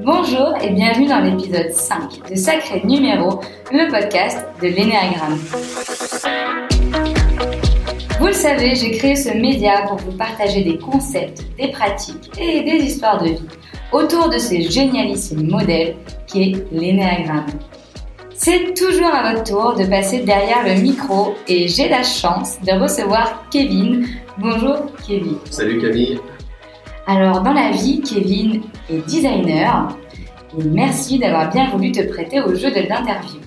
Bonjour 0.00 0.54
et 0.62 0.70
bienvenue 0.70 1.06
dans 1.06 1.20
l'épisode 1.20 1.70
5 1.70 2.30
de 2.30 2.34
Sacré 2.34 2.82
Numéro, 2.84 3.40
le 3.72 3.90
podcast 3.90 4.44
de 4.60 4.68
l'Énéagramme. 4.68 5.38
Vous 8.20 8.26
le 8.26 8.32
savez, 8.34 8.74
j'ai 8.74 8.90
créé 8.90 9.16
ce 9.16 9.30
média 9.30 9.86
pour 9.88 9.96
vous 9.96 10.12
partager 10.12 10.62
des 10.62 10.76
concepts, 10.76 11.46
des 11.56 11.68
pratiques 11.68 12.30
et 12.38 12.62
des 12.62 12.84
histoires 12.84 13.22
de 13.22 13.28
vie 13.30 13.48
autour 13.92 14.28
de 14.28 14.36
ce 14.36 14.60
génialissime 14.70 15.48
modèle 15.48 15.96
qui 16.26 16.42
est 16.42 16.66
l'Énéagramme. 16.72 17.46
C'est 18.34 18.74
toujours 18.74 19.14
à 19.14 19.32
votre 19.32 19.44
tour 19.44 19.74
de 19.76 19.84
passer 19.84 20.18
derrière 20.20 20.62
le 20.62 20.74
micro 20.82 21.34
et 21.48 21.68
j'ai 21.68 21.88
la 21.88 22.02
chance 22.02 22.60
de 22.60 22.78
recevoir 22.78 23.44
Kevin. 23.50 24.06
Bonjour 24.36 24.92
Kevin. 25.06 25.38
Salut 25.50 25.80
Camille. 25.80 26.20
Alors 27.08 27.40
dans 27.40 27.54
la 27.54 27.70
vie, 27.70 28.02
Kevin 28.02 28.60
est 28.90 28.98
designer 29.08 29.96
et 30.58 30.62
merci 30.62 31.18
d'avoir 31.18 31.50
bien 31.50 31.70
voulu 31.70 31.90
te 31.90 32.06
prêter 32.06 32.42
au 32.42 32.54
jeu 32.54 32.70
de 32.70 32.86
l'interview. 32.86 33.40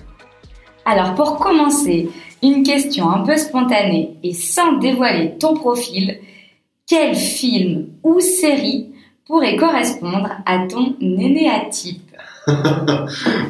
Alors 0.84 1.14
pour 1.14 1.36
commencer, 1.36 2.10
une 2.42 2.64
question 2.64 3.08
un 3.08 3.24
peu 3.24 3.36
spontanée 3.36 4.16
et 4.24 4.34
sans 4.34 4.78
dévoiler 4.78 5.38
ton 5.38 5.54
profil, 5.54 6.18
quel 6.88 7.14
film 7.14 7.86
ou 8.02 8.18
série 8.18 8.90
pourrait 9.28 9.54
correspondre 9.54 10.30
à 10.44 10.66
ton 10.66 10.96
nénéatype 11.00 12.10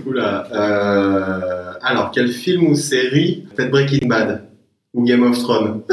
Oula. 0.06 0.47
Euh, 0.53 1.73
alors, 1.83 2.11
quel 2.11 2.29
film 2.29 2.67
ou 2.67 2.75
série? 2.75 3.47
Peut-être 3.56 3.70
Breaking 3.70 4.06
Bad 4.06 4.45
ou 4.92 5.03
Game 5.05 5.23
of 5.23 5.39
Thrones. 5.39 5.81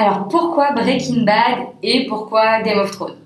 Alors, 0.00 0.28
pourquoi 0.28 0.70
Breaking 0.74 1.24
Bad 1.24 1.70
et 1.82 2.06
pourquoi 2.06 2.62
Game 2.62 2.78
of 2.78 2.92
Thrones? 2.92 3.16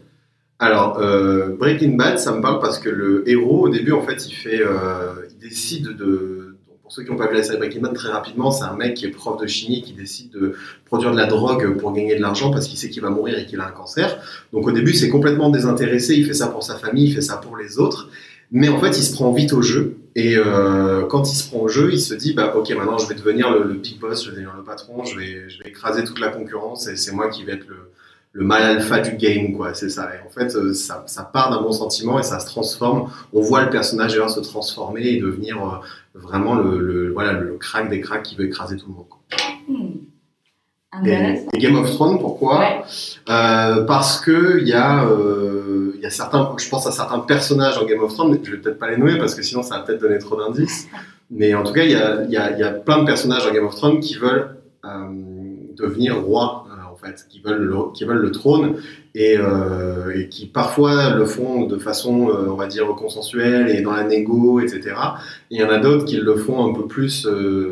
Alors, 0.58 0.98
euh, 1.00 1.54
Breaking 1.58 1.96
Bad, 1.96 2.18
ça 2.18 2.32
me 2.32 2.40
parle 2.40 2.60
parce 2.60 2.78
que 2.78 2.88
le 2.88 3.28
héros, 3.28 3.66
au 3.66 3.68
début, 3.68 3.92
en 3.92 4.00
fait, 4.00 4.26
il 4.26 4.32
fait, 4.32 4.62
euh, 4.62 5.12
il 5.30 5.36
décide 5.36 5.88
de. 5.88 6.56
Pour 6.82 6.90
ceux 6.90 7.02
qui 7.02 7.10
n'ont 7.10 7.18
pas 7.18 7.26
vu 7.26 7.34
la 7.34 7.42
série 7.42 7.58
Breaking 7.58 7.82
Bad, 7.82 7.92
très 7.92 8.10
rapidement, 8.10 8.50
c'est 8.50 8.64
un 8.64 8.74
mec 8.74 8.94
qui 8.94 9.04
est 9.04 9.10
prof 9.10 9.38
de 9.38 9.46
chimie 9.46 9.82
qui 9.82 9.92
décide 9.92 10.30
de 10.30 10.54
produire 10.86 11.12
de 11.12 11.18
la 11.18 11.26
drogue 11.26 11.76
pour 11.76 11.92
gagner 11.92 12.16
de 12.16 12.22
l'argent 12.22 12.50
parce 12.50 12.66
qu'il 12.66 12.78
sait 12.78 12.88
qu'il 12.88 13.02
va 13.02 13.10
mourir 13.10 13.38
et 13.38 13.44
qu'il 13.44 13.60
a 13.60 13.66
un 13.66 13.70
cancer. 13.70 14.18
Donc, 14.54 14.66
au 14.66 14.72
début, 14.72 14.94
c'est 14.94 15.10
complètement 15.10 15.50
désintéressé. 15.50 16.14
Il 16.14 16.24
fait 16.24 16.32
ça 16.32 16.46
pour 16.46 16.62
sa 16.62 16.76
famille, 16.76 17.08
il 17.08 17.14
fait 17.14 17.20
ça 17.20 17.36
pour 17.36 17.58
les 17.58 17.78
autres. 17.78 18.08
Mais 18.50 18.70
en 18.70 18.80
fait, 18.80 18.96
il 18.96 19.02
se 19.02 19.12
prend 19.12 19.30
vite 19.30 19.52
au 19.52 19.60
jeu. 19.60 19.98
Et 20.14 20.36
euh, 20.36 21.06
quand 21.06 21.30
il 21.30 21.34
se 21.34 21.48
prend 21.48 21.60
au 21.60 21.68
jeu, 21.68 21.90
il 21.92 22.00
se 22.00 22.14
dit 22.14 22.34
bah 22.34 22.54
ok, 22.56 22.70
maintenant 22.70 22.98
je 22.98 23.08
vais 23.08 23.14
devenir 23.14 23.50
le, 23.50 23.64
le 23.64 23.74
big 23.74 23.98
boss, 23.98 24.24
je 24.24 24.30
vais 24.30 24.36
devenir 24.36 24.54
le 24.56 24.62
patron, 24.62 25.04
je 25.04 25.18
vais, 25.18 25.48
je 25.48 25.62
vais 25.62 25.70
écraser 25.70 26.04
toute 26.04 26.20
la 26.20 26.28
concurrence 26.28 26.86
et 26.86 26.96
c'est 26.96 27.12
moi 27.12 27.28
qui 27.30 27.44
vais 27.44 27.54
être 27.54 27.66
le, 27.66 27.90
le 28.32 28.44
mal 28.44 28.62
alpha 28.62 29.00
du 29.00 29.16
game, 29.16 29.52
quoi. 29.52 29.74
C'est 29.74 29.90
ça. 29.90 30.10
Et 30.14 30.26
en 30.26 30.30
fait, 30.30 30.54
euh, 30.56 30.72
ça, 30.74 31.04
ça 31.06 31.22
part 31.22 31.50
d'un 31.50 31.62
bon 31.62 31.72
sentiment 31.72 32.18
et 32.18 32.22
ça 32.22 32.40
se 32.40 32.46
transforme. 32.46 33.10
On 33.32 33.42
voit 33.42 33.62
le 33.62 33.70
personnage 33.70 34.12
se 34.28 34.40
transformer 34.40 35.02
et 35.06 35.20
devenir 35.20 35.56
euh, 35.62 35.76
vraiment 36.14 36.54
le, 36.54 36.78
le, 36.78 37.12
voilà, 37.12 37.32
le 37.32 37.56
crack 37.56 37.88
des 37.88 38.00
cracks 38.00 38.22
qui 38.22 38.36
veut 38.36 38.46
écraser 38.46 38.76
tout 38.76 38.88
le 38.88 38.94
monde. 38.94 39.06
Quoi. 39.08 39.20
Et, 41.04 41.14
Intéressant. 41.14 41.46
et 41.54 41.58
Game 41.58 41.76
of 41.76 41.90
Thrones, 41.90 42.18
pourquoi 42.18 42.58
Ouais. 42.58 42.82
Euh, 43.30 43.84
Parce 43.84 44.20
que 44.20 44.60
il 44.60 44.68
y 44.68 44.72
a, 44.74 45.04
euh, 45.06 45.92
y 46.02 46.06
a 46.06 46.10
certains, 46.10 46.54
je 46.58 46.68
pense 46.68 46.86
à 46.86 46.92
certains 46.92 47.20
personnages 47.20 47.76
dans 47.78 47.86
Game 47.86 48.02
of 48.02 48.12
Thrones. 48.12 48.38
Je 48.42 48.50
vais 48.50 48.58
peut-être 48.58 48.78
pas 48.78 48.90
les 48.90 48.96
nommer 48.98 49.16
parce 49.18 49.34
que 49.34 49.42
sinon 49.42 49.62
ça 49.62 49.76
va 49.78 49.82
peut-être 49.84 50.00
donner 50.02 50.18
trop 50.18 50.36
d'indices. 50.36 50.88
Mais 51.30 51.54
en 51.54 51.62
tout 51.62 51.72
cas, 51.72 51.84
il 51.84 51.92
y 51.92 51.94
a, 51.96 52.24
y, 52.24 52.36
a, 52.36 52.58
y 52.58 52.62
a 52.62 52.70
plein 52.72 52.98
de 52.98 53.06
personnages 53.06 53.46
dans 53.46 53.52
Game 53.52 53.64
of 53.64 53.74
Thrones 53.74 54.00
qui 54.00 54.16
veulent 54.16 54.56
euh, 54.84 54.88
devenir 55.78 56.20
roi, 56.20 56.66
euh, 56.68 56.92
en 56.92 56.96
fait, 56.96 57.24
qui 57.30 57.40
veulent 57.40 57.62
le, 57.62 57.76
qui 57.94 58.04
veulent 58.04 58.18
le 58.20 58.30
trône 58.30 58.74
et, 59.14 59.38
et 60.14 60.28
qui 60.28 60.44
parfois 60.46 61.10
le 61.14 61.24
font 61.24 61.64
de 61.66 61.78
façon, 61.78 62.30
on 62.48 62.54
va 62.54 62.66
dire, 62.66 62.86
consensuelle 62.96 63.68
et 63.70 63.80
dans 63.82 63.92
la 63.92 64.04
négo, 64.04 64.60
etc. 64.60 64.94
Et 65.50 65.56
il 65.56 65.60
y 65.60 65.64
en 65.64 65.70
a 65.70 65.78
d'autres 65.78 66.04
qui 66.04 66.16
le 66.16 66.34
font 66.36 66.66
un 66.70 66.74
peu 66.74 66.86
plus 66.86 67.26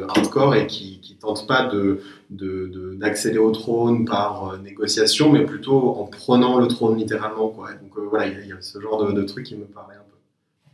hardcore 0.08 0.54
et 0.54 0.66
qui, 0.66 1.00
qui 1.00 1.14
tentent 1.16 1.46
pas 1.46 1.64
de- 1.66 2.00
d'accéder 2.30 3.38
au 3.38 3.50
trône 3.50 4.04
par 4.04 4.52
euh, 4.52 4.58
négociation, 4.58 5.30
mais 5.30 5.44
plutôt 5.44 5.96
en 5.98 6.04
prenant 6.04 6.58
le 6.58 6.68
trône 6.68 6.96
littéralement. 6.96 7.48
Quoi. 7.48 7.70
Donc 7.72 7.96
euh, 7.98 8.06
voilà, 8.08 8.26
il 8.28 8.32
y, 8.34 8.36
a- 8.36 8.40
il 8.42 8.48
y 8.48 8.52
a 8.52 8.56
ce 8.60 8.80
genre 8.80 9.04
de, 9.04 9.12
de 9.12 9.22
truc 9.22 9.44
qui 9.46 9.56
me 9.56 9.64
parlait 9.64 9.96
un 9.96 9.98
peu. 9.98 10.16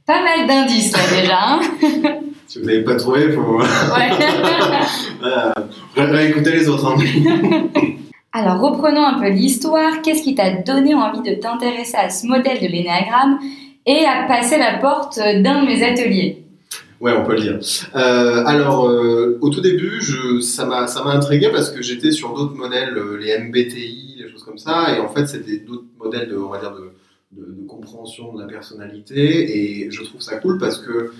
Pas 0.06 0.22
mal 0.22 0.46
d'indices 0.46 0.92
là 0.92 1.20
déjà. 1.20 1.38
hein 1.40 1.60
Si 2.46 2.60
vous 2.60 2.66
n'avez 2.66 2.84
pas 2.84 2.94
trouvé, 2.94 3.24
il 3.24 3.32
faut 3.32 3.58
ouais. 3.58 3.64
euh, 5.24 5.52
ré- 5.96 6.04
réécouter 6.10 6.52
les 6.52 6.68
autres. 6.68 6.86
hein. 6.86 6.96
Alors 8.32 8.60
reprenons 8.60 9.02
un 9.04 9.18
peu 9.18 9.28
l'histoire. 9.30 10.02
Qu'est-ce 10.02 10.22
qui 10.22 10.34
t'a 10.34 10.50
donné 10.62 10.94
envie 10.94 11.22
de 11.28 11.34
t'intéresser 11.40 11.96
à 11.96 12.10
ce 12.10 12.26
modèle 12.26 12.60
de 12.60 12.66
l'énéagramme 12.68 13.38
et 13.86 14.04
à 14.04 14.26
passer 14.28 14.58
la 14.58 14.78
porte 14.78 15.18
d'un 15.18 15.62
de 15.62 15.66
mes 15.66 15.82
ateliers? 15.82 16.44
Ouais, 17.00 17.12
on 17.12 17.24
peut 17.24 17.34
le 17.34 17.40
dire. 17.40 17.58
Euh, 17.94 18.44
alors, 18.46 18.88
euh, 18.88 19.38
au 19.42 19.50
tout 19.50 19.60
début, 19.60 20.00
ça 20.40 20.64
m'a 20.64 20.86
intrigué 21.12 21.50
parce 21.50 21.70
que 21.70 21.82
j'étais 21.82 22.10
sur 22.10 22.32
d'autres 22.34 22.54
modèles, 22.54 22.96
euh, 22.96 23.18
les 23.18 23.36
MBTI, 23.38 24.16
les 24.18 24.30
choses 24.30 24.42
comme 24.44 24.56
ça, 24.56 24.96
et 24.96 25.00
en 25.00 25.08
fait, 25.08 25.26
c'était 25.26 25.58
d'autres 25.58 25.84
modèles 25.98 26.28
de, 26.28 26.36
on 26.36 26.48
va 26.48 26.58
dire, 26.58 26.72
de, 26.72 26.92
compréhension 27.68 28.32
de 28.32 28.40
la 28.40 28.46
personnalité, 28.46 29.82
et 29.84 29.90
je 29.90 30.02
trouve 30.04 30.22
ça 30.22 30.36
cool 30.36 30.56
parce 30.58 30.78
que 30.78 31.12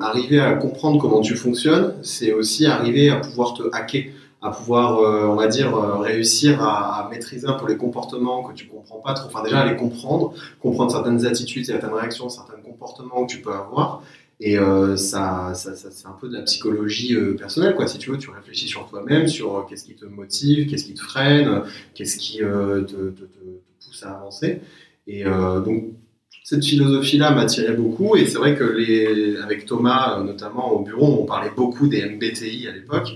arriver 0.00 0.40
à 0.40 0.54
comprendre 0.54 0.98
comment 0.98 1.20
tu 1.20 1.36
fonctionnes, 1.36 1.94
c'est 2.02 2.32
aussi 2.32 2.64
arriver 2.64 3.10
à 3.10 3.16
pouvoir 3.16 3.52
te 3.52 3.62
hacker, 3.72 4.04
à 4.40 4.50
pouvoir, 4.50 5.00
on 5.00 5.34
va 5.34 5.46
dire, 5.48 5.76
réussir 6.00 6.62
à, 6.62 7.04
à 7.04 7.10
maîtriser 7.10 7.46
un 7.46 7.54
peu 7.54 7.68
les 7.68 7.76
comportements 7.76 8.42
que 8.42 8.54
tu 8.54 8.68
comprends 8.68 9.00
pas 9.00 9.12
trop, 9.12 9.26
enfin 9.26 9.42
déjà 9.42 9.60
à 9.60 9.70
les 9.70 9.76
comprendre, 9.76 10.32
comprendre 10.62 10.92
certaines 10.92 11.26
attitudes, 11.26 11.66
certaines 11.66 11.92
réactions, 11.92 12.30
certains 12.30 12.60
comportements 12.64 13.26
que 13.26 13.32
tu 13.32 13.42
peux 13.42 13.52
avoir. 13.52 14.02
Et 14.40 14.58
euh, 14.58 14.96
ça, 14.96 15.52
ça, 15.54 15.74
c'est 15.74 16.06
un 16.06 16.16
peu 16.20 16.28
de 16.28 16.34
la 16.34 16.42
psychologie 16.42 17.14
euh, 17.14 17.34
personnelle, 17.34 17.74
quoi. 17.74 17.86
Si 17.86 17.98
tu 17.98 18.10
veux, 18.10 18.18
tu 18.18 18.30
réfléchis 18.30 18.66
sur 18.66 18.88
toi-même, 18.88 19.28
sur 19.28 19.56
euh, 19.56 19.62
qu'est-ce 19.68 19.84
qui 19.84 19.94
te 19.94 20.04
motive, 20.04 20.68
qu'est-ce 20.68 20.84
qui 20.84 20.94
te 20.94 21.00
freine, 21.00 21.62
qu'est-ce 21.94 22.18
qui 22.18 22.38
te, 22.38 23.10
pousse 23.84 24.02
à 24.02 24.12
avancer. 24.16 24.60
Et 25.06 25.24
donc, 25.24 25.92
cette 26.42 26.64
philosophie-là 26.64 27.30
m'attirait 27.30 27.74
beaucoup. 27.74 28.16
Et 28.16 28.26
c'est 28.26 28.38
vrai 28.38 28.56
que 28.56 28.64
les, 28.64 29.36
avec 29.36 29.66
Thomas, 29.66 30.22
notamment 30.22 30.72
au 30.72 30.82
bureau, 30.82 31.20
on 31.22 31.26
parlait 31.26 31.52
beaucoup 31.54 31.88
des 31.88 32.04
MBTI 32.04 32.68
à 32.68 32.72
l'époque. 32.72 33.08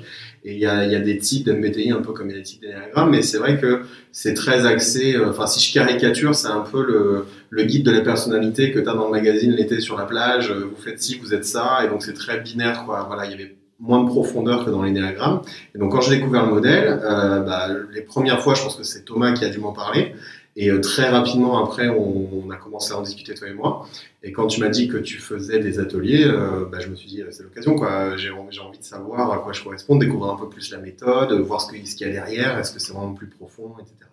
Et 0.45 0.53
il 0.55 0.59
y 0.59 0.67
a, 0.67 0.85
y 0.87 0.95
a 0.95 1.01
des 1.01 1.19
types 1.19 1.45
d'MBTI, 1.47 1.91
un 1.91 2.01
peu 2.01 2.13
comme 2.13 2.31
il 2.31 2.37
des 2.37 2.43
types 2.43 2.61
d'énéagrammes, 2.63 3.11
mais 3.11 3.23
c'est 3.23 3.39
vrai 3.39 3.59
que 3.59 3.83
c'est 4.13 4.35
très 4.35 4.67
axé. 4.67 5.15
euh, 5.17 5.31
Enfin, 5.31 5.47
si 5.47 5.61
je 5.61 5.73
caricature, 5.75 6.35
c'est 6.35 6.49
un 6.49 6.61
peu 6.61 6.85
le 6.85 7.25
le 7.51 7.63
guide 7.65 7.85
de 7.85 7.91
la 7.91 8.03
personnalité 8.03 8.73
que 8.73 8.79
tu 8.79 8.89
as 8.89 8.93
dans 8.95 9.07
le 9.07 9.11
magazine 9.11 9.53
l'été 9.53 9.81
sur 9.81 9.97
la 9.97 10.05
plage, 10.05 10.51
euh, 10.51 10.71
vous 10.71 10.83
faites 10.83 11.01
ci, 11.03 11.19
vous 11.19 11.33
êtes 11.35 11.45
ça, 11.47 11.79
et 11.85 11.89
donc 11.89 12.03
c'est 12.03 12.13
très 12.13 12.41
binaire, 12.41 12.85
quoi. 12.85 13.05
Voilà, 13.07 13.25
il 13.25 13.31
y 13.31 13.35
avait 13.35 13.57
moins 13.81 14.03
de 14.03 14.09
profondeur 14.09 14.65
que 14.65 14.71
dans 14.71 14.83
l'énéagramme. 14.83 15.41
Et 15.75 15.79
donc 15.79 15.93
quand 15.93 16.01
j'ai 16.01 16.17
découvert 16.17 16.45
le 16.47 16.53
modèle, 16.53 17.01
euh, 17.03 17.41
bah, 17.41 17.69
les 17.93 18.03
premières 18.03 18.41
fois, 18.43 18.55
je 18.55 18.63
pense 18.63 18.77
que 18.77 18.83
c'est 18.83 19.05
Thomas 19.05 19.33
qui 19.33 19.45
a 19.45 19.49
dû 19.51 19.59
m'en 19.59 19.73
parler. 19.73 20.15
Et 20.61 20.71
euh, 20.71 20.81
très 20.81 21.09
rapidement 21.09 21.65
après, 21.65 21.89
on, 21.89 22.51
a 22.51 22.57
commencé 22.57 22.93
à 22.93 22.99
en 22.99 23.03
discuter 23.03 23.33
toi 23.33 23.47
et 23.47 23.55
moi. 23.55 23.87
Et 24.25 24.33
quand 24.33 24.49
tu 24.49 24.59
m'as 24.59 24.69
dit 24.69 24.89
que 24.89 24.97
tu 24.97 25.19
faisais 25.19 25.61
des 25.61 25.79
ateliers, 25.79 26.25
euh, 26.25 26.65
bah, 26.69 26.79
je 26.81 26.89
me 26.89 26.97
suis 26.97 27.09
dit 27.09 27.23
euh, 27.23 27.29
c'est 27.31 27.45
l'occasion 27.45 27.77
quoi. 27.77 28.17
J'ai 28.17 28.31
envie 28.31 28.79
de 28.79 28.83
savoir 28.83 29.31
à 29.31 29.39
quoi 29.39 29.53
je 29.53 29.63
correspond, 29.63 29.95
découvrir 29.95 30.33
un 30.33 30.37
peu 30.37 30.49
plus 30.49 30.73
la 30.73 30.79
méthode, 30.79 31.33
voir 31.43 31.61
ce 31.61 31.71
qu'il 31.71 31.81
y 31.81 32.05
a 32.05 32.13
derrière, 32.13 32.59
est-ce 32.59 32.73
que 32.73 32.81
c'est 32.81 32.93
vraiment 32.93 33.15
plus 33.15 33.29
profond, 33.29 33.77
etc. 33.79 34.11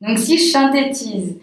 Donc 0.00 0.18
si 0.20 0.38
je 0.38 0.52
synthétise 0.52 1.34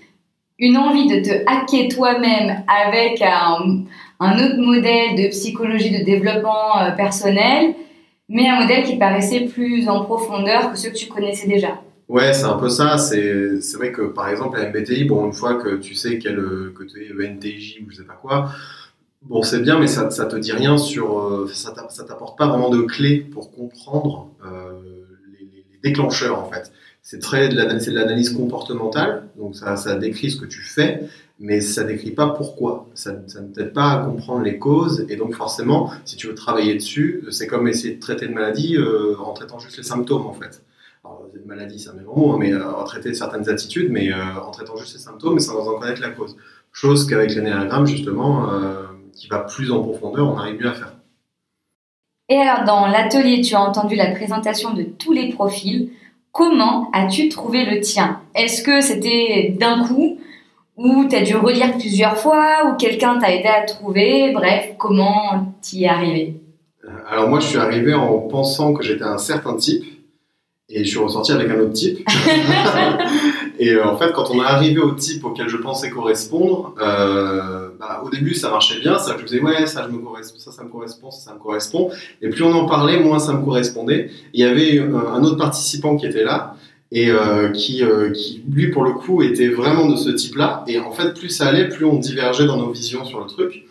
une 0.57 0.78
envie 0.78 1.07
de 1.07 1.22
te 1.22 1.44
hacker 1.45 1.89
toi-même 1.89 2.63
avec 2.66 3.22
un, 3.22 3.84
autre 4.22 4.57
modèle 4.57 5.18
de 5.18 5.28
psychologie 5.31 6.00
de 6.00 6.06
développement 6.06 6.95
personnel, 6.95 7.75
mais 8.29 8.47
un 8.47 8.62
modèle 8.62 8.85
qui 8.85 8.95
paraissait 8.95 9.41
plus 9.41 9.89
en 9.89 10.06
profondeur 10.06 10.71
que 10.71 10.77
ceux 10.77 10.92
que 10.92 10.95
tu 10.95 11.07
connaissais 11.07 11.48
déjà. 11.48 11.81
Ouais, 12.07 12.31
c'est 12.33 12.45
un 12.45 12.57
peu 12.57 12.69
ça. 12.69 12.98
C'est 12.98 13.59
c'est 13.62 13.77
vrai 13.77 13.92
que 13.92 14.01
par 14.04 14.30
exemple, 14.30 14.57
la 14.57 14.69
MBTI, 14.69 15.04
bon, 15.06 15.25
une 15.25 15.33
fois 15.33 15.56
que 15.56 15.75
tu 15.77 15.94
sais 15.94 16.19
quel, 16.19 16.38
que 16.74 16.83
tu 16.83 17.04
es 17.06 17.12
ENTJ 17.13 17.83
ou 17.86 17.92
je 17.92 17.98
sais 17.98 18.04
pas 18.04 18.13
quoi, 18.13 18.50
bon, 19.24 19.44
c'est 19.44 19.62
bien, 19.62 19.80
mais 19.80 19.88
ça, 19.88 20.09
ça 20.12 20.25
te 20.25 20.36
dit 20.38 20.51
rien 20.54 20.77
sur. 20.77 21.19
euh, 21.19 21.48
ça 21.54 21.71
t'a- 21.71 21.89
ça 21.89 22.04
t'apporte 22.06 22.38
pas 22.38 22.48
vraiment 22.48 22.69
de 22.69 22.81
clés 22.83 23.19
pour 23.19 23.51
comprendre 23.51 24.30
euh, 24.45 24.71
les, 25.39 25.45
les- 25.45 25.65
déclencheurs 25.83 26.39
en 26.39 26.50
fait. 26.51 26.71
C'est 27.04 27.19
très 27.19 27.50
de 27.50 27.56
l'ana- 27.56 27.80
c'est 27.80 27.92
de 27.92 27.95
l'analyse 27.98 28.31
comportementale, 28.31 29.27
donc 29.38 29.56
ça, 29.56 29.77
ça 29.77 29.95
décrit 29.95 30.31
ce 30.31 30.38
que 30.42 30.45
tu 30.45 30.62
fais, 30.63 31.03
mais 31.39 31.62
ça 31.62 31.83
décrit 31.86 32.12
pas 32.12 32.30
pourquoi. 32.31 32.88
Ça, 32.95 33.15
ça 33.27 33.42
ne 33.42 33.48
t'aide 33.53 33.74
pas 33.74 33.92
à 33.94 34.06
comprendre 34.06 34.44
les 34.44 34.60
causes, 34.60 35.06
et 35.10 35.15
donc 35.18 35.36
forcément, 35.36 35.92
si 36.06 36.15
tu 36.18 36.27
veux 36.27 36.36
travailler 36.36 36.75
dessus, 36.75 37.24
c'est 37.31 37.48
comme 37.48 37.68
essayer 37.68 37.95
de 37.95 38.00
traiter 38.01 38.25
une 38.27 38.33
maladie 38.36 38.77
euh, 38.77 39.15
en 39.19 39.33
traitant 39.33 39.60
juste 39.60 39.77
les 39.77 39.83
symptômes 39.83 40.25
en 40.27 40.33
fait. 40.33 40.62
Alors, 41.07 41.21
maladie, 41.45 41.80
c'est 41.80 41.89
un 41.89 42.04
grand 42.04 42.19
mot, 42.19 42.38
mais 42.38 42.51
euh, 42.51 42.74
en 42.74 42.83
traiter 42.83 43.13
certaines 43.13 43.50
attitudes, 43.50 43.92
mais 43.92 44.12
euh, 44.12 44.42
en 44.45 44.51
traitant 44.51 44.75
juste 44.75 44.94
les 44.94 45.00
symptômes 45.00 45.38
et 45.38 45.39
sans 45.39 45.68
en 45.68 45.80
connaître 45.80 46.01
la 46.01 46.09
cause. 46.09 46.36
Chose 46.71 47.07
qu'avec 47.07 47.33
l'énéagramme, 47.33 47.86
justement, 47.86 48.51
euh, 48.51 48.83
qui 49.13 49.27
va 49.27 49.39
plus 49.39 49.71
en 49.71 49.81
profondeur, 49.81 50.27
on 50.27 50.38
arrive 50.38 50.59
mieux 50.59 50.68
à 50.68 50.74
faire. 50.74 50.94
Et 52.30 52.36
alors, 52.36 52.65
dans 52.65 52.88
l'atelier, 52.88 53.42
tu 53.42 53.56
as 53.56 53.62
entendu 53.62 53.95
la 53.95 54.12
présentation 54.12 54.74
de 54.74 54.83
tous 54.83 55.13
les 55.13 55.30
profils. 55.30 55.89
comment 56.33 56.92
as-tu 56.94 57.30
trouvé 57.30 57.65
le 57.65 57.80
tien? 57.80 58.19
Est-ce 58.36 58.62
que 58.62 58.81
c'était 58.81 59.56
d'un 59.57 59.88
coup 59.88 60.19
ou 60.75 61.06
tu 61.10 61.15
as 61.15 61.21
dû 61.21 61.36
relire 61.36 61.77
plusieurs 61.77 62.18
fois 62.18 62.68
ou 62.68 62.75
quelqu'un 62.75 63.18
t'a 63.18 63.33
aidé 63.33 63.48
à 63.48 63.65
trouver? 63.65 64.33
Bref, 64.33 64.75
comment 64.77 65.56
t'y 65.62 65.86
es 65.86 65.88
arrivé? 65.88 66.39
Alors 67.10 67.27
moi, 67.30 67.39
je 67.39 67.48
suis 67.48 67.57
arrivé 67.57 67.94
en 67.94 68.19
pensant 68.19 68.74
que 68.74 68.83
j'étais 68.83 69.03
un 69.03 69.18
certain 69.18 69.56
type 69.56 69.96
et 70.69 70.83
je 70.83 70.89
suis 70.89 70.99
ressorti 70.99 71.31
avec 71.31 71.49
un 71.49 71.59
autre 71.59 71.73
type. 71.73 71.99
et 73.59 73.71
euh, 73.71 73.87
en 73.87 73.97
fait, 73.97 74.11
quand 74.13 74.29
on 74.31 74.41
est 74.41 74.45
arrivé 74.45 74.79
au 74.79 74.91
type 74.91 75.23
auquel 75.23 75.47
je 75.47 75.57
pensais 75.57 75.89
correspondre, 75.89 76.75
euh, 76.81 77.69
bah, 77.79 78.01
au 78.05 78.09
début 78.09 78.33
ça 78.33 78.49
marchait 78.49 78.79
bien, 78.79 78.99
ça 78.99 79.15
je 79.17 79.23
me 79.23 79.27
disais 79.27 79.41
ouais 79.41 79.65
ça, 79.65 79.87
je 79.87 79.95
me 79.95 79.99
correspond, 79.99 80.39
ça 80.39 80.51
ça 80.51 80.63
me 80.63 80.69
correspond, 80.69 81.11
ça, 81.11 81.29
ça 81.29 81.33
me 81.33 81.39
correspond. 81.39 81.89
Et 82.21 82.29
plus 82.29 82.43
on 82.43 82.53
en 82.53 82.65
parlait, 82.65 82.99
moins 82.99 83.19
ça 83.19 83.33
me 83.33 83.43
correspondait. 83.43 84.11
il 84.33 84.41
y 84.41 84.43
avait 84.43 84.79
un 84.79 85.23
autre 85.23 85.37
participant 85.37 85.95
qui 85.95 86.05
était 86.05 86.23
là 86.23 86.55
et 86.91 87.09
euh, 87.09 87.49
qui, 87.51 87.83
euh, 87.83 88.11
qui 88.11 88.43
lui 88.49 88.71
pour 88.71 88.83
le 88.83 88.93
coup 88.93 89.21
était 89.21 89.49
vraiment 89.49 89.87
de 89.87 89.95
ce 89.95 90.09
type-là. 90.09 90.63
Et 90.67 90.79
en 90.79 90.91
fait, 90.91 91.13
plus 91.13 91.29
ça 91.29 91.47
allait, 91.47 91.67
plus 91.67 91.85
on 91.85 91.97
divergeait 91.97 92.45
dans 92.45 92.57
nos 92.57 92.71
visions 92.71 93.05
sur 93.05 93.19
le 93.19 93.27
truc. 93.27 93.65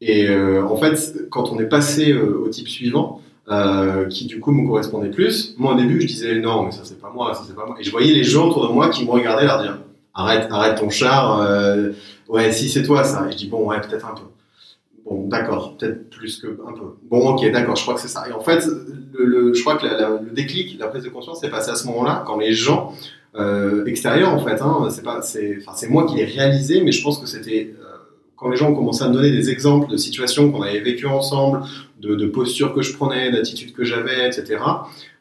Et 0.00 0.28
euh, 0.28 0.66
en 0.66 0.76
fait, 0.76 1.28
quand 1.30 1.50
on 1.52 1.58
est 1.58 1.68
passé 1.68 2.12
euh, 2.12 2.42
au 2.44 2.48
type 2.48 2.68
suivant, 2.68 3.20
euh, 3.48 4.06
qui 4.06 4.26
du 4.26 4.40
coup 4.40 4.52
me 4.52 4.66
correspondait 4.66 5.10
plus. 5.10 5.54
Moi 5.58 5.74
au 5.74 5.76
début 5.76 6.00
je 6.00 6.06
disais 6.06 6.38
non 6.40 6.64
mais 6.64 6.72
ça 6.72 6.80
c'est 6.84 7.00
pas 7.00 7.10
moi, 7.14 7.34
ça 7.34 7.42
c'est 7.46 7.54
pas 7.54 7.66
moi. 7.66 7.76
Et 7.78 7.84
je 7.84 7.90
voyais 7.90 8.12
les 8.12 8.24
gens 8.24 8.48
autour 8.48 8.68
de 8.68 8.72
moi 8.72 8.88
qui 8.88 9.04
me 9.04 9.10
regardaient 9.10 9.46
leur 9.46 9.62
dire 9.62 9.78
arrête, 10.14 10.48
arrête 10.50 10.78
ton 10.78 10.90
char, 10.90 11.40
euh, 11.40 11.90
ouais 12.28 12.52
si 12.52 12.68
c'est 12.68 12.82
toi 12.82 13.04
ça. 13.04 13.26
Et 13.28 13.32
je 13.32 13.36
dis 13.36 13.48
bon 13.48 13.68
ouais 13.68 13.80
peut-être 13.80 14.06
un 14.06 14.14
peu. 14.14 14.24
Bon 15.04 15.28
d'accord, 15.28 15.76
peut-être 15.76 16.10
plus 16.10 16.40
que 16.40 16.48
un 16.66 16.72
peu. 16.72 16.96
Bon 17.08 17.28
ok 17.28 17.50
d'accord, 17.52 17.76
je 17.76 17.82
crois 17.82 17.94
que 17.94 18.00
c'est 18.00 18.08
ça. 18.08 18.28
Et 18.28 18.32
en 18.32 18.40
fait 18.40 18.64
je 19.18 19.60
crois 19.60 19.76
que 19.76 19.86
le 19.86 20.30
déclic, 20.32 20.78
la 20.78 20.88
prise 20.88 21.04
de 21.04 21.08
conscience 21.08 21.40
s'est 21.40 21.50
passé 21.50 21.70
à 21.70 21.76
ce 21.76 21.86
moment-là 21.86 22.24
quand 22.26 22.38
les 22.38 22.52
gens 22.52 22.92
euh, 23.38 23.84
extérieurs 23.84 24.32
en 24.32 24.38
fait, 24.38 24.60
hein, 24.62 24.88
c'est 24.90 25.02
pas, 25.02 25.20
c'est, 25.22 25.58
enfin 25.60 25.72
c'est 25.74 25.88
moi 25.88 26.06
qui 26.06 26.16
l'ai 26.16 26.24
réalisé, 26.24 26.82
mais 26.82 26.92
je 26.92 27.02
pense 27.02 27.18
que 27.18 27.26
c'était 27.26 27.74
quand 28.36 28.48
les 28.50 28.56
gens 28.56 28.70
ont 28.70 28.74
commencé 28.74 29.02
à 29.02 29.08
me 29.08 29.14
donner 29.14 29.30
des 29.30 29.50
exemples 29.50 29.90
de 29.90 29.96
situations 29.96 30.50
qu'on 30.50 30.62
avait 30.62 30.80
vécues 30.80 31.06
ensemble, 31.06 31.62
de, 32.00 32.14
de 32.14 32.26
postures 32.26 32.74
que 32.74 32.82
je 32.82 32.94
prenais, 32.94 33.30
d'attitudes 33.30 33.72
que 33.72 33.84
j'avais, 33.84 34.26
etc. 34.26 34.58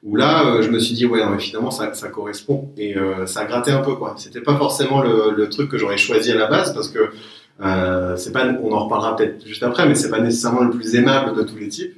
Où 0.04 0.16
là, 0.16 0.46
euh, 0.46 0.62
je 0.62 0.70
me 0.70 0.80
suis 0.80 0.94
dit, 0.94 1.06
ouais, 1.06 1.24
non, 1.24 1.32
mais 1.32 1.40
finalement, 1.40 1.72
ça, 1.72 1.94
ça 1.94 2.10
correspond. 2.10 2.70
Et 2.78 2.98
euh, 2.98 3.26
ça 3.26 3.46
grattait 3.46 3.72
un 3.72 3.82
peu, 3.82 3.96
quoi. 3.96 4.16
C'était 4.18 4.42
pas 4.42 4.58
forcément 4.58 5.02
le, 5.02 5.34
le 5.36 5.50
truc 5.50 5.70
que 5.70 5.78
j'aurais 5.78 5.98
choisi 5.98 6.32
à 6.32 6.36
la 6.36 6.48
base, 6.48 6.74
parce 6.74 6.90
que 6.90 7.10
euh, 7.62 8.18
c'est 8.18 8.32
pas, 8.32 8.46
on 8.62 8.72
en 8.74 8.86
reparlera 8.86 9.16
peut-être 9.16 9.46
juste 9.48 9.64
après, 9.64 9.88
mais 9.88 9.96
c'est 9.96 10.10
pas 10.10 10.20
nécessairement 10.20 10.64
le 10.64 10.72
plus 10.72 10.96
aimable 10.96 11.36
de 11.36 11.44
tous 11.44 11.56
les 11.58 11.70
types. 11.70 11.96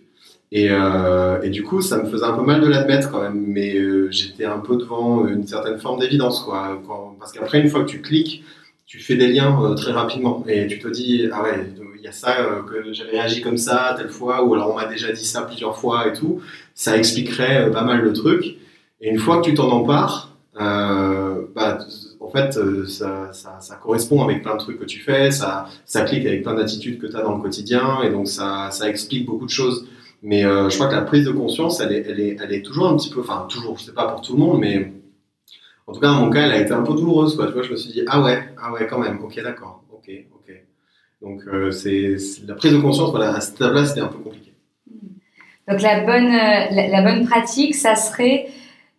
Et, 0.51 0.69
euh, 0.71 1.41
et 1.41 1.49
du 1.49 1.63
coup, 1.63 1.81
ça 1.81 2.01
me 2.01 2.09
faisait 2.09 2.23
un 2.23 2.33
peu 2.33 2.43
mal 2.43 2.61
de 2.61 2.67
l'admettre 2.67 3.11
quand 3.11 3.21
même, 3.21 3.43
mais 3.47 3.75
euh, 3.75 4.07
j'étais 4.11 4.45
un 4.45 4.59
peu 4.59 4.77
devant 4.77 5.27
une 5.27 5.45
certaine 5.45 5.77
forme 5.77 5.99
d'évidence, 5.99 6.41
quoi. 6.41 6.81
Quand, 6.87 7.15
parce 7.19 7.33
qu'après, 7.33 7.59
une 7.59 7.67
fois 7.67 7.81
que 7.81 7.89
tu 7.89 8.01
cliques, 8.01 8.43
tu 8.87 8.99
fais 8.99 9.15
des 9.15 9.27
liens 9.27 9.61
euh, 9.61 9.75
très 9.75 9.91
rapidement. 9.91 10.43
Et 10.47 10.65
tu 10.67 10.79
te 10.79 10.87
dis 10.87 11.29
ah 11.31 11.43
ouais 11.43 11.73
il 11.97 12.03
y 12.03 12.07
a 12.07 12.11
ça 12.11 12.39
euh, 12.39 12.63
que 12.63 12.93
j'avais 12.93 13.11
réagi 13.11 13.41
comme 13.41 13.57
ça 13.57 13.95
telle 13.97 14.09
fois 14.09 14.43
ou 14.43 14.53
alors 14.53 14.71
on 14.71 14.75
m'a 14.75 14.85
déjà 14.85 15.11
dit 15.11 15.25
ça 15.25 15.41
plusieurs 15.41 15.77
fois 15.77 16.07
et 16.07 16.13
tout. 16.13 16.41
Ça 16.73 16.97
expliquerait 16.97 17.67
euh, 17.67 17.69
pas 17.69 17.83
mal 17.83 18.03
de 18.03 18.11
trucs 18.11 18.57
et 19.01 19.09
une 19.09 19.19
fois 19.19 19.41
que 19.41 19.49
tu 19.49 19.53
t'en 19.53 19.69
empares 19.69 20.35
euh, 20.59 21.41
bah, 21.55 21.77
en 22.19 22.29
fait 22.29 22.59
ça, 22.87 23.31
ça, 23.31 23.75
correspond 23.75 24.23
avec 24.23 24.41
plein 24.41 24.55
de 24.55 24.59
trucs 24.59 24.79
que 24.79 24.85
tu 24.85 24.99
fais 24.99 25.31
ça, 25.31 25.67
ça 25.85 26.01
clique 26.01 26.25
avec 26.25 26.43
plein 26.43 26.55
d'attitudes 26.55 26.99
que 26.99 27.05
tu 27.07 27.15
as 27.15 27.21
dans 27.21 27.35
le 27.35 27.41
quotidien 27.41 28.01
et 28.03 28.09
donc 28.09 28.27
ça, 28.27 28.69
ça 28.71 28.89
explique 28.89 29.25
beaucoup 29.25 29.45
de 29.45 29.51
choses. 29.51 29.87
Mais 30.23 30.41
je 30.41 30.73
crois 30.73 30.87
que 30.87 30.95
la 30.95 31.03
prise 31.03 31.25
de 31.25 31.31
conscience 31.31 31.79
elle 31.79 31.91
est, 31.91 32.05
elle 32.09 32.19
est, 32.19 32.37
elle 32.43 32.51
est 32.51 32.63
toujours 32.63 32.87
un 32.87 32.97
petit 32.97 33.11
peu 33.11 33.19
enfin 33.19 33.45
toujours 33.49 33.77
je 33.77 33.83
sais 33.85 33.93
pas 33.93 34.07
pour 34.07 34.21
tout 34.21 34.33
le 34.33 34.39
monde 34.39 34.59
mais 34.59 34.91
en 35.87 35.93
tout 35.93 36.01
cas, 36.01 36.11
mon 36.11 36.29
cas, 36.29 36.41
elle 36.41 36.51
a 36.51 36.59
été 36.59 36.73
un 36.73 36.83
peu 36.83 36.93
douloureuse. 36.93 37.31
Tu 37.31 37.37
vois, 37.37 37.63
je 37.63 37.71
me 37.71 37.77
suis 37.77 37.91
dit, 37.91 38.03
ah 38.07 38.21
ouais, 38.21 38.49
ah 38.61 38.73
ouais, 38.73 38.85
quand 38.87 38.99
même, 38.99 39.19
ok, 39.23 39.41
d'accord, 39.41 39.83
ok, 39.91 40.11
ok. 40.35 40.53
Donc, 41.21 41.41
euh, 41.47 41.71
c'est 41.71 42.17
la 42.45 42.55
prise 42.55 42.73
de 42.73 42.77
conscience, 42.77 43.09
voilà, 43.09 43.33
à 43.35 43.39
cette 43.39 43.57
table-là, 43.57 43.85
c'était 43.85 44.01
un 44.01 44.07
peu 44.07 44.19
compliqué. 44.19 44.53
Donc, 45.67 45.81
la 45.81 46.01
bonne, 46.01 46.27
euh, 46.27 46.89
la, 46.91 47.01
bonne 47.01 47.25
pratique, 47.25 47.73
ça 47.73 47.95
serait 47.95 48.47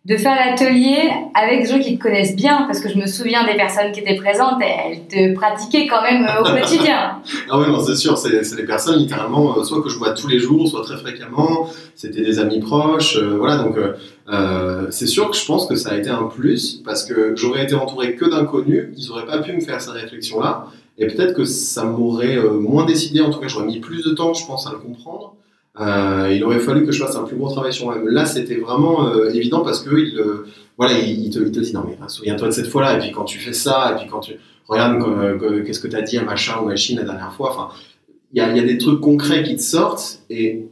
de 0.05 0.15
faire 0.15 0.33
l'atelier 0.35 1.11
avec 1.33 1.63
des 1.63 1.69
gens 1.69 1.79
qui 1.79 1.97
te 1.97 2.01
connaissent 2.01 2.35
bien, 2.35 2.63
parce 2.67 2.79
que 2.79 2.87
je 2.87 2.97
me 2.97 3.05
souviens 3.05 3.45
des 3.45 3.55
personnes 3.55 3.91
qui 3.91 3.99
étaient 3.99 4.15
présentes, 4.15 4.61
elles 4.61 5.05
te 5.07 5.35
pratiquaient 5.35 5.87
quand 5.87 6.01
même 6.01 6.25
euh, 6.25 6.41
au 6.41 6.43
quotidien. 6.57 7.21
ah 7.49 7.59
ouais, 7.59 7.67
non, 7.67 7.83
c'est 7.83 7.97
sûr, 7.97 8.17
c'est 8.17 8.55
des 8.55 8.63
personnes 8.63 8.97
littéralement, 8.97 9.61
soit 9.63 9.81
que 9.83 9.89
je 9.89 9.97
vois 9.97 10.11
tous 10.11 10.27
les 10.27 10.39
jours, 10.39 10.67
soit 10.69 10.83
très 10.83 10.97
fréquemment, 10.97 11.69
c'était 11.95 12.21
des 12.21 12.39
amis 12.39 12.61
proches, 12.61 13.17
euh, 13.17 13.35
voilà, 13.37 13.57
donc 13.57 13.75
euh, 13.77 14.87
c'est 14.89 15.07
sûr 15.07 15.29
que 15.29 15.35
je 15.35 15.45
pense 15.45 15.67
que 15.67 15.75
ça 15.75 15.91
a 15.91 15.97
été 15.97 16.09
un 16.09 16.23
plus, 16.23 16.81
parce 16.85 17.03
que 17.03 17.35
j'aurais 17.35 17.63
été 17.63 17.75
entouré 17.75 18.15
que 18.15 18.23
d'inconnus, 18.23 18.93
ils 18.97 19.07
n'auraient 19.09 19.25
pas 19.25 19.39
pu 19.39 19.51
me 19.51 19.59
faire 19.59 19.81
cette 19.81 19.95
réflexion-là, 19.95 20.67
et 20.97 21.07
peut-être 21.07 21.33
que 21.33 21.43
ça 21.43 21.83
m'aurait 21.83 22.37
moins 22.37 22.85
décidé, 22.85 23.19
en 23.19 23.31
tout 23.31 23.39
cas 23.39 23.49
j'aurais 23.49 23.65
mis 23.65 23.79
plus 23.79 24.05
de 24.05 24.11
temps, 24.11 24.33
je 24.33 24.45
pense, 24.45 24.65
à 24.65 24.71
le 24.71 24.77
comprendre, 24.77 25.35
euh, 25.79 26.33
il 26.33 26.43
aurait 26.43 26.59
fallu 26.59 26.85
que 26.85 26.91
je 26.91 27.03
fasse 27.03 27.15
un 27.15 27.23
plus 27.23 27.37
gros 27.37 27.49
travail 27.49 27.71
sur 27.71 27.85
moi-même. 27.85 28.07
Là, 28.09 28.25
c'était 28.25 28.55
vraiment 28.55 29.07
euh, 29.07 29.29
évident 29.29 29.61
parce 29.61 29.81
que 29.81 29.95
il, 29.95 30.17
euh, 30.19 30.45
voilà, 30.77 30.97
il, 30.99 31.29
te, 31.29 31.39
dit 31.39 31.73
non 31.73 31.83
mais 31.87 31.97
souviens-toi 32.07 32.49
de 32.49 32.53
cette 32.53 32.67
fois-là 32.67 32.97
et 32.97 32.99
puis 32.99 33.11
quand 33.11 33.23
tu 33.23 33.39
fais 33.39 33.53
ça 33.53 33.93
et 33.93 33.99
puis 33.99 34.09
quand 34.09 34.19
tu 34.19 34.33
regardes 34.67 35.01
euh, 35.01 35.63
qu'est-ce 35.63 35.79
que 35.79 35.87
tu 35.87 35.95
as 35.95 36.01
dit 36.01 36.17
à 36.17 36.23
machin 36.23 36.55
ou 36.61 36.65
machine 36.65 36.97
la 36.97 37.05
dernière 37.05 37.33
fois. 37.33 37.51
Enfin, 37.51 37.69
il 38.33 38.37
y 38.37 38.41
a, 38.41 38.63
des 38.63 38.77
trucs 38.77 38.99
concrets 38.99 39.41
qui 39.41 39.55
te 39.55 39.61
sortent 39.61 40.19
et, 40.29 40.65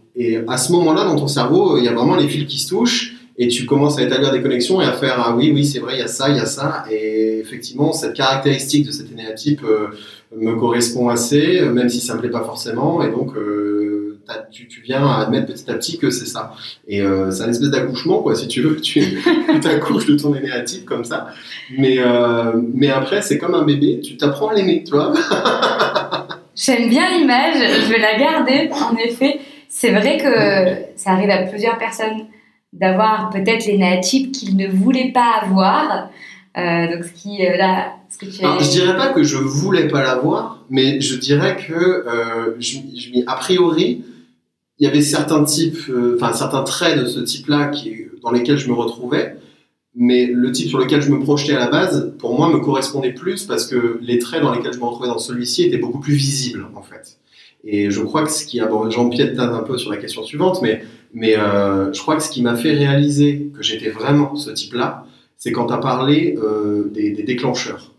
à 0.48 0.58
ce 0.58 0.72
moment-là, 0.74 1.04
dans 1.04 1.16
ton 1.16 1.28
cerveau, 1.28 1.78
il 1.78 1.84
y 1.84 1.88
a 1.88 1.94
vraiment 1.94 2.16
les 2.16 2.28
fils 2.28 2.46
qui 2.48 2.58
se 2.58 2.70
touchent 2.70 3.16
et 3.38 3.48
tu 3.48 3.66
commences 3.66 4.00
à 4.00 4.04
établir 4.04 4.32
des 4.32 4.42
connexions 4.42 4.82
et 4.82 4.86
à 4.86 4.94
faire 4.94 5.16
ah 5.20 5.36
oui 5.36 5.52
oui 5.54 5.64
c'est 5.64 5.78
vrai 5.78 5.94
il 5.96 6.00
y 6.00 6.02
a 6.02 6.08
ça 6.08 6.28
il 6.30 6.38
y 6.38 6.40
a 6.40 6.48
ça 6.48 6.86
et 6.90 7.38
effectivement 7.38 7.94
cette 7.94 8.16
caractéristique 8.16 8.88
de 8.88 8.92
cet 8.92 9.12
énéatype 9.12 9.62
me 10.36 10.56
correspond 10.56 11.10
assez 11.10 11.62
même 11.62 11.88
si 11.88 12.00
ça 12.00 12.16
me 12.16 12.20
plaît 12.20 12.32
pas 12.32 12.44
forcément 12.44 13.04
et 13.04 13.12
donc 13.12 13.34
tu, 14.52 14.68
tu, 14.68 14.82
viens 14.82 15.06
à 15.08 15.22
admettre 15.22 15.54
petit 15.54 15.70
à 15.70 15.74
petit 15.76 15.98
que 15.98 16.10
c'est 16.10 16.26
ça. 16.26 16.54
Et 16.88 17.02
euh, 17.02 17.32
c'est 17.32 17.44
un 17.44 17.50
espèce 17.50 17.70
d'accouchement, 17.70 18.22
quoi, 18.22 18.36
si 18.36 18.48
tu 18.48 18.62
veux. 18.62 18.78
Tu 18.82 19.60
t'accouches 19.62 20.06
de 20.06 20.16
ton 20.16 20.36
énéatype 20.36 20.86
comme 20.86 21.04
ça. 21.04 21.28
Mais, 21.78 21.98
euh, 22.00 22.54
mais 22.74 22.90
après, 22.90 23.22
c'est 23.22 23.38
comme 23.38 23.56
un 23.56 23.64
bébé, 23.64 24.00
tu 24.02 24.18
t'apprends 24.18 24.50
à 24.50 24.54
l'aimer, 24.54 24.84
tu 24.86 24.92
vois. 24.92 25.14
J'aime 26.56 26.90
bien 26.90 27.18
l'image, 27.18 27.56
je 27.56 27.92
vais 27.92 28.00
la 28.00 28.18
garder. 28.18 28.70
En 28.72 28.96
effet, 28.98 29.40
c'est 29.70 29.92
vrai 29.92 30.18
que 30.18 30.98
ça 31.00 31.12
arrive 31.12 31.30
à 31.30 31.44
plusieurs 31.44 31.78
personnes 31.78 32.26
d'avoir 32.74 33.30
peut-être 33.30 33.66
l'énéatype 33.66 34.32
qu'ils 34.32 34.58
ne 34.58 34.68
voulaient 34.68 35.12
pas 35.14 35.42
avoir. 35.44 36.10
Euh, 36.58 36.96
donc, 36.96 37.04
ce 37.04 37.14
qui, 37.14 37.46
euh, 37.46 37.56
là, 37.58 37.94
ce 38.10 38.18
que 38.18 38.26
tu 38.26 38.44
Alors, 38.44 38.60
je 38.60 38.72
dirais 38.72 38.98
pas 38.98 39.10
que 39.10 39.24
je 39.24 39.38
voulais 39.38 39.88
pas 39.88 40.02
l'avoir, 40.02 40.64
mais 40.70 41.00
je 41.02 41.16
dirais 41.16 41.56
que 41.56 41.74
euh, 41.74 42.56
je, 42.60 42.78
je, 42.96 43.10
a 43.28 43.36
priori, 43.36 44.04
il 44.80 44.86
y 44.86 44.90
avait 44.90 45.02
certains 45.02 45.44
types, 45.44 45.90
euh, 45.90 46.16
enfin 46.16 46.34
certains 46.34 46.64
traits 46.64 47.00
de 47.00 47.06
ce 47.06 47.20
type-là 47.20 47.72
dans 48.22 48.32
lesquels 48.32 48.58
je 48.58 48.68
me 48.68 48.74
retrouvais, 48.74 49.38
mais 49.96 50.28
le 50.28 50.52
type 50.52 50.70
sur 50.70 50.78
lequel 50.78 51.02
je 51.02 51.10
me 51.10 51.20
projetais 51.20 51.54
à 51.54 51.60
la 51.60 51.70
base, 51.70 52.14
pour 52.20 52.38
moi, 52.38 52.50
me 52.50 52.60
correspondait 52.60 53.14
plus 53.14 53.46
parce 53.46 53.66
que 53.66 54.00
les 54.02 54.20
traits 54.20 54.44
dans 54.44 54.54
lesquels 54.54 54.74
je 54.74 54.80
me 54.80 54.86
retrouvais 54.86 55.08
dans 55.08 55.18
celui-ci 55.18 55.64
étaient 55.64 55.78
beaucoup 55.78 56.00
plus 56.00 56.14
visibles, 56.14 56.68
en 56.76 56.84
fait. 56.84 57.18
Et 57.64 57.90
je 57.90 58.02
crois 58.02 58.24
que 58.24 58.32
ce 58.32 58.46
qui 58.46 58.62
j'empiète 58.90 59.40
un 59.40 59.64
peu 59.64 59.78
sur 59.78 59.90
la 59.90 59.98
question 59.98 60.24
suivante, 60.24 60.62
mais, 60.62 61.38
euh, 61.38 61.92
je 61.92 62.00
crois 62.00 62.16
que 62.16 62.24
ce 62.24 62.30
qui 62.30 62.44
m'a 62.44 62.56
fait 62.56 62.74
réaliser 62.74 63.52
que 63.56 63.64
j'étais 63.64 63.90
vraiment 63.90 64.36
ce 64.36 64.52
type-là, 64.52 65.06
c'est 65.38 65.52
quand 65.52 65.68
tu 65.68 65.74
as 65.74 65.78
parlé 65.78 66.38
euh, 66.38 66.90
des, 66.94 67.12
déclencheurs. 67.24 67.94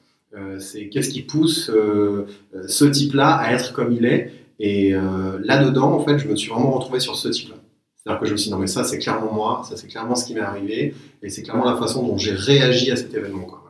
C'est 0.61 0.89
qu'est-ce 0.89 1.09
qui 1.11 1.23
pousse 1.23 1.69
ce 2.69 2.85
type-là 2.85 3.35
à 3.35 3.53
être 3.55 3.73
comme 3.73 3.93
il 3.93 4.05
est. 4.05 4.31
Et 4.59 4.93
euh, 4.93 5.39
là-dedans, 5.43 5.93
en 5.93 6.05
fait, 6.05 6.19
je 6.19 6.29
me 6.29 6.37
suis 6.37 6.51
vraiment 6.51 6.71
retrouvé 6.71 7.01
sur 7.01 7.17
ce 7.17 7.29
type-là. 7.29 7.57
C'est-à-dire 7.97 8.21
que 8.21 8.27
je 8.27 8.33
me 8.33 8.37
suis 8.37 8.49
dit, 8.49 8.53
non, 8.53 8.59
mais 8.59 8.67
ça, 8.67 8.85
c'est 8.85 8.99
clairement 8.99 9.33
moi, 9.33 9.63
ça, 9.69 9.77
c'est 9.77 9.87
clairement 9.87 10.15
ce 10.15 10.25
qui 10.25 10.35
m'est 10.35 10.41
arrivé, 10.41 10.95
et 11.23 11.29
c'est 11.29 11.43
clairement 11.43 11.65
la 11.65 11.77
façon 11.77 12.07
dont 12.07 12.17
j'ai 12.17 12.33
réagi 12.33 12.91
à 12.91 12.97
cet 12.97 13.15
événement. 13.15 13.45
Quoi. 13.45 13.63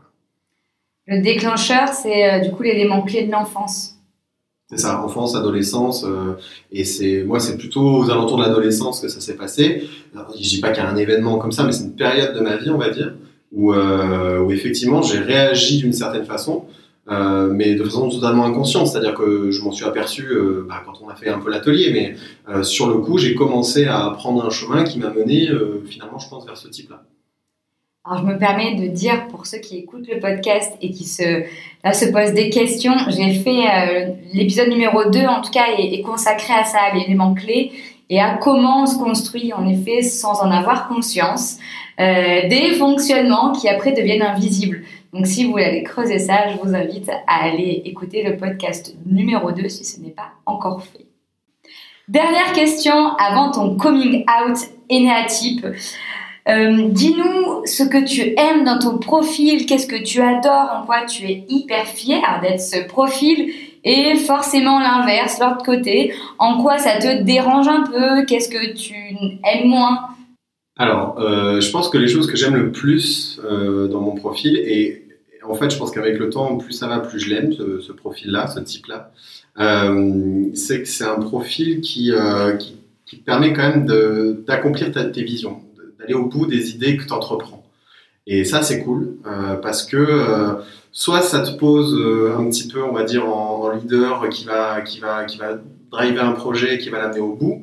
Le 1.07 1.23
déclencheur, 1.23 1.89
c'est 1.89 2.31
euh, 2.31 2.39
du 2.41 2.51
coup 2.51 2.63
l'élément 2.63 3.03
clé 3.03 3.25
de 3.25 3.33
l'enfance. 3.33 3.95
C'est 4.71 4.77
ça, 4.77 5.03
enfance, 5.03 5.35
adolescence, 5.35 6.05
euh, 6.05 6.35
et 6.71 6.85
c'est 6.85 7.25
moi, 7.25 7.41
c'est 7.41 7.57
plutôt 7.57 7.81
aux 7.81 8.11
alentours 8.11 8.37
de 8.37 8.43
l'adolescence 8.43 9.01
que 9.01 9.09
ça 9.09 9.19
s'est 9.21 9.37
passé. 9.37 9.89
Alors, 10.15 10.31
je 10.37 10.47
dis 10.47 10.61
pas 10.61 10.71
qu'il 10.71 10.85
y 10.85 10.87
a 10.87 10.91
un 10.91 10.97
événement 10.97 11.39
comme 11.39 11.53
ça, 11.53 11.65
mais 11.65 11.73
c'est 11.73 11.85
une 11.85 11.97
période 11.97 12.35
de 12.35 12.41
ma 12.41 12.59
vie, 12.59 12.69
on 12.69 12.77
va 12.77 12.91
dire, 12.91 13.15
où, 13.53 13.73
euh, 13.73 14.41
où 14.41 14.53
effectivement 14.53 15.01
j'ai 15.01 15.19
réagi 15.19 15.79
d'une 15.79 15.95
certaine 15.95 16.27
façon. 16.27 16.67
Euh, 17.11 17.49
mais 17.51 17.75
de 17.75 17.85
façon 17.85 18.11
totalement 18.11 18.45
inconsciente, 18.45 18.89
c'est-à-dire 18.89 19.15
que 19.15 19.51
je 19.51 19.63
m'en 19.63 19.73
suis 19.73 19.87
aperçu 19.87 20.27
euh, 20.27 20.67
bah, 20.69 20.83
quand 20.85 21.01
on 21.03 21.09
a 21.09 21.15
fait 21.15 21.31
un 21.31 21.39
peu 21.39 21.51
l'atelier, 21.51 21.91
mais 21.91 22.15
euh, 22.53 22.63
sur 22.63 22.87
le 22.87 22.99
coup, 22.99 23.17
j'ai 23.17 23.35
commencé 23.35 23.87
à 23.87 24.11
prendre 24.11 24.45
un 24.45 24.51
chemin 24.51 24.85
qui 24.85 24.99
m'a 24.99 25.09
mené 25.11 25.49
finalement, 25.87 26.19
je 26.19 26.29
pense, 26.29 26.45
vers 26.45 26.57
ce 26.57 26.69
type-là. 26.69 27.03
Alors, 28.05 28.27
je 28.27 28.33
me 28.33 28.39
permets 28.39 28.75
de 28.75 28.89
dire 28.89 29.27
pour 29.29 29.47
ceux 29.47 29.59
qui 29.59 29.79
écoutent 29.79 30.09
le 30.09 30.21
podcast 30.21 30.75
et 30.83 30.91
qui 30.91 31.05
se, 31.05 31.45
se 31.93 32.13
posent 32.13 32.35
des 32.35 32.51
questions, 32.51 32.95
j'ai 33.09 33.35
fait 33.35 34.15
l'épisode 34.33 34.69
numéro 34.69 35.11
2, 35.11 35.21
en 35.21 35.41
tout 35.41 35.51
cas, 35.51 35.67
est, 35.79 36.01
consacré 36.03 36.55
à 36.55 36.65
ça, 36.65 36.79
à 36.91 36.95
l'élément 36.95 37.35
clé. 37.35 37.73
et 38.11 38.21
à 38.21 38.39
comment 38.39 38.85
on 38.85 38.87
se 38.87 38.97
construit 38.97 39.53
en 39.53 39.69
effet 39.69 40.03
sans 40.03 40.41
en 40.41 40.51
avoir 40.51 40.89
conscience 40.89 41.59
des 41.99 42.73
fonctionnements 42.79 43.53
qui 43.53 43.69
après 43.69 43.93
deviennent 43.93 44.23
invisibles. 44.23 44.85
Donc 45.13 45.27
si 45.27 45.45
vous 45.45 45.53
voulez 45.53 45.83
creuser 45.83 46.19
ça, 46.19 46.49
je 46.49 46.59
vous 46.59 46.75
invite 46.75 47.11
à 47.27 47.45
aller 47.45 47.83
écouter 47.85 48.23
le 48.23 48.37
podcast 48.37 48.95
numéro 49.07 49.53
2 49.53 49.69
si 49.69 49.85
ce 49.85 50.01
n'est 50.01 50.11
pas 50.11 50.33
encore 50.45 50.83
fait. 50.83 51.07
Dernière 52.09 52.53
question 52.53 53.17
avant 53.17 53.51
ton 53.51 53.77
coming 53.77 54.25
out 54.25 54.59
énéatype. 54.89 55.67
Euh, 56.49 56.89
dis-nous 56.89 57.67
ce 57.67 57.83
que 57.83 58.03
tu 58.03 58.35
aimes 58.39 58.65
dans 58.65 58.79
ton 58.79 58.99
profil, 58.99 59.67
qu'est-ce 59.67 59.87
que 59.87 60.03
tu 60.03 60.23
adores, 60.23 60.81
en 60.81 60.87
quoi 60.87 61.05
tu 61.05 61.25
es 61.25 61.45
hyper 61.49 61.87
fier 61.87 62.23
d'être 62.41 62.61
ce 62.61 62.87
profil 62.87 63.53
et 63.85 64.15
forcément 64.17 64.79
l'inverse, 64.79 65.39
l'autre 65.39 65.63
côté, 65.63 66.15
en 66.39 66.63
quoi 66.63 66.79
ça 66.79 66.99
te 66.99 67.23
dérange 67.23 67.69
un 67.69 67.83
peu, 67.83 68.25
qu'est-ce 68.25 68.49
que 68.49 68.73
tu 68.73 68.95
aimes 69.45 69.69
moins? 69.69 70.09
Alors, 70.79 71.19
euh, 71.19 71.61
je 71.61 71.71
pense 71.71 71.89
que 71.89 71.99
les 71.99 72.09
choses 72.09 72.29
que 72.29 72.37
j'aime 72.37 72.55
le 72.55 72.71
plus 72.71 73.41
euh, 73.45 73.89
dans 73.89 74.01
mon 74.01 74.15
profil, 74.15 74.57
et 74.57 75.05
en 75.47 75.55
fait 75.55 75.71
je 75.71 75.79
pense 75.79 75.91
qu'avec 75.91 76.19
le 76.19 76.31
temps, 76.31 76.57
plus 76.57 76.73
ça 76.73 76.87
va, 76.87 77.01
plus 77.01 77.19
je 77.19 77.31
l'aime, 77.31 77.53
ce, 77.53 77.93
profil-là, 77.93 78.47
ce 78.47 78.61
type-là, 78.61 79.11
c'est 80.55 80.83
que 80.83 80.89
c'est 80.89 81.05
un 81.05 81.19
profil 81.19 81.81
qui, 81.81 82.13
qui, 82.61 82.77
qui, 83.07 83.17
permet 83.17 83.53
quand 83.53 83.69
même 83.69 83.87
d'accomplir 84.47 84.93
tes 84.93 85.23
visions 85.25 85.61
d'aller 85.99 86.15
au 86.15 86.27
bout 86.27 86.47
des 86.47 86.71
idées 86.71 86.97
que 86.97 87.05
tu 87.05 87.13
entreprends. 87.13 87.65
Et 88.31 88.45
ça, 88.45 88.63
c'est 88.63 88.85
cool 88.85 89.17
euh, 89.27 89.57
parce 89.57 89.85
que 89.85 89.97
euh, 89.97 90.53
soit 90.93 91.23
ça 91.23 91.41
te 91.41 91.57
pose 91.57 91.95
euh, 91.99 92.37
un 92.37 92.45
petit 92.51 92.69
peu, 92.69 92.83
on 92.83 92.93
va 92.93 93.03
dire, 93.03 93.27
en, 93.27 93.71
leader 93.71 94.29
qui 94.29 94.45
va, 94.45 94.83
qui, 94.83 95.01
va, 95.01 95.25
qui 95.25 95.39
va 95.39 95.59
driver 95.91 96.25
un 96.25 96.33
projet, 96.33 96.77
qui 96.77 96.91
va 96.91 96.99
l'amener 96.99 97.21
au 97.21 97.35
bout, 97.35 97.63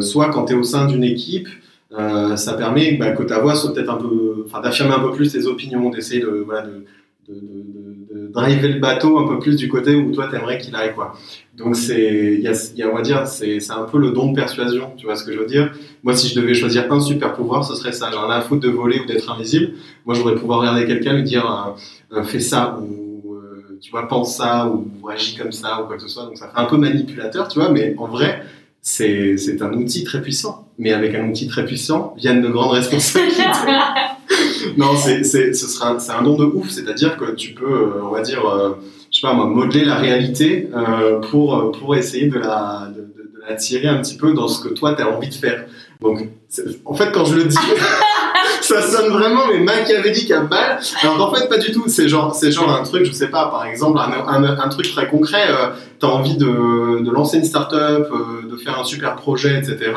soit 0.00 0.30
quand 0.30 0.46
tu 0.46 0.54
es 0.54 0.56
au 0.56 0.62
sein 0.62 0.86
d'une 0.86 1.04
équipe, 1.04 1.48
ça 1.90 2.54
permet 2.54 2.92
bah, 2.92 3.12
que 3.12 3.22
ta 3.22 3.38
voix 3.40 3.54
soit 3.54 3.72
peut-être 3.72 3.90
un 3.90 3.96
peu, 3.96 4.44
enfin, 4.46 4.60
d'affirmer 4.60 4.94
un 4.94 5.00
peu 5.00 5.12
plus 5.12 5.32
tes 5.32 5.46
opinions, 5.46 5.90
d'essayer 5.90 6.20
de, 6.20 6.42
voilà, 6.44 6.62
de, 6.62 6.84
de, 7.28 7.34
de, 7.34 8.20
de, 8.20 8.28
driver 8.32 8.68
le 8.68 8.78
bateau 8.78 9.18
un 9.18 9.26
peu 9.26 9.38
plus 9.38 9.56
du 9.56 9.68
côté 9.68 9.94
où 9.94 10.12
toi 10.12 10.28
t'aimerais 10.30 10.58
qu'il 10.58 10.74
aille 10.76 10.94
quoi. 10.94 11.14
Donc 11.58 11.76
c'est, 11.76 12.34
il 12.34 12.40
y 12.40 12.48
a, 12.48 12.72
y 12.76 12.82
a, 12.82 12.88
on 12.88 12.94
va 12.94 13.02
dire, 13.02 13.26
c'est, 13.26 13.58
c'est 13.58 13.72
un 13.72 13.82
peu 13.82 13.98
le 13.98 14.12
don 14.12 14.30
de 14.30 14.36
persuasion, 14.36 14.92
tu 14.96 15.06
vois 15.06 15.16
ce 15.16 15.24
que 15.24 15.32
je 15.32 15.38
veux 15.38 15.46
dire. 15.46 15.72
Moi, 16.04 16.14
si 16.14 16.28
je 16.28 16.40
devais 16.40 16.54
choisir 16.54 16.90
un 16.92 17.00
super 17.00 17.32
pouvoir, 17.32 17.64
ce 17.64 17.74
serait 17.74 17.92
ça. 17.92 18.10
J'en 18.12 18.30
ai 18.30 18.34
à 18.34 18.40
foutre 18.40 18.62
de 18.62 18.68
voler 18.68 19.00
ou 19.00 19.06
d'être 19.06 19.30
invisible. 19.30 19.72
Moi, 20.06 20.14
je 20.14 20.20
voudrais 20.20 20.36
pouvoir 20.36 20.60
regarder 20.60 20.86
quelqu'un 20.86 21.14
lui 21.14 21.24
dire, 21.24 21.76
euh, 22.12 22.18
euh, 22.18 22.22
fais 22.22 22.38
ça 22.38 22.78
ou 22.80 23.34
euh, 23.34 23.78
tu 23.80 23.90
vois, 23.90 24.06
pense 24.06 24.36
ça 24.36 24.68
ou 24.68 25.08
agis 25.08 25.36
comme 25.36 25.52
ça 25.52 25.82
ou 25.82 25.86
quoi 25.86 25.96
que 25.96 26.02
ce 26.02 26.08
soit. 26.08 26.24
Donc 26.24 26.36
ça 26.36 26.46
fait 26.46 26.60
un 26.60 26.66
peu 26.66 26.76
manipulateur, 26.76 27.48
tu 27.48 27.58
vois, 27.58 27.70
mais 27.70 27.94
en 27.98 28.06
vrai, 28.06 28.44
c'est, 28.88 29.62
un 29.62 29.72
outil 29.72 30.04
très 30.04 30.22
puissant. 30.22 30.68
Mais 30.78 30.92
avec 30.92 31.14
un 31.14 31.28
outil 31.28 31.48
très 31.48 31.64
puissant 31.64 32.14
viennent 32.16 32.40
de 32.40 32.48
grandes 32.48 32.72
responsabilités. 32.72 33.42
non, 34.76 34.96
c'est, 34.96 35.24
c'est, 35.24 35.52
ce 35.52 35.66
sera, 35.66 35.98
c'est 35.98 36.12
un 36.12 36.22
don 36.22 36.36
de 36.36 36.44
ouf. 36.44 36.70
C'est-à-dire 36.70 37.16
que 37.16 37.32
tu 37.32 37.52
peux, 37.52 38.00
on 38.02 38.10
va 38.10 38.22
dire, 38.22 38.42
je 39.10 39.18
sais 39.18 39.26
pas 39.26 39.34
moi, 39.34 39.46
modeler 39.46 39.84
la 39.84 39.96
réalité 39.96 40.68
euh, 40.74 41.20
pour, 41.20 41.72
pour 41.72 41.96
essayer 41.96 42.28
de 42.28 42.38
la, 42.38 42.92
de, 42.94 43.00
de, 43.02 43.32
la 43.48 43.56
tirer 43.56 43.88
un 43.88 44.00
petit 44.00 44.16
peu 44.16 44.32
dans 44.34 44.48
ce 44.48 44.62
que 44.62 44.72
toi 44.72 44.94
tu 44.94 45.02
as 45.02 45.08
envie 45.08 45.28
de 45.28 45.34
faire. 45.34 45.66
Donc, 46.00 46.28
en 46.84 46.94
fait, 46.94 47.12
quand 47.12 47.24
je 47.24 47.34
le 47.34 47.44
dis, 47.44 47.56
ça 48.62 48.82
sonne 48.82 49.12
vraiment 49.12 49.42
mais 49.52 49.60
machiavélique 49.60 50.30
à 50.30 50.40
balle. 50.40 50.78
Alors 51.02 51.18
qu'en 51.18 51.34
fait, 51.34 51.48
pas 51.48 51.58
du 51.58 51.72
tout. 51.72 51.84
C'est 51.88 52.08
genre, 52.08 52.34
c'est 52.34 52.50
genre 52.50 52.70
un 52.70 52.82
truc, 52.82 53.04
je 53.04 53.12
sais 53.12 53.28
pas, 53.28 53.46
par 53.50 53.66
exemple, 53.66 53.98
un, 53.98 54.68
truc 54.68 54.90
très 54.90 55.08
concret. 55.08 55.46
Euh, 55.48 55.70
tu 56.00 56.06
as 56.06 56.08
envie 56.08 56.36
de, 56.36 57.02
de, 57.02 57.10
lancer 57.10 57.38
une 57.38 57.44
start-up, 57.44 58.08
euh, 58.12 58.48
de 58.50 58.56
faire 58.56 58.78
un 58.78 58.84
super 58.84 59.16
projet, 59.16 59.58
etc. 59.58 59.92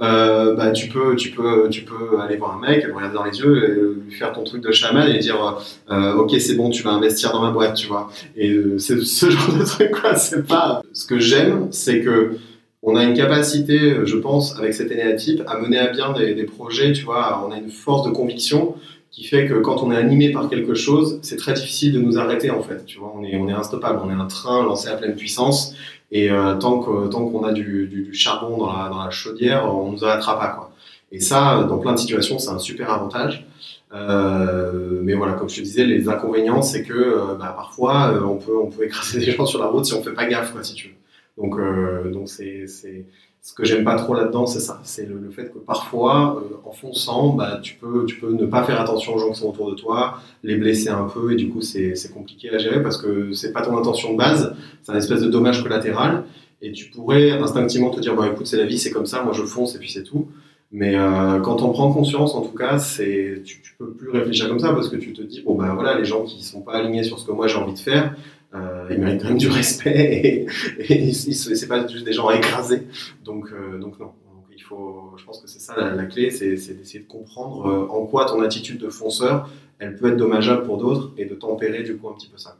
Euh, 0.00 0.54
bah, 0.54 0.70
tu 0.70 0.88
peux, 0.88 1.16
tu 1.16 1.30
peux, 1.30 1.68
tu 1.70 1.82
peux 1.82 2.20
aller 2.20 2.36
voir 2.36 2.56
un 2.56 2.66
mec, 2.66 2.84
le 2.84 2.94
regarder 2.94 3.14
dans 3.14 3.24
les 3.24 3.38
yeux, 3.38 3.64
et 3.64 4.04
lui 4.08 4.14
faire 4.14 4.32
ton 4.32 4.44
truc 4.44 4.62
de 4.62 4.72
chaman 4.72 5.08
et 5.08 5.18
dire, 5.18 5.58
euh, 5.90 6.14
ok, 6.14 6.34
c'est 6.40 6.54
bon, 6.54 6.70
tu 6.70 6.82
vas 6.82 6.90
investir 6.90 7.32
dans 7.32 7.42
ma 7.42 7.50
boîte, 7.50 7.74
tu 7.74 7.86
vois. 7.86 8.10
Et 8.36 8.50
euh, 8.50 8.78
c'est 8.78 9.00
ce 9.00 9.30
genre 9.30 9.54
de 9.58 9.64
truc, 9.64 9.92
quoi. 10.00 10.16
C'est 10.16 10.46
pas. 10.46 10.82
Ce 10.92 11.06
que 11.06 11.18
j'aime, 11.18 11.68
c'est 11.70 12.00
que 12.00 12.36
on 12.82 12.96
a 12.96 13.04
une 13.04 13.14
capacité, 13.14 14.04
je 14.04 14.16
pense, 14.16 14.58
avec 14.58 14.72
cet 14.74 14.90
énéatype, 14.90 15.42
à 15.46 15.58
mener 15.58 15.78
à 15.78 15.88
bien 15.88 16.12
des, 16.12 16.44
projets, 16.44 16.92
tu 16.92 17.04
vois, 17.04 17.44
on 17.46 17.50
a 17.50 17.58
une 17.58 17.70
force 17.70 18.06
de 18.06 18.12
conviction 18.12 18.76
qui 19.10 19.24
fait 19.24 19.46
que 19.46 19.54
quand 19.54 19.82
on 19.82 19.90
est 19.90 19.96
animé 19.96 20.30
par 20.30 20.48
quelque 20.48 20.74
chose, 20.74 21.18
c'est 21.22 21.36
très 21.36 21.54
difficile 21.54 21.92
de 21.92 21.98
nous 21.98 22.18
arrêter, 22.18 22.50
en 22.50 22.62
fait, 22.62 22.84
tu 22.84 22.98
vois, 22.98 23.12
on 23.16 23.24
est, 23.24 23.36
on 23.36 23.48
est 23.48 23.52
instoppable, 23.52 24.00
on 24.04 24.10
est 24.10 24.20
un 24.20 24.26
train 24.26 24.62
lancé 24.62 24.88
à 24.88 24.94
pleine 24.94 25.16
puissance, 25.16 25.74
et 26.10 26.30
euh, 26.30 26.54
tant 26.54 26.78
qu'on 26.78 27.08
tant 27.08 27.26
qu'on 27.28 27.44
a 27.44 27.52
du, 27.52 28.10
charbon 28.12 28.56
dans 28.56 28.72
la, 28.72 28.88
dans 28.88 29.02
la 29.02 29.10
chaudière, 29.10 29.72
on 29.74 29.92
nous 29.92 30.04
attrape 30.04 30.38
pas, 30.38 30.48
quoi. 30.48 30.70
Et 31.10 31.20
ça, 31.20 31.64
dans 31.68 31.78
plein 31.78 31.94
de 31.94 31.98
situations, 31.98 32.38
c'est 32.38 32.50
un 32.50 32.58
super 32.58 32.90
avantage. 32.90 33.46
Euh, 33.94 35.00
mais 35.02 35.14
voilà, 35.14 35.32
comme 35.34 35.48
je 35.48 35.56
te 35.56 35.60
disais, 35.62 35.84
les 35.84 36.08
inconvénients, 36.08 36.60
c'est 36.60 36.82
que 36.82 36.92
euh, 36.92 37.34
bah, 37.38 37.54
parfois, 37.56 38.12
on, 38.22 38.36
peut, 38.36 38.56
on 38.58 38.66
peut 38.66 38.84
écraser 38.84 39.18
des 39.24 39.32
gens 39.32 39.46
sur 39.46 39.58
la 39.58 39.66
route 39.66 39.86
si 39.86 39.94
on 39.94 40.02
fait 40.02 40.12
pas 40.12 40.26
gaffe, 40.26 40.52
quoi, 40.52 40.62
si 40.62 40.74
tu 40.74 40.88
veux. 40.88 40.94
Donc, 41.38 41.58
euh, 41.58 42.10
donc 42.10 42.28
c'est, 42.28 42.66
c'est, 42.66 43.06
ce 43.40 43.54
que 43.54 43.64
j'aime 43.64 43.84
pas 43.84 43.94
trop 43.94 44.14
là-dedans, 44.14 44.46
c'est 44.46 44.60
ça. 44.60 44.80
C'est 44.82 45.06
le, 45.06 45.30
fait 45.30 45.50
que 45.52 45.58
parfois, 45.58 46.42
euh, 46.42 46.56
en 46.68 46.72
fonçant, 46.72 47.34
bah, 47.34 47.60
tu, 47.62 47.74
peux, 47.74 48.04
tu 48.04 48.16
peux 48.16 48.32
ne 48.32 48.46
pas 48.46 48.64
faire 48.64 48.80
attention 48.80 49.14
aux 49.14 49.18
gens 49.18 49.30
qui 49.30 49.40
sont 49.40 49.48
autour 49.48 49.70
de 49.70 49.76
toi, 49.76 50.18
les 50.42 50.56
blesser 50.56 50.90
un 50.90 51.04
peu, 51.04 51.32
et 51.32 51.36
du 51.36 51.48
coup, 51.48 51.60
c'est, 51.60 51.94
c'est 51.94 52.12
compliqué 52.12 52.50
à 52.50 52.58
gérer 52.58 52.82
parce 52.82 52.98
que 52.98 53.32
c'est 53.32 53.52
pas 53.52 53.62
ton 53.62 53.76
intention 53.78 54.12
de 54.12 54.18
base, 54.18 54.54
c'est 54.82 54.92
un 54.92 54.96
espèce 54.96 55.22
de 55.22 55.28
dommage 55.28 55.62
collatéral. 55.62 56.24
Et 56.60 56.72
tu 56.72 56.90
pourrais 56.90 57.30
instinctivement 57.30 57.90
te 57.90 58.00
dire, 58.00 58.16
bon, 58.16 58.24
écoute, 58.24 58.48
c'est 58.48 58.56
la 58.56 58.66
vie, 58.66 58.78
c'est 58.78 58.90
comme 58.90 59.06
ça, 59.06 59.22
moi 59.22 59.32
je 59.32 59.44
fonce 59.44 59.76
et 59.76 59.78
puis 59.78 59.90
c'est 59.90 60.02
tout. 60.02 60.28
Mais 60.70 60.96
euh, 60.96 61.40
quand 61.40 61.62
on 61.62 61.70
prend 61.70 61.90
conscience, 61.92 62.34
en 62.34 62.42
tout 62.42 62.54
cas, 62.54 62.78
c'est 62.78 63.42
tu, 63.44 63.62
tu 63.62 63.74
peux 63.78 63.90
plus 63.92 64.10
réfléchir 64.10 64.48
comme 64.48 64.58
ça 64.58 64.74
parce 64.74 64.90
que 64.90 64.96
tu 64.96 65.14
te 65.14 65.22
dis 65.22 65.40
bon 65.40 65.54
ben 65.54 65.72
voilà, 65.72 65.98
les 65.98 66.04
gens 66.04 66.24
qui 66.24 66.42
sont 66.42 66.60
pas 66.60 66.72
alignés 66.72 67.04
sur 67.04 67.18
ce 67.18 67.26
que 67.26 67.32
moi 67.32 67.46
j'ai 67.46 67.56
envie 67.56 67.72
de 67.72 67.78
faire, 67.78 68.14
euh, 68.54 68.88
ils 68.90 68.98
méritent 68.98 69.22
quand 69.22 69.28
même 69.28 69.38
du 69.38 69.48
respect 69.48 70.46
et, 70.78 71.08
et 71.08 71.12
c'est 71.12 71.68
pas 71.68 71.86
juste 71.86 72.04
des 72.04 72.12
gens 72.12 72.28
à 72.28 72.36
écraser. 72.36 72.86
Donc, 73.24 73.50
euh, 73.52 73.78
donc 73.78 73.98
non. 73.98 74.12
Il 74.58 74.62
faut, 74.62 75.14
je 75.16 75.24
pense 75.24 75.40
que 75.40 75.48
c'est 75.48 75.60
ça 75.60 75.76
la, 75.76 76.04
clé, 76.06 76.30
c'est 76.30 76.50
d'essayer 76.50 76.98
de 76.98 77.08
comprendre 77.08 77.66
euh, 77.66 77.86
en 77.90 78.04
quoi 78.06 78.24
ton 78.24 78.42
attitude 78.42 78.78
de 78.78 78.90
fonceur, 78.90 79.48
elle 79.78 79.96
peut 79.96 80.08
être 80.08 80.16
dommageable 80.16 80.64
pour 80.64 80.78
d'autres 80.78 81.12
et 81.16 81.26
de 81.26 81.34
tempérer 81.34 81.84
du 81.84 81.96
coup 81.96 82.08
un 82.08 82.14
petit 82.14 82.26
peu 82.26 82.36
ça. 82.36 82.56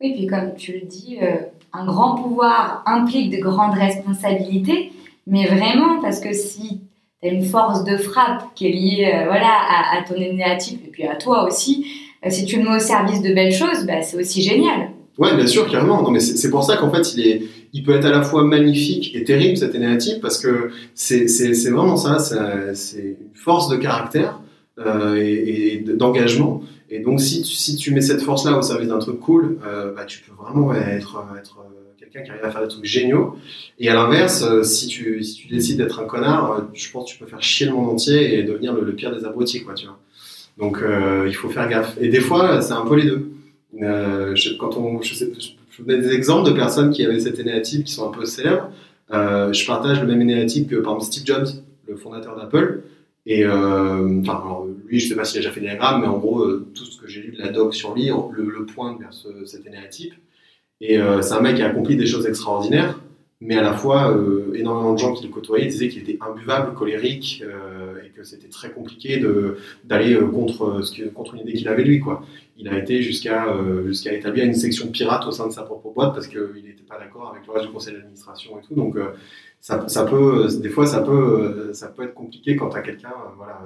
Oui, 0.00 0.14
puis 0.14 0.26
comme 0.28 0.54
tu 0.54 0.72
le 0.72 0.86
dis, 0.86 1.18
euh, 1.20 1.38
un 1.72 1.84
grand 1.86 2.14
pouvoir 2.14 2.84
implique 2.86 3.30
de 3.30 3.42
grandes 3.42 3.74
responsabilités, 3.74 4.92
mais 5.26 5.46
vraiment 5.46 6.00
parce 6.00 6.20
que 6.20 6.32
si 6.32 6.80
tu 7.20 7.28
as 7.28 7.32
une 7.32 7.44
force 7.44 7.82
de 7.82 7.96
frappe 7.96 8.54
qui 8.54 8.68
est 8.68 8.72
liée 8.72 9.24
voilà, 9.26 9.58
à, 9.92 10.02
ton 10.04 10.14
énéatype 10.14 10.86
et 10.86 10.90
puis 10.90 11.04
à 11.04 11.16
toi 11.16 11.44
aussi, 11.44 11.84
si 12.30 12.44
tu 12.44 12.56
le 12.56 12.62
mets 12.64 12.76
au 12.76 12.80
service 12.80 13.20
de 13.22 13.32
belles 13.32 13.52
choses, 13.52 13.86
bah, 13.86 14.02
c'est 14.02 14.16
aussi 14.16 14.42
génial. 14.42 14.90
Ouais, 15.18 15.34
bien 15.36 15.46
sûr, 15.46 15.70
carrément. 15.70 16.02
Non, 16.02 16.10
mais 16.10 16.20
c'est 16.20 16.50
pour 16.50 16.64
ça 16.64 16.76
qu'en 16.76 16.90
fait, 16.90 17.14
il 17.14 17.26
est, 17.26 17.42
il 17.72 17.82
peut 17.82 17.94
être 17.94 18.06
à 18.06 18.10
la 18.10 18.22
fois 18.22 18.44
magnifique 18.44 19.14
et 19.14 19.24
terrible 19.24 19.56
cet 19.56 19.74
énéatype 19.74 20.20
parce 20.22 20.38
que 20.38 20.70
c'est 20.94 21.70
vraiment 21.70 21.96
ça. 21.96 22.18
C'est 22.74 22.98
une 22.98 23.16
force 23.34 23.68
de 23.68 23.76
caractère 23.76 24.40
euh, 24.78 25.16
et, 25.16 25.84
d'engagement. 25.86 26.62
Et 26.90 27.00
donc, 27.00 27.20
si 27.20 27.42
tu, 27.42 27.54
si 27.54 27.76
tu 27.76 27.92
mets 27.92 28.00
cette 28.00 28.22
force-là 28.22 28.56
au 28.56 28.62
service 28.62 28.88
d'un 28.88 28.98
truc 28.98 29.20
cool, 29.20 29.58
euh, 29.66 29.92
bah, 29.94 30.04
tu 30.04 30.20
peux 30.20 30.32
vraiment 30.34 30.74
être, 30.74 31.24
être 31.38 31.58
quelqu'un 32.12 32.24
qui 32.24 32.30
arrive 32.30 32.44
à 32.44 32.50
faire 32.50 32.62
des 32.62 32.68
trucs 32.68 32.84
géniaux. 32.84 33.36
Et 33.78 33.88
à 33.88 33.94
l'inverse, 33.94 34.42
euh, 34.42 34.62
si 34.62 34.86
tu, 34.86 35.22
si 35.22 35.34
tu 35.34 35.48
décides 35.48 35.78
d'être 35.78 36.00
un 36.00 36.04
connard, 36.04 36.52
euh, 36.52 36.60
je 36.74 36.90
pense 36.90 37.06
que 37.06 37.16
tu 37.16 37.18
peux 37.18 37.28
faire 37.28 37.42
chier 37.42 37.66
le 37.66 37.72
monde 37.72 37.88
entier 37.88 38.38
et 38.38 38.42
devenir 38.42 38.74
le, 38.74 38.84
le 38.84 38.94
pire 38.94 39.14
des 39.14 39.24
abrutis, 39.24 39.62
quoi, 39.62 39.74
tu 39.74 39.86
vois. 39.86 39.98
Donc 40.58 40.82
euh, 40.82 41.24
il 41.26 41.34
faut 41.34 41.48
faire 41.48 41.68
gaffe. 41.68 41.96
Et 42.00 42.08
des 42.08 42.20
fois, 42.20 42.60
c'est 42.60 42.72
un 42.72 42.86
peu 42.86 42.96
les 42.96 43.04
deux. 43.04 43.30
Euh, 43.82 44.34
je, 44.34 44.54
quand 44.56 44.76
on, 44.76 45.00
je, 45.00 45.14
sais, 45.14 45.30
donne 45.78 46.00
des 46.00 46.12
exemples 46.12 46.48
de 46.48 46.54
personnes 46.54 46.90
qui 46.90 47.04
avaient 47.04 47.20
cet 47.20 47.38
énéatype 47.38 47.84
qui 47.84 47.92
sont 47.92 48.08
un 48.08 48.12
peu 48.12 48.24
célèbres. 48.24 48.70
Euh, 49.12 49.52
je 49.52 49.66
partage 49.66 50.00
le 50.00 50.06
même 50.06 50.20
énéatype 50.20 50.70
que 50.70 50.76
par 50.76 51.00
Steve 51.02 51.24
Jobs, 51.26 51.48
le 51.88 51.96
fondateur 51.96 52.36
d'Apple. 52.36 52.82
Et 53.24 53.46
enfin, 53.46 54.42
lui, 54.88 54.98
je 54.98 55.08
sais 55.08 55.14
pas 55.14 55.24
s'il 55.24 55.38
a 55.38 55.42
déjà 55.42 55.52
fait 55.52 55.60
des 55.60 55.66
diagrammes, 55.66 56.00
mais 56.00 56.08
en 56.08 56.18
gros, 56.18 56.44
tout 56.56 56.84
ce 56.84 57.00
que 57.00 57.06
j'ai 57.06 57.20
lu 57.20 57.32
de 57.32 57.38
la 57.38 57.50
doc 57.50 57.72
sur 57.72 57.94
lui, 57.94 58.10
le, 58.32 58.50
le 58.50 58.66
pointe 58.66 58.98
vers 58.98 59.12
ce, 59.12 59.28
cet 59.44 59.64
énéatype. 59.64 60.12
Et 60.80 60.98
c'est 61.20 61.32
un 61.32 61.40
mec 61.40 61.54
qui 61.54 61.62
a 61.62 61.68
accompli 61.68 61.94
des 61.94 62.06
choses 62.06 62.26
extraordinaires, 62.26 62.98
mais 63.44 63.56
à 63.56 63.62
la 63.62 63.72
fois, 63.72 64.12
euh, 64.12 64.54
énormément 64.54 64.92
de 64.92 64.98
gens 64.98 65.12
qui 65.12 65.26
le 65.26 65.32
côtoyaient 65.32 65.66
disaient 65.66 65.88
qu'il 65.88 66.02
était 66.02 66.16
imbuvable, 66.20 66.74
colérique, 66.74 67.42
euh, 67.44 68.00
et 68.06 68.10
que 68.10 68.22
c'était 68.22 68.48
très 68.48 68.70
compliqué 68.70 69.20
d'aller 69.82 70.14
euh, 70.14 70.28
contre, 70.28 70.82
ce 70.82 71.02
contre 71.08 71.34
une 71.34 71.40
idée 71.40 71.54
qu'il 71.54 71.66
avait 71.66 71.82
lui. 71.82 71.98
Quoi. 71.98 72.24
Il 72.56 72.68
a 72.68 72.78
été 72.78 73.02
jusqu'à, 73.02 73.46
jusqu'à 73.84 74.12
établir 74.12 74.44
une 74.44 74.54
section 74.54 74.86
pirate 74.88 75.26
au 75.26 75.32
sein 75.32 75.48
de 75.48 75.52
sa 75.52 75.62
propre 75.62 75.90
boîte 75.90 76.14
parce 76.14 76.28
qu'il 76.28 76.62
n'était 76.64 76.84
pas 76.88 76.98
d'accord 76.98 77.30
avec 77.34 77.44
le 77.44 77.52
reste 77.52 77.66
du 77.66 77.72
conseil 77.72 77.94
d'administration 77.94 78.60
et 78.60 78.62
tout. 78.62 78.74
Donc, 78.74 78.96
ça, 79.58 80.04
peut, 80.04 80.46
des 80.60 80.68
fois, 80.68 80.86
ça 80.86 81.00
peut, 81.00 81.70
ça 81.72 81.88
peut 81.88 82.04
être 82.04 82.14
compliqué 82.14 82.54
quand 82.54 82.68
tu 82.68 82.76
as 82.76 82.82
quelqu'un 82.82 83.14
voilà, 83.36 83.60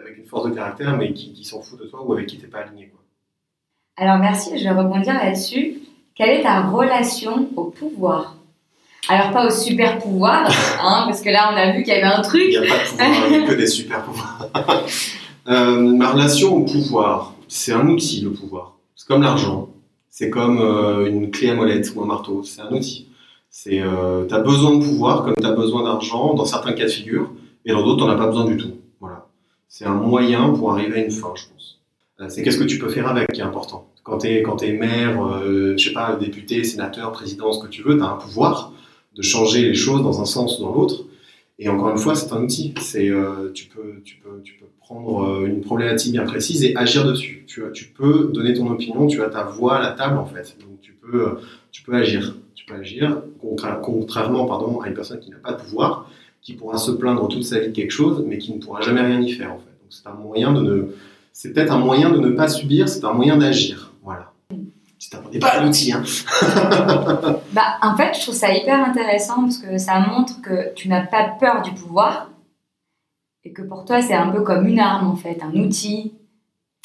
avec 0.00 0.18
une 0.18 0.26
force 0.26 0.48
de 0.48 0.54
caractère, 0.54 0.96
mais 0.96 1.12
qui, 1.12 1.32
qui 1.32 1.44
s'en 1.44 1.60
fout 1.62 1.80
de 1.80 1.86
toi 1.86 2.04
ou 2.06 2.12
avec 2.12 2.26
qui 2.26 2.36
tu 2.36 2.44
n'es 2.44 2.50
pas 2.50 2.58
aligné. 2.58 2.88
Quoi. 2.88 3.00
Alors, 3.96 4.18
merci, 4.18 4.56
je 4.56 4.62
vais 4.62 4.70
rebondir 4.70 5.14
là-dessus. 5.14 5.78
Quelle 6.14 6.38
est 6.38 6.42
ta 6.42 6.68
relation 6.68 7.48
au 7.56 7.64
pouvoir? 7.64 8.36
Alors 9.08 9.32
pas 9.32 9.46
au 9.46 9.50
super 9.50 9.98
pouvoir, 9.98 10.46
hein, 10.82 11.04
parce 11.06 11.20
que 11.20 11.28
là 11.28 11.50
on 11.52 11.56
a 11.56 11.72
vu 11.72 11.82
qu'il 11.82 11.92
y 11.92 11.96
avait 11.96 12.02
un 12.04 12.22
truc. 12.22 12.44
Il 12.46 12.60
n'y 12.60 12.66
a 12.66 12.74
pas 12.74 12.82
de 12.82 12.88
pouvoir, 12.88 13.08
il 13.26 13.38
n'y 13.38 13.44
a 13.44 13.46
que 13.48 13.54
des 13.54 13.66
super 13.66 14.02
pouvoirs. 14.04 14.48
Euh, 15.46 15.78
ma 15.78 16.10
relation 16.10 16.56
au 16.56 16.64
pouvoir, 16.64 17.34
c'est 17.48 17.74
un 17.74 17.86
outil 17.86 18.22
le 18.22 18.30
pouvoir. 18.30 18.78
C'est 18.96 19.06
comme 19.06 19.20
l'argent, 19.20 19.68
c'est 20.08 20.30
comme 20.30 20.58
euh, 20.58 21.04
une 21.04 21.30
clé 21.30 21.50
à 21.50 21.54
molette 21.54 21.92
ou 21.94 22.02
un 22.02 22.06
marteau, 22.06 22.42
c'est 22.42 22.62
un 22.62 22.72
outil. 22.72 23.08
C'est, 23.50 23.82
euh, 23.82 24.26
as 24.30 24.38
besoin 24.38 24.78
de 24.78 24.82
pouvoir 24.82 25.22
comme 25.22 25.34
tu 25.38 25.46
as 25.46 25.52
besoin 25.52 25.84
d'argent 25.84 26.32
dans 26.32 26.46
certains 26.46 26.72
cas 26.72 26.84
de 26.84 26.88
figure, 26.88 27.30
et 27.64 27.72
dans 27.72 27.84
d'autres, 27.84 28.04
tu 28.04 28.04
n'en 28.04 28.14
as 28.14 28.16
pas 28.16 28.28
besoin 28.28 28.46
du 28.46 28.56
tout. 28.56 28.72
Voilà. 29.00 29.26
C'est 29.68 29.84
un 29.84 29.94
moyen 29.94 30.48
pour 30.48 30.72
arriver 30.72 31.02
à 31.02 31.04
une 31.04 31.10
fin, 31.10 31.32
je 31.34 31.44
pense. 31.52 31.80
Euh, 32.20 32.28
c'est 32.28 32.42
qu'est-ce 32.42 32.58
que 32.58 32.64
tu 32.64 32.78
peux 32.78 32.88
faire 32.88 33.06
avec 33.08 33.32
qui 33.32 33.40
est 33.40 33.44
important. 33.44 33.86
Quand 34.02 34.18
tu 34.18 34.28
es, 34.28 34.42
quand 34.42 34.62
es 34.62 34.72
maire, 34.72 35.22
euh, 35.24 35.74
je 35.76 35.88
sais 35.88 35.94
pas, 35.94 36.16
député, 36.16 36.64
sénateur, 36.64 37.12
président, 37.12 37.52
ce 37.52 37.62
que 37.62 37.68
tu 37.68 37.82
veux, 37.82 37.96
tu 37.96 38.02
as 38.02 38.08
un 38.08 38.16
pouvoir 38.16 38.72
de 39.14 39.22
changer 39.22 39.62
les 39.62 39.74
choses 39.74 40.02
dans 40.02 40.20
un 40.20 40.24
sens 40.24 40.58
ou 40.58 40.62
dans 40.62 40.72
l'autre. 40.74 41.04
Et 41.58 41.68
encore 41.68 41.90
une 41.90 41.98
fois, 41.98 42.14
c'est 42.16 42.32
un 42.32 42.42
outil. 42.42 42.74
C'est, 42.80 43.08
euh, 43.08 43.50
tu, 43.54 43.66
peux, 43.66 44.00
tu, 44.04 44.16
peux, 44.16 44.40
tu 44.42 44.54
peux 44.54 44.66
prendre 44.80 45.24
euh, 45.24 45.46
une 45.46 45.60
problématique 45.60 46.12
bien 46.12 46.24
précise 46.24 46.64
et 46.64 46.74
agir 46.76 47.04
dessus. 47.06 47.44
Tu, 47.46 47.62
tu 47.72 47.84
peux 47.86 48.30
donner 48.32 48.54
ton 48.54 48.68
opinion, 48.70 49.06
tu 49.06 49.22
as 49.22 49.28
ta 49.28 49.44
voix 49.44 49.76
à 49.76 49.80
la 49.82 49.92
table 49.92 50.18
en 50.18 50.26
fait. 50.26 50.56
Donc 50.60 50.80
tu 50.80 50.92
peux, 50.92 51.38
tu 51.70 51.82
peux 51.82 51.94
agir. 51.94 52.34
Tu 52.56 52.64
peux 52.66 52.74
agir 52.74 53.22
contra- 53.40 53.76
contrairement 53.76 54.46
pardon, 54.46 54.80
à 54.80 54.88
une 54.88 54.94
personne 54.94 55.20
qui 55.20 55.30
n'a 55.30 55.36
pas 55.36 55.52
de 55.52 55.60
pouvoir, 55.62 56.10
qui 56.42 56.54
pourra 56.54 56.78
se 56.78 56.90
plaindre 56.90 57.28
toute 57.28 57.44
sa 57.44 57.60
vie 57.60 57.68
de 57.68 57.72
quelque 57.72 57.90
chose, 57.92 58.24
mais 58.26 58.38
qui 58.38 58.52
ne 58.52 58.58
pourra 58.58 58.80
jamais 58.80 59.02
rien 59.02 59.20
y 59.20 59.30
faire 59.30 59.52
en 59.52 59.58
fait. 59.58 59.64
Donc 59.80 59.90
c'est 59.90 60.06
un 60.08 60.14
moyen 60.14 60.52
de 60.52 60.60
ne, 60.62 60.82
c'est 61.32 61.52
peut-être 61.52 61.72
un 61.72 61.78
moyen 61.78 62.10
de 62.10 62.18
ne 62.18 62.30
pas 62.30 62.48
subir, 62.48 62.88
c'est 62.88 63.04
un 63.04 63.12
moyen 63.12 63.36
d'agir. 63.36 63.92
Si 65.04 65.10
t'apprenais 65.10 65.38
pas 65.38 65.60
l'outil, 65.60 65.92
hein. 65.92 66.02
Bah, 67.52 67.76
en 67.82 67.94
fait, 67.94 68.14
je 68.14 68.22
trouve 68.22 68.34
ça 68.34 68.54
hyper 68.54 68.82
intéressant 68.82 69.42
parce 69.42 69.58
que 69.58 69.76
ça 69.76 70.00
montre 70.00 70.40
que 70.40 70.72
tu 70.72 70.88
n'as 70.88 71.04
pas 71.04 71.24
peur 71.38 71.60
du 71.60 71.72
pouvoir 71.72 72.30
et 73.44 73.52
que 73.52 73.60
pour 73.60 73.84
toi, 73.84 74.00
c'est 74.00 74.14
un 74.14 74.30
peu 74.30 74.40
comme 74.40 74.66
une 74.66 74.80
arme 74.80 75.08
en 75.08 75.14
fait, 75.14 75.42
un 75.42 75.54
outil. 75.60 76.14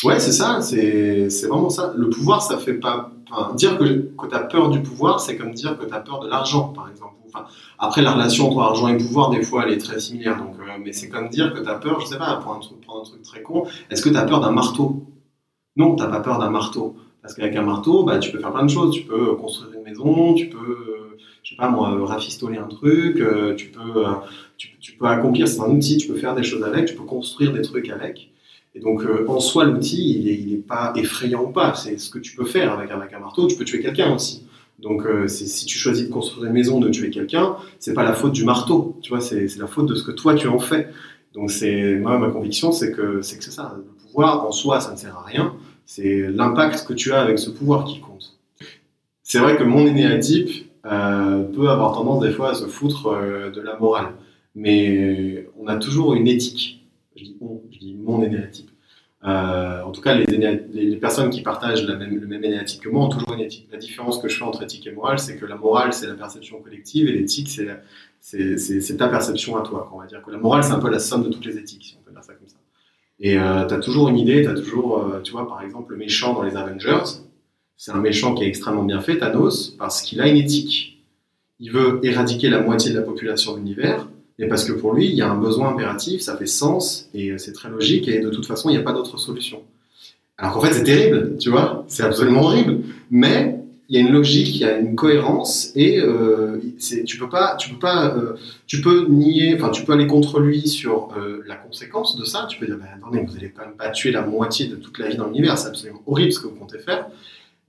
Ouais, 0.04 0.20
c'est 0.20 0.34
ça, 0.34 0.60
c'est 0.60 1.30
c'est 1.30 1.48
vraiment 1.48 1.70
ça. 1.70 1.94
Le 1.96 2.10
pouvoir, 2.10 2.42
ça 2.42 2.58
fait 2.58 2.74
pas. 2.74 3.10
Enfin, 3.32 3.56
dire 3.56 3.78
que, 3.78 3.86
que 3.86 4.28
tu 4.28 4.36
as 4.36 4.40
peur 4.40 4.70
du 4.70 4.82
pouvoir, 4.82 5.22
c'est 5.22 5.38
comme 5.38 5.54
dire 5.54 5.78
que 5.78 5.86
tu 5.86 5.94
as 5.94 6.02
peur 6.02 6.20
de 6.20 6.28
l'argent, 6.28 6.74
par 6.76 6.90
exemple. 6.90 7.14
Enfin, 7.34 7.46
après, 7.78 8.02
la 8.02 8.12
relation 8.12 8.50
entre 8.50 8.60
argent 8.60 8.90
et 8.90 8.98
pouvoir, 8.98 9.30
des 9.30 9.44
fois, 9.44 9.64
elle 9.66 9.72
est 9.72 9.78
très 9.78 10.02
similaire. 10.02 10.36
Donc, 10.36 10.56
euh, 10.60 10.78
mais 10.84 10.92
c'est 10.92 11.08
comme 11.08 11.30
dire 11.30 11.54
que 11.54 11.62
tu 11.62 11.70
as 11.70 11.76
peur, 11.76 12.02
je 12.02 12.08
sais 12.08 12.18
pas, 12.18 12.36
pour 12.36 12.54
un 12.54 12.60
truc, 12.60 12.82
prendre 12.82 13.00
un 13.00 13.06
truc 13.06 13.22
très 13.22 13.42
con, 13.42 13.64
est-ce 13.90 14.02
que 14.02 14.10
tu 14.10 14.18
as 14.18 14.24
peur 14.24 14.42
d'un 14.42 14.52
marteau? 14.52 15.06
Non, 15.78 15.96
tu 15.96 16.04
pas 16.04 16.20
peur 16.20 16.38
d'un 16.38 16.50
marteau. 16.50 16.98
Parce 17.30 17.38
qu'avec 17.38 17.56
un 17.58 17.62
marteau, 17.62 18.04
bah, 18.04 18.18
tu 18.18 18.32
peux 18.32 18.40
faire 18.40 18.52
plein 18.52 18.66
de 18.66 18.72
choses. 18.72 18.92
Tu 18.92 19.04
peux 19.04 19.36
construire 19.36 19.72
une 19.78 19.84
maison, 19.84 20.34
tu 20.34 20.48
peux, 20.48 20.58
euh, 20.58 21.16
je 21.44 21.52
sais 21.52 21.56
pas 21.56 21.70
moi, 21.70 21.94
euh, 21.94 22.04
rafistoler 22.04 22.58
un 22.58 22.66
truc, 22.66 23.20
euh, 23.20 23.54
tu, 23.54 23.68
peux, 23.68 24.08
euh, 24.08 24.14
tu, 24.58 24.94
peux 24.94 25.06
accomplir, 25.06 25.48
c'est 25.48 25.60
un 25.60 25.70
outil, 25.70 25.98
tu 25.98 26.08
peux 26.08 26.16
faire 26.16 26.34
des 26.34 26.42
choses 26.42 26.64
avec, 26.64 26.88
tu 26.88 26.96
peux 26.96 27.04
construire 27.04 27.54
des 27.54 27.62
trucs 27.62 27.88
avec. 27.92 28.32
Et 28.74 28.80
donc, 28.80 29.04
euh, 29.04 29.28
en 29.28 29.40
soi, 29.40 29.66
l'outil, 29.66 30.20
il 30.20 30.28
est, 30.28 30.40
il 30.40 30.54
est 30.56 30.68
pas 30.68 30.92
effrayant 30.96 31.44
ou 31.44 31.50
pas. 31.50 31.76
C'est 31.76 32.00
ce 32.00 32.10
que 32.10 32.18
tu 32.18 32.36
peux 32.36 32.46
faire 32.46 32.74
avec, 32.74 32.90
avec 32.90 33.14
un 33.14 33.20
marteau. 33.20 33.46
Tu 33.46 33.56
peux 33.56 33.64
tuer 33.64 33.80
quelqu'un 33.80 34.16
aussi. 34.16 34.48
Donc, 34.80 35.06
euh, 35.06 35.28
si 35.28 35.68
tu 35.68 35.78
choisis 35.78 36.08
de 36.08 36.12
construire 36.12 36.48
une 36.48 36.54
maison, 36.54 36.80
de 36.80 36.90
tuer 36.90 37.12
quelqu'un, 37.12 37.58
c'est 37.78 37.94
pas 37.94 38.04
la 38.04 38.14
faute 38.14 38.32
du 38.32 38.44
marteau. 38.44 38.98
Tu 39.04 39.10
vois, 39.10 39.22
c'est 39.22 39.46
la 39.60 39.68
faute 39.68 39.86
de 39.86 39.94
ce 39.94 40.04
que 40.04 40.12
toi 40.12 40.34
tu 40.34 40.48
en 40.48 40.58
fais. 40.58 40.90
Donc, 41.36 41.52
c'est 41.52 41.94
moi, 41.98 42.18
ma 42.18 42.32
conviction, 42.32 42.72
c'est 42.72 42.92
que 42.92 43.22
c'est 43.22 43.40
ça. 43.44 43.76
Le 43.78 43.84
pouvoir, 44.08 44.48
en 44.48 44.52
soi, 44.52 44.80
ça 44.80 44.94
ne 44.94 44.98
sert 44.98 45.16
à 45.16 45.24
rien. 45.24 45.54
C'est 45.92 46.28
l'impact 46.28 46.86
que 46.86 46.94
tu 46.94 47.14
as 47.14 47.20
avec 47.20 47.40
ce 47.40 47.50
pouvoir 47.50 47.84
qui 47.84 48.00
compte. 48.00 48.38
C'est 49.24 49.40
vrai 49.40 49.58
que 49.58 49.64
mon 49.64 49.88
énéatype 49.88 50.72
euh, 50.86 51.42
peut 51.42 51.68
avoir 51.68 51.94
tendance 51.94 52.22
des 52.22 52.30
fois 52.32 52.52
à 52.52 52.54
se 52.54 52.68
foutre 52.68 53.08
euh, 53.08 53.50
de 53.50 53.60
la 53.60 53.76
morale. 53.76 54.14
Mais 54.54 55.50
on 55.60 55.66
a 55.66 55.78
toujours 55.78 56.14
une 56.14 56.28
éthique. 56.28 56.86
Je 57.16 57.24
dis 57.24 57.38
on, 57.42 57.64
je 57.72 57.80
dis 57.80 57.96
mon 57.96 58.22
énéatype. 58.22 58.70
Euh, 59.24 59.82
en 59.82 59.92
tout 59.92 60.02
cas, 60.02 60.14
les, 60.14 60.96
personnes 60.98 61.32
qui 61.32 61.42
partagent 61.42 61.88
même, 61.88 62.20
le 62.20 62.28
même 62.28 62.44
énéatype 62.44 62.82
que 62.82 62.90
moi 62.90 63.06
ont 63.06 63.10
toujours 63.10 63.34
une 63.34 63.42
éthique. 63.42 63.68
La 63.72 63.80
différence 63.80 64.20
que 64.20 64.30
je 64.30 64.38
fais 64.38 64.44
entre 64.44 64.62
éthique 64.62 64.86
et 64.86 64.92
morale, 64.92 65.18
c'est 65.18 65.38
que 65.38 65.48
la 65.48 65.56
morale, 65.56 65.92
c'est 65.92 66.06
la 66.06 66.14
perception 66.14 66.62
collective 66.62 67.08
et 67.08 67.14
l'éthique, 67.14 67.60
c'est 68.22 68.98
ta 68.98 69.08
perception 69.08 69.58
à 69.58 69.64
toi. 69.64 69.88
quoi. 69.90 69.98
On 69.98 70.02
va 70.02 70.06
dire 70.06 70.22
que 70.22 70.30
la 70.30 70.38
morale, 70.38 70.64
c'est 70.64 70.74
un 70.74 70.80
peu 70.80 70.92
la 70.92 71.00
somme 71.00 71.24
de 71.24 71.30
toutes 71.30 71.46
les 71.46 71.58
éthiques, 71.58 71.84
si 71.84 71.98
on 72.00 72.04
peut 72.04 72.12
dire 72.12 72.24
ça 72.24 72.34
comme 72.34 72.48
ça. 72.48 72.58
Et 73.20 73.38
euh, 73.38 73.66
tu 73.66 73.74
as 73.74 73.80
toujours 73.80 74.10
une 74.10 74.18
idée, 74.18 74.42
tu 74.44 74.50
as 74.50 74.54
toujours, 74.54 75.00
euh, 75.00 75.20
tu 75.22 75.32
vois, 75.32 75.48
par 75.48 75.62
exemple, 75.62 75.92
le 75.92 75.98
méchant 75.98 76.34
dans 76.34 76.44
les 76.44 76.56
Avengers, 76.56 77.04
c'est 77.76 77.92
un 77.92 78.00
méchant 78.00 78.34
qui 78.34 78.44
est 78.44 78.48
extrêmement 78.48 78.84
bien 78.84 79.02
fait, 79.02 79.18
Thanos, 79.18 79.76
parce 79.78 80.02
qu'il 80.02 80.22
a 80.22 80.28
une 80.28 80.38
éthique. 80.38 81.02
Il 81.60 81.72
veut 81.72 82.00
éradiquer 82.04 82.50
la 82.50 82.62
moitié 82.62 82.92
de 82.92 82.98
la 82.98 83.04
population 83.04 83.54
de 83.54 83.58
l'univers, 83.58 84.08
mais 84.38 84.48
parce 84.48 84.64
que 84.64 84.72
pour 84.72 84.94
lui, 84.94 85.08
il 85.08 85.16
y 85.16 85.22
a 85.22 85.30
un 85.30 85.38
besoin 85.38 85.70
impératif, 85.70 86.22
ça 86.22 86.38
fait 86.38 86.46
sens, 86.46 87.10
et 87.14 87.38
c'est 87.38 87.52
très 87.52 87.70
logique, 87.70 88.08
et 88.08 88.20
de 88.20 88.30
toute 88.30 88.46
façon, 88.46 88.70
il 88.70 88.74
n'y 88.74 88.80
a 88.80 88.84
pas 88.84 88.94
d'autre 88.94 89.18
solution. 89.18 89.62
Alors 90.38 90.54
qu'en 90.54 90.62
fait, 90.62 90.74
c'est 90.74 90.84
terrible, 90.84 91.38
tu 91.38 91.50
vois, 91.50 91.84
c'est 91.88 92.04
absolument 92.04 92.44
horrible, 92.44 92.80
mais 93.12 93.60
il 93.90 93.96
y 93.96 93.98
a 93.98 94.08
une 94.08 94.14
logique, 94.14 94.56
il 94.56 94.62
y 94.62 94.66
a 94.66 94.78
une 94.78 94.96
cohérence, 94.96 95.72
et 95.76 96.00
euh, 96.00 96.62
tu 97.06 97.18
peux 97.18 97.28
pas, 97.28 97.56
tu 97.58 97.72
peux 97.72 97.80
pas, 97.80 98.16
euh, 98.16 98.36
tu 98.68 98.82
peux 98.82 99.08
nier, 99.08 99.56
enfin, 99.56 99.72
tu 99.72 99.84
peux 99.84 99.94
aller 99.94 100.06
contre 100.06 100.40
lui 100.40 100.68
sur 100.68 101.10
euh, 101.18 101.44
la 101.48 101.56
conséquence 101.56 102.16
de 102.16 102.24
ça. 102.24 102.46
Tu 102.48 102.60
peux 102.60 102.68
dire, 102.68 102.78
bah, 102.78 102.86
attendez, 102.96 103.26
vous 103.26 103.36
allez 103.36 103.50
quand 103.50 103.66
même 103.66 103.76
pas 103.76 103.90
tuer 103.90 104.12
la 104.12 104.22
moitié 104.22 104.68
de 104.68 104.76
toute 104.76 105.00
la 105.00 105.10
vie 105.10 105.18
dans 105.18 105.26
l'univers, 105.26 105.58
c'est 105.58 105.70
absolument 105.70 106.04
horrible 106.06 106.32
ce 106.32 106.40
que 106.40 106.48
vous 106.48 106.56
comptez 106.56 106.78
faire. 106.78 107.08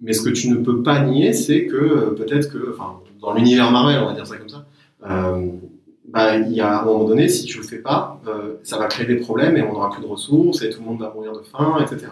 Mais 0.02 0.12
ce 0.12 0.22
que 0.22 0.28
tu 0.28 0.50
ne 0.50 0.56
peux 0.56 0.82
pas 0.82 1.00
nier, 1.00 1.32
c'est 1.32 1.64
que 1.66 2.14
peut-être 2.14 2.52
que, 2.52 2.74
enfin, 2.74 3.00
dans 3.22 3.32
l'univers 3.32 3.70
Marvel, 3.70 3.98
on 4.02 4.06
va 4.06 4.12
dire 4.12 4.26
ça 4.26 4.36
comme 4.36 4.48
ça, 4.50 4.66
bah, 5.00 6.36
il 6.36 6.52
y 6.52 6.60
a 6.60 6.78
à 6.78 6.82
un 6.82 6.84
moment 6.84 7.04
donné, 7.04 7.28
si 7.28 7.46
tu 7.46 7.58
le 7.58 7.64
fais 7.64 7.78
pas, 7.78 8.20
ça 8.62 8.78
va 8.78 8.86
créer 8.86 9.06
des 9.06 9.16
problèmes 9.16 9.56
et 9.56 9.62
on 9.62 9.72
n'aura 9.72 9.90
plus 9.90 10.02
de 10.02 10.06
ressources 10.06 10.62
et 10.62 10.70
tout 10.70 10.80
le 10.80 10.86
monde 10.86 11.00
va 11.00 11.12
mourir 11.14 11.32
de 11.32 11.42
faim, 11.42 11.78
etc. 11.80 12.08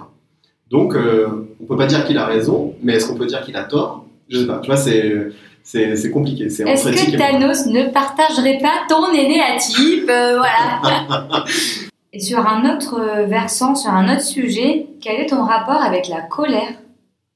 Donc, 0.71 0.95
euh, 0.95 1.49
on 1.61 1.65
peut 1.65 1.77
pas 1.77 1.87
dire 1.87 2.05
qu'il 2.05 2.19
a 2.19 2.27
raison, 2.27 2.75
mais 2.83 2.95
est-ce 2.95 3.07
qu'on 3.07 3.17
peut 3.17 3.27
dire 3.27 3.43
qu'il 3.43 3.57
a 3.57 3.65
tort? 3.65 4.05
Je 4.29 4.41
sais 4.41 4.47
pas. 4.47 4.59
Tu 4.59 4.67
vois, 4.67 4.77
c'est 4.77 5.29
c'est 5.63 5.97
c'est 5.97 6.11
compliqué. 6.11 6.51
C'est 6.51 6.69
Est-ce 6.69 6.89
que 6.89 7.15
et. 7.15 7.17
Thanos 7.17 7.67
ne 7.67 7.91
partagerait 7.91 8.59
pas 8.61 8.85
ton 8.89 9.13
énéatype 9.13 10.09
euh, 10.11 10.39
Voilà. 10.39 11.45
Et 12.13 12.21
sur 12.21 12.39
un 12.39 12.75
autre 12.75 12.99
euh, 13.01 13.27
versant, 13.27 13.75
sur 13.75 13.91
un 13.91 14.13
autre 14.13 14.23
sujet, 14.23 14.87
quel 15.01 15.21
est 15.21 15.27
ton 15.27 15.45
rapport 15.45 15.83
avec 15.83 16.09
la 16.09 16.23
colère? 16.23 16.73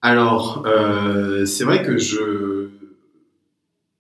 Alors, 0.00 0.64
euh, 0.66 1.44
c'est 1.44 1.64
vrai 1.64 1.82
que 1.82 1.98
je. 1.98 2.70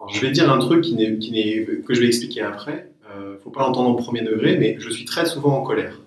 Alors, 0.00 0.12
je 0.12 0.20
vais 0.20 0.30
dire 0.30 0.50
un 0.50 0.58
truc 0.58 0.82
qui 0.82 0.94
n'est, 0.94 1.18
qui 1.18 1.30
n'est, 1.30 1.82
que 1.82 1.94
je 1.94 2.00
vais 2.00 2.06
expliquer 2.06 2.40
après. 2.40 2.90
Euh, 3.14 3.36
faut 3.44 3.50
pas 3.50 3.60
l'entendre 3.60 3.90
au 3.90 3.94
premier 3.94 4.22
degré, 4.22 4.56
mais 4.56 4.76
je 4.78 4.88
suis 4.88 5.04
très 5.04 5.26
souvent 5.26 5.58
en 5.58 5.62
colère. 5.62 6.00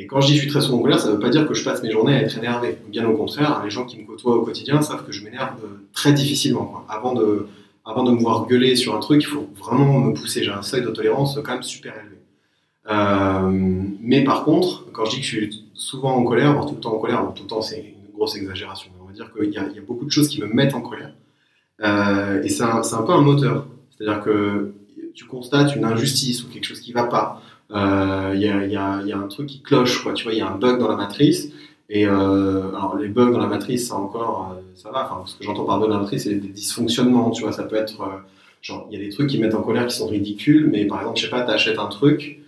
Et 0.00 0.06
quand 0.06 0.20
je 0.20 0.28
dis 0.28 0.34
je 0.36 0.42
suis 0.42 0.48
très 0.48 0.60
souvent 0.60 0.78
en 0.78 0.82
colère, 0.82 1.00
ça 1.00 1.08
ne 1.08 1.14
veut 1.14 1.18
pas 1.18 1.28
dire 1.28 1.46
que 1.48 1.54
je 1.54 1.64
passe 1.64 1.82
mes 1.82 1.90
journées 1.90 2.14
à 2.14 2.22
être 2.22 2.38
énervé. 2.38 2.78
Bien 2.88 3.04
au 3.08 3.16
contraire, 3.16 3.60
les 3.64 3.70
gens 3.70 3.84
qui 3.84 3.98
me 3.98 4.06
côtoient 4.06 4.36
au 4.36 4.42
quotidien 4.42 4.80
savent 4.80 5.04
que 5.04 5.10
je 5.10 5.24
m'énerve 5.24 5.56
euh, 5.64 5.88
très 5.92 6.12
difficilement. 6.12 6.84
Avant, 6.88 7.14
de, 7.14 7.48
avant 7.84 8.04
de 8.04 8.12
me 8.12 8.20
voir 8.20 8.46
gueuler 8.46 8.76
sur 8.76 8.94
un 8.94 9.00
truc, 9.00 9.22
il 9.22 9.26
faut 9.26 9.48
vraiment 9.58 9.98
me 9.98 10.14
pousser. 10.14 10.44
J'ai 10.44 10.52
un 10.52 10.62
seuil 10.62 10.82
de 10.82 10.90
tolérance 10.90 11.36
quand 11.44 11.52
même 11.52 11.64
super 11.64 11.94
élevé. 11.98 12.16
Euh, 12.90 13.50
mais 14.00 14.22
par 14.22 14.44
contre, 14.44 14.86
quand 14.92 15.04
je 15.04 15.10
dis 15.16 15.20
que 15.20 15.26
je 15.26 15.36
suis 15.36 15.64
souvent 15.74 16.14
en 16.14 16.22
colère, 16.24 16.52
voire 16.52 16.66
tout 16.66 16.74
le 16.76 16.80
temps 16.80 16.94
en 16.94 16.98
colère, 16.98 17.32
tout 17.34 17.42
le 17.42 17.48
temps 17.48 17.60
c'est 17.60 17.80
une 17.80 18.14
grosse 18.14 18.36
exagération, 18.36 18.90
on 19.02 19.06
va 19.06 19.12
dire 19.12 19.30
qu'il 19.32 19.50
y, 19.52 19.58
a- 19.58 19.68
beaucoup 19.86 20.04
de 20.06 20.10
choses 20.10 20.28
qui 20.28 20.40
me 20.40 20.46
mettent 20.46 20.74
en 20.74 20.80
colère. 20.80 21.12
Euh, 21.82 22.42
et 22.42 22.48
c'est 22.48 22.62
un, 22.62 22.80
un 22.80 23.02
peu 23.02 23.12
un 23.12 23.20
moteur. 23.20 23.66
C'est-à-dire 23.90 24.22
que 24.22 24.72
tu 25.14 25.24
constates 25.24 25.74
une 25.74 25.84
injustice 25.84 26.44
ou 26.44 26.48
quelque 26.48 26.64
chose 26.66 26.80
qui 26.80 26.92
va 26.92 27.04
pas. 27.04 27.42
Euh, 27.70 28.32
Il 28.34 28.40
y, 28.40 28.48
a, 28.48 28.64
il 28.64 28.72
y 28.72 28.76
a- 29.12 29.18
un 29.18 29.28
truc 29.28 29.46
qui 29.46 29.60
cloche, 29.62 30.02
quoi. 30.02 30.12
Tu 30.14 30.24
vois, 30.24 30.32
il 30.32 30.38
y 30.38 30.42
a 30.42 30.48
un 30.50 30.56
bug 30.56 30.78
dans 30.78 30.88
la 30.88 30.96
matrice. 30.96 31.50
Et 31.90 32.06
euh, 32.06 32.68
alors 32.76 32.96
les 32.96 33.08
bugs 33.08 33.30
dans 33.30 33.38
la 33.38 33.46
matrice, 33.46 33.88
ça 33.88 33.96
encore, 33.96 34.52
euh, 34.56 34.60
ça 34.74 34.90
va. 34.90 35.04
Enfin, 35.10 35.24
ce 35.26 35.36
que 35.36 35.44
j'entends 35.44 35.64
par 35.64 35.78
bug 35.80 35.88
dans 35.88 35.96
la 35.96 36.00
matrice, 36.02 36.24
c'est 36.24 36.34
des 36.34 36.48
dysfonctionnements. 36.48 37.30
Tu 37.30 37.42
vois, 37.42 37.52
ça 37.52 37.64
peut 37.64 37.76
être 37.76 38.00
euh, 38.02 38.06
genre, 38.62 38.86
il 38.90 38.98
y 38.98 39.02
a 39.02 39.04
des 39.04 39.10
trucs 39.10 39.28
qui 39.30 39.38
mettent 39.38 39.54
en 39.54 39.62
colère 39.62 39.86
qui 39.86 39.96
sont 39.96 40.06
ridicules, 40.08 40.68
mais 40.70 40.86
par 40.86 41.00
exemple, 41.00 41.18
je 41.18 41.24
sais 41.24 41.30
pas, 41.30 41.42
t'achètes 41.42 41.78
un 41.78 41.86
truc 41.88 42.40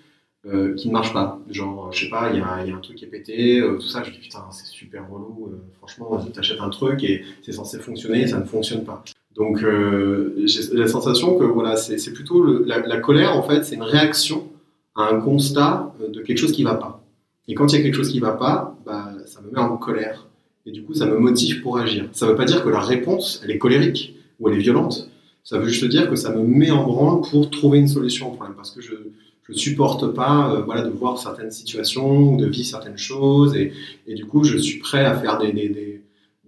euh, 0.46 0.74
qui 0.74 0.88
ne 0.88 0.92
marche 0.92 1.12
pas. 1.12 1.38
Genre, 1.50 1.90
je 1.92 2.04
sais 2.04 2.11
pas, 2.11 2.30
il 2.33 2.38
y 2.38 2.42
a, 2.42 2.76
un 2.76 2.80
truc 2.80 2.96
qui 2.96 3.04
est 3.04 3.09
pété, 3.09 3.61
euh, 3.61 3.76
tout 3.78 3.87
ça. 3.88 4.02
Je 4.02 4.11
dis 4.11 4.18
putain, 4.18 4.44
c'est 4.52 4.66
super 4.66 5.09
relou. 5.11 5.48
euh, 5.52 5.59
franchement, 5.78 6.18
t'achètes 6.35 6.61
un 6.61 6.70
truc 6.70 7.02
et 7.04 7.24
c'est 7.42 7.52
censé 7.52 7.78
fonctionner 7.78 8.22
et 8.22 8.26
ça 8.26 8.38
ne 8.40 8.44
fonctionne 8.44 8.85
pas. 8.85 9.02
Donc, 9.37 9.62
euh, 9.62 10.35
j'ai 10.44 10.62
la 10.74 10.88
sensation 10.88 11.37
que 11.38 11.44
voilà, 11.44 11.76
c'est 11.76 12.12
plutôt 12.12 12.64
la, 12.64 12.80
la 12.87 12.98
colère 12.98 13.37
en 13.37 13.42
fait, 13.42 13.64
c'est 13.64 13.76
une 13.76 13.83
réaction 13.83 14.48
un 15.00 15.20
constat 15.20 15.94
euh, 16.00 16.08
de 16.08 16.20
quelque 16.20 16.38
chose 16.38 16.52
qui 16.52 16.62
va 16.62 16.74
pas. 16.74 17.04
Et 17.48 17.54
quand 17.54 17.72
il 17.72 17.76
y 17.76 17.80
a 17.80 17.82
quelque 17.82 17.94
chose 17.94 18.10
qui 18.10 18.20
va 18.20 18.32
pas, 18.32 18.76
bah, 18.86 19.12
ça 19.26 19.40
me 19.40 19.50
met 19.50 19.58
en 19.58 19.76
colère. 19.76 20.28
Et 20.66 20.72
du 20.72 20.82
coup, 20.82 20.94
ça 20.94 21.06
me 21.06 21.18
motive 21.18 21.62
pour 21.62 21.78
agir. 21.78 22.08
Ça 22.12 22.26
veut 22.26 22.36
pas 22.36 22.44
dire 22.44 22.62
que 22.62 22.68
la 22.68 22.80
réponse, 22.80 23.40
elle 23.42 23.50
est 23.50 23.58
colérique 23.58 24.14
ou 24.38 24.48
elle 24.48 24.56
est 24.56 24.62
violente. 24.62 25.08
Ça 25.42 25.58
veut 25.58 25.68
juste 25.68 25.84
dire 25.86 26.08
que 26.08 26.16
ça 26.16 26.34
me 26.34 26.42
met 26.42 26.70
en 26.70 26.84
branle 26.84 27.22
pour 27.28 27.50
trouver 27.50 27.78
une 27.78 27.88
solution 27.88 28.28
au 28.28 28.34
problème. 28.36 28.54
Parce 28.56 28.70
que 28.70 28.80
je 28.80 28.94
je 29.50 29.58
supporte 29.58 30.14
pas 30.14 30.52
euh, 30.52 30.62
voilà, 30.62 30.82
de 30.82 30.90
voir 30.90 31.18
certaines 31.18 31.50
situations 31.50 32.34
ou 32.34 32.36
de 32.36 32.46
vivre 32.46 32.66
certaines 32.66 32.98
choses. 32.98 33.56
Et, 33.56 33.72
et 34.06 34.14
du 34.14 34.26
coup, 34.26 34.44
je 34.44 34.56
suis 34.56 34.78
prêt 34.78 35.04
à 35.04 35.14
faire 35.14 35.38
des, 35.38 35.52
des, 35.52 35.68
des, 35.68 36.02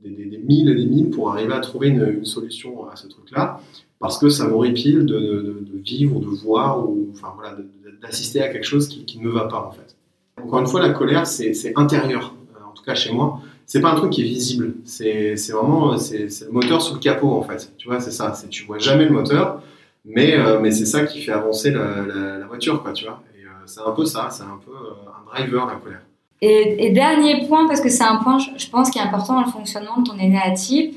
des, 0.04 0.38
milles 0.38 0.70
et 0.70 0.74
des 0.74 0.86
milles 0.86 1.10
pour 1.10 1.30
arriver 1.30 1.52
à 1.52 1.60
trouver 1.60 1.88
une, 1.88 2.24
solution 2.24 2.88
à 2.88 2.96
ce 2.96 3.06
truc-là. 3.08 3.60
parce 3.98 4.18
que 4.18 4.28
ça 4.28 4.46
m'horripile 4.48 5.06
de, 5.06 5.18
de, 5.60 5.78
vivre 5.84 6.16
ou 6.16 6.20
de 6.20 6.26
voir 6.26 6.88
ou 6.88 7.08
enfin 7.12 7.32
voilà 7.34 7.56
d'assister 8.02 8.42
à 8.42 8.48
quelque 8.48 8.64
chose 8.64 8.88
qui, 8.88 9.04
qui, 9.04 9.18
ne 9.20 9.28
va 9.28 9.44
pas 9.46 9.64
en 9.66 9.70
fait. 9.70 9.96
Encore 10.42 10.60
une 10.60 10.66
fois, 10.66 10.80
la 10.80 10.90
colère 10.90 11.26
c'est 11.26 11.72
intérieur, 11.76 12.34
euh, 12.54 12.70
en 12.70 12.72
tout 12.72 12.84
cas 12.84 12.94
chez 12.94 13.12
moi. 13.12 13.40
C'est 13.66 13.80
pas 13.80 13.92
un 13.92 13.94
truc 13.94 14.10
qui 14.10 14.22
est 14.22 14.24
visible. 14.24 14.74
C'est 14.84 15.34
vraiment 15.52 15.96
c'est 15.96 16.26
le 16.44 16.52
moteur 16.52 16.82
sous 16.82 16.94
le 16.94 17.00
capot 17.00 17.32
en 17.32 17.42
fait. 17.42 17.72
Tu 17.78 17.88
vois, 17.88 18.00
c'est 18.00 18.10
ça. 18.10 18.34
Tu 18.50 18.64
vois 18.64 18.78
jamais 18.78 19.04
le 19.04 19.12
moteur, 19.12 19.62
mais 20.04 20.34
euh, 20.34 20.58
mais 20.60 20.72
c'est 20.72 20.86
ça 20.86 21.04
qui 21.04 21.22
fait 21.22 21.32
avancer 21.32 21.70
la, 21.70 22.38
la, 22.38 22.46
voiture 22.46 22.82
quoi. 22.82 22.92
Tu 22.92 23.04
vois. 23.04 23.22
Euh, 23.34 23.48
c'est 23.66 23.80
un 23.80 23.92
peu 23.92 24.04
ça. 24.04 24.28
C'est 24.30 24.42
un 24.42 24.60
peu 24.64 24.72
un 24.72 25.24
driver 25.32 25.66
la 25.66 25.76
colère. 25.76 26.02
Et, 26.44 26.90
dernier 26.90 27.46
point, 27.46 27.68
parce 27.68 27.80
que 27.80 27.88
c'est 27.88 28.02
un 28.02 28.16
point, 28.16 28.36
je 28.38 28.68
pense, 28.68 28.90
qui 28.90 28.98
est 28.98 29.02
important 29.02 29.34
dans 29.34 29.46
le 29.46 29.52
fonctionnement 29.52 29.98
de 29.98 30.10
ton 30.10 30.18
énéatype. 30.18 30.92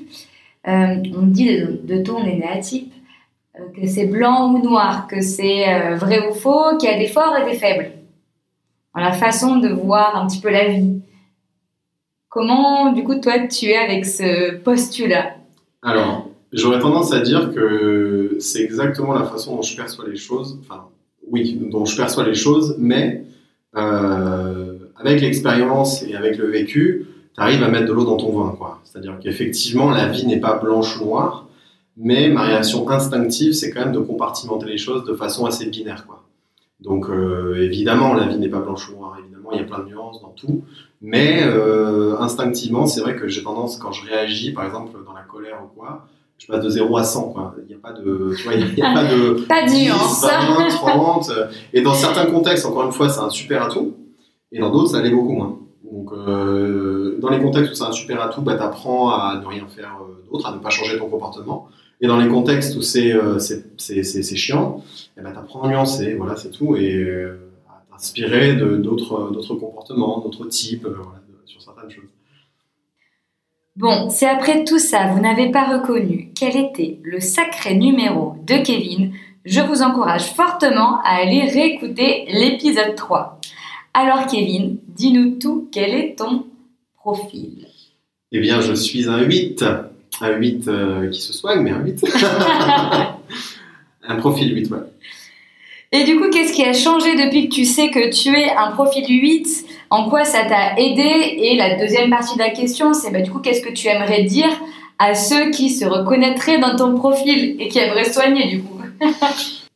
Euh, 0.68 0.96
on 1.16 1.28
dit 1.28 1.46
de, 1.46 1.80
de 1.84 2.02
ton 2.02 2.26
énéatype 2.26 2.92
que 3.76 3.88
c'est 3.88 4.08
blanc 4.08 4.54
ou 4.54 4.62
noir, 4.62 5.08
que 5.08 5.22
c'est 5.22 5.68
euh, 5.68 5.96
vrai 5.96 6.28
ou 6.28 6.34
faux, 6.34 6.78
qu'il 6.78 6.90
y 6.90 6.94
a 6.94 6.98
des 6.98 7.08
forts 7.08 7.36
et 7.38 7.50
des 7.50 7.58
faibles. 7.58 7.92
Dans 8.96 9.02
la 9.02 9.12
façon 9.12 9.58
de 9.58 9.70
voir 9.70 10.16
un 10.16 10.28
petit 10.28 10.40
peu 10.40 10.50
la 10.50 10.70
vie. 10.70 11.02
Comment, 12.30 12.92
du 12.92 13.04
coup, 13.04 13.16
toi, 13.16 13.48
tu 13.48 13.68
es 13.68 13.78
avec 13.78 14.06
ce 14.06 14.56
postulat? 14.58 15.36
Alors, 15.82 16.30
j'aurais 16.52 16.80
tendance 16.80 17.14
à 17.14 17.20
dire 17.20 17.54
que 17.54 18.38
c'est 18.40 18.62
exactement 18.62 19.14
la 19.14 19.26
façon 19.26 19.56
dont 19.56 19.62
je 19.62 19.76
perçois 19.76 20.08
les 20.08 20.18
choses. 20.18 20.60
Enfin, 20.62 20.86
oui, 21.30 21.60
dont 21.72 21.86
je 21.86 21.96
perçois 21.96 22.26
les 22.26 22.36
choses, 22.36 22.76
mais 22.78 23.24
euh, 23.76 24.78
avec 24.98 25.22
l'expérience 25.22 26.04
et 26.04 26.16
avec 26.16 26.38
le 26.38 26.48
vécu, 26.48 27.08
tu 27.34 27.42
arrives 27.42 27.64
à 27.64 27.68
mettre 27.68 27.88
de 27.88 27.94
l'eau 27.94 28.06
dans 28.06 28.18
ton 28.18 28.32
vin. 28.32 28.56
quoi. 28.58 28.80
C'est-à-dire 28.84 29.18
qu'effectivement, 29.22 29.90
la 29.92 30.08
vie 30.08 30.26
n'est 30.26 30.40
pas 30.40 30.58
blanche 30.58 31.00
ou 31.00 31.06
noire, 31.06 31.45
mais 31.98 32.30
ma 32.30 32.44
réaction 32.44 32.90
instinctive, 32.90 33.54
c'est 33.54 33.72
quand 33.72 33.82
même 33.82 33.94
de 33.94 34.00
compartimenter 34.00 34.66
les 34.66 34.78
choses 34.78 35.06
de 35.06 35.14
façon 35.14 35.46
assez 35.46 35.66
binaire. 35.68 36.06
Quoi. 36.06 36.24
Donc 36.82 37.10
euh, 37.10 37.56
évidemment, 37.62 38.14
la 38.14 38.28
vie 38.28 38.38
n'est 38.38 38.50
pas 38.50 38.60
blanche 38.60 38.90
ou 38.90 38.98
noire, 38.98 39.18
évidemment, 39.20 39.52
il 39.52 39.60
y 39.60 39.62
a 39.62 39.64
plein 39.64 39.80
de 39.80 39.90
nuances 39.90 40.22
dans 40.22 40.30
tout, 40.30 40.64
mais 41.02 41.42
euh, 41.44 42.18
instinctivement, 42.20 42.86
c'est 42.86 43.02
vrai 43.02 43.16
que 43.16 43.28
j'ai 43.28 43.44
tendance, 43.44 43.78
quand 43.78 43.92
je 43.92 44.06
réagis, 44.06 44.52
par 44.52 44.66
exemple, 44.66 44.92
dans 45.06 45.14
la 45.14 45.22
colère 45.22 45.62
ou 45.64 45.80
quoi, 45.80 46.08
je 46.38 46.48
passe 46.48 46.64
de 46.64 46.70
0 46.70 46.98
à 46.98 47.04
100, 47.04 47.30
quoi. 47.30 47.56
Il 47.64 47.68
n'y 47.68 47.76
a 47.76 47.78
pas 47.78 47.94
de, 47.94 48.34
tu 48.36 48.44
vois, 48.44 48.54
il 48.54 48.74
n'y 48.74 48.82
a, 48.82 48.94
pas 48.94 49.06
de, 49.06 49.46
pas 49.48 49.64
de 49.64 49.70
10, 49.70 49.90
20, 49.90 50.68
30. 50.70 51.32
Et 51.74 51.82
dans 51.82 51.94
certains 51.94 52.26
contextes, 52.26 52.66
encore 52.66 52.86
une 52.86 52.92
fois, 52.92 53.10
c'est 53.10 53.22
un 53.22 53.30
super 53.30 53.64
atout. 53.64 53.94
Et 54.52 54.60
dans 54.60 54.70
d'autres, 54.70 54.92
ça 54.92 55.02
l'est 55.02 55.12
beaucoup 55.12 55.32
moins. 55.32 55.60
Donc, 55.90 56.12
euh, 56.12 57.18
dans 57.20 57.30
les 57.30 57.40
contextes 57.40 57.72
où 57.72 57.76
c'est 57.76 57.84
un 57.84 57.94
super 57.94 58.22
atout, 58.22 58.42
bah, 58.42 58.56
tu 58.56 58.64
apprends 58.64 59.12
à 59.12 59.40
ne 59.42 59.46
rien 59.46 59.66
faire 59.68 59.98
d'autre, 60.30 60.48
à 60.48 60.52
ne 60.52 60.58
pas 60.58 60.70
changer 60.70 60.98
ton 60.98 61.08
comportement. 61.08 61.70
Et 62.02 62.08
dans 62.08 62.18
les 62.18 62.28
contextes 62.28 62.76
où 62.76 62.82
c'est 62.82 63.14
euh, 63.14 63.40
c'est 63.40 64.36
chiant, 64.36 64.84
eh 65.18 65.22
ben, 65.22 65.32
tu 65.32 65.38
apprends 65.38 65.64
à 65.64 65.70
nuancer, 65.70 66.16
voilà, 66.16 66.36
c'est 66.36 66.52
tout, 66.52 66.76
et 66.76 66.94
euh, 66.94 67.52
à 67.70 67.84
t'inspirer 67.92 68.56
d'autres 68.56 69.56
comportements, 69.56 70.20
d'autres 70.20 70.46
types, 70.48 70.86
euh, 70.86 70.96
voilà, 70.96 71.22
sur 71.46 71.62
certaines 71.62 71.90
choses. 71.90 72.10
Bon, 73.78 74.10
si 74.10 74.26
après 74.26 74.64
tout 74.64 74.80
ça, 74.80 75.08
vous 75.08 75.22
n'avez 75.22 75.52
pas 75.52 75.78
reconnu 75.78 76.32
quel 76.36 76.56
était 76.56 77.00
le 77.04 77.20
sacré 77.20 77.76
numéro 77.76 78.36
de 78.46 78.56
Kevin, 78.64 79.12
je 79.44 79.62
vous 79.62 79.82
encourage 79.82 80.34
fortement 80.34 81.00
à 81.04 81.22
aller 81.22 81.44
réécouter 81.44 82.26
l'épisode 82.30 82.96
3. 82.96 83.40
Alors 83.94 84.28
Kevin, 84.28 84.78
dis-nous 84.88 85.40
tout, 85.40 85.70
quel 85.72 85.94
est 85.94 86.18
ton 86.18 86.46
profil? 86.96 87.68
Eh 88.32 88.40
bien, 88.40 88.60
je 88.60 88.74
suis 88.74 89.08
un 89.08 89.22
8 89.22 89.64
un 90.22 90.32
8 90.32 90.68
euh, 90.68 91.10
qui 91.10 91.22
se 91.22 91.34
soigne, 91.34 91.62
mais 91.62 91.72
un 91.72 91.84
8. 91.84 92.04
un 94.08 94.16
profil 94.16 94.56
8, 94.56 94.72
ouais. 94.72 94.78
Et 95.92 96.04
du 96.04 96.18
coup, 96.18 96.30
qu'est-ce 96.30 96.54
qui 96.54 96.64
a 96.64 96.74
changé 96.74 97.16
depuis 97.16 97.48
que 97.48 97.56
tu 97.56 97.66
sais 97.66 97.90
que 97.90 98.10
tu 98.10 98.38
es 98.38 98.52
un 98.52 98.72
profil 98.72 99.06
8 99.08 99.66
En 99.90 100.10
quoi 100.10 100.26
ça 100.26 100.44
t'a 100.44 100.78
aidé? 100.78 101.38
Et 101.40 101.56
la 101.56 101.78
deuxième 101.78 102.10
partie 102.10 102.36
de 102.36 102.40
la 102.40 102.50
question, 102.50 102.94
c'est 102.94 103.12
bah, 103.12 103.22
du 103.22 103.32
coup, 103.32 103.40
qu'est-ce 103.40 103.62
que 103.62 103.72
tu 103.72 103.88
aimerais 103.88 104.24
dire 104.24 104.50
à 105.00 105.16
ceux 105.16 105.52
qui 105.52 105.70
se 105.70 105.86
reconnaîtraient 105.86 106.60
dans 106.60 106.76
ton 106.76 106.96
profil 106.96 107.56
et 107.60 107.70
qui 107.70 107.80
aimeraient 107.80 108.12
soigner 108.12 108.50
du 108.50 108.62
coup? 108.62 108.82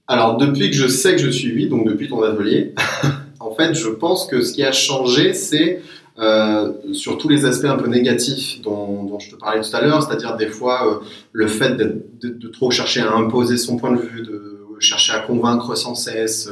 Alors, 0.07 0.37
depuis 0.37 0.71
que 0.71 0.75
je 0.75 0.87
sais 0.87 1.13
que 1.13 1.21
je 1.21 1.29
suis 1.29 1.49
8, 1.49 1.67
donc 1.67 1.87
depuis 1.87 2.09
ton 2.09 2.23
atelier, 2.23 2.73
en 3.39 3.51
fait, 3.51 3.73
je 3.73 3.87
pense 3.87 4.25
que 4.25 4.41
ce 4.41 4.53
qui 4.53 4.63
a 4.63 4.71
changé, 4.71 5.33
c'est 5.33 5.81
euh, 6.19 6.73
sur 6.93 7.17
tous 7.17 7.29
les 7.29 7.45
aspects 7.45 7.65
un 7.65 7.77
peu 7.77 7.87
négatifs 7.87 8.61
dont, 8.61 9.17
je 9.19 9.31
te 9.31 9.35
parlais 9.35 9.61
tout 9.61 9.75
à 9.75 9.81
l'heure, 9.81 10.03
c'est-à-dire 10.03 10.35
des 10.35 10.47
fois 10.47 10.87
euh, 10.87 11.05
le 11.31 11.47
fait 11.47 11.75
de, 11.75 12.47
trop 12.49 12.71
chercher 12.71 13.01
à 13.01 13.13
imposer 13.13 13.57
son 13.57 13.77
point 13.77 13.91
de 13.91 14.01
vue, 14.01 14.23
de 14.23 14.75
chercher 14.79 15.13
à 15.13 15.19
convaincre 15.19 15.75
sans 15.75 15.95
cesse. 15.95 16.49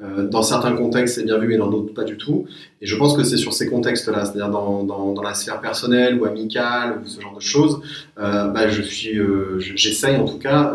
Euh, 0.00 0.26
dans 0.26 0.42
certains 0.42 0.74
contextes, 0.74 1.16
c'est 1.16 1.24
bien 1.24 1.38
vu, 1.38 1.46
mais 1.46 1.56
dans 1.56 1.68
d'autres, 1.68 1.94
pas 1.94 2.04
du 2.04 2.16
tout. 2.16 2.46
Et 2.80 2.86
je 2.86 2.96
pense 2.96 3.16
que 3.16 3.22
c'est 3.22 3.36
sur 3.36 3.52
ces 3.52 3.68
contextes-là, 3.68 4.24
c'est-à-dire 4.24 4.50
dans, 4.50 4.82
dans, 4.82 5.12
dans, 5.12 5.22
la 5.22 5.34
sphère 5.34 5.60
personnelle 5.60 6.18
ou 6.20 6.24
amicale 6.24 7.00
ou 7.00 7.06
ce 7.06 7.20
genre 7.20 7.36
de 7.36 7.42
choses, 7.42 7.80
bah, 8.16 8.68
je 8.68 8.82
j'essaye 9.58 10.16
en 10.16 10.24
tout 10.24 10.38
cas 10.38 10.74